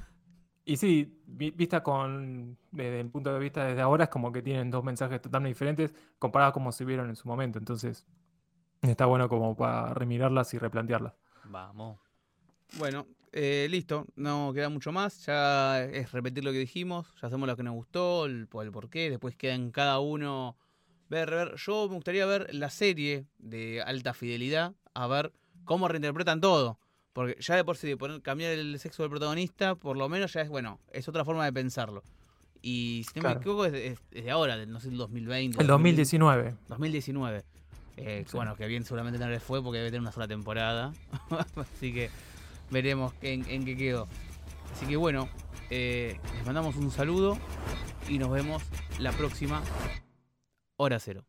[0.65, 4.41] y sí, vi- vista con desde el punto de vista desde ahora es como que
[4.41, 7.57] tienen dos mensajes totalmente diferentes comparados como se vieron en su momento.
[7.57, 8.05] Entonces,
[8.81, 11.13] está bueno como para remirarlas y replantearlas.
[11.45, 11.99] Vamos.
[12.73, 13.07] Bueno,
[13.39, 14.05] eh, listo.
[14.15, 15.25] No queda mucho más.
[15.25, 17.07] Ya es repetir lo que dijimos.
[17.15, 19.09] Ya sabemos lo que nos gustó, el, por el por qué.
[19.09, 20.57] Después queda en cada uno
[21.09, 21.55] ver, ver.
[21.55, 24.73] Yo me gustaría ver la serie de alta fidelidad.
[24.93, 25.31] A ver
[25.65, 26.79] cómo reinterpretan todo.
[27.13, 30.41] Porque ya de por sí, poner, cambiar el sexo del protagonista, por lo menos ya
[30.41, 32.03] es, bueno, es otra forma de pensarlo.
[32.61, 33.35] Y si no Claro.
[33.35, 35.59] me equivoco, es, es- es de ahora, del, no sé, el 2020.
[35.61, 36.55] El 2019.
[36.67, 37.43] 2019.
[37.99, 38.37] Eh, Sí.
[38.37, 40.93] Bueno, que bien seguramente no les fue porque debe tener una sola temporada.
[41.55, 42.11] Así que
[42.69, 44.07] veremos en, qué quedó.
[44.73, 45.29] Así que bueno,
[45.69, 47.37] eh, les mandamos un saludo
[48.07, 48.63] y nos vemos
[48.99, 49.61] la próxima
[50.77, 51.25] hora cero.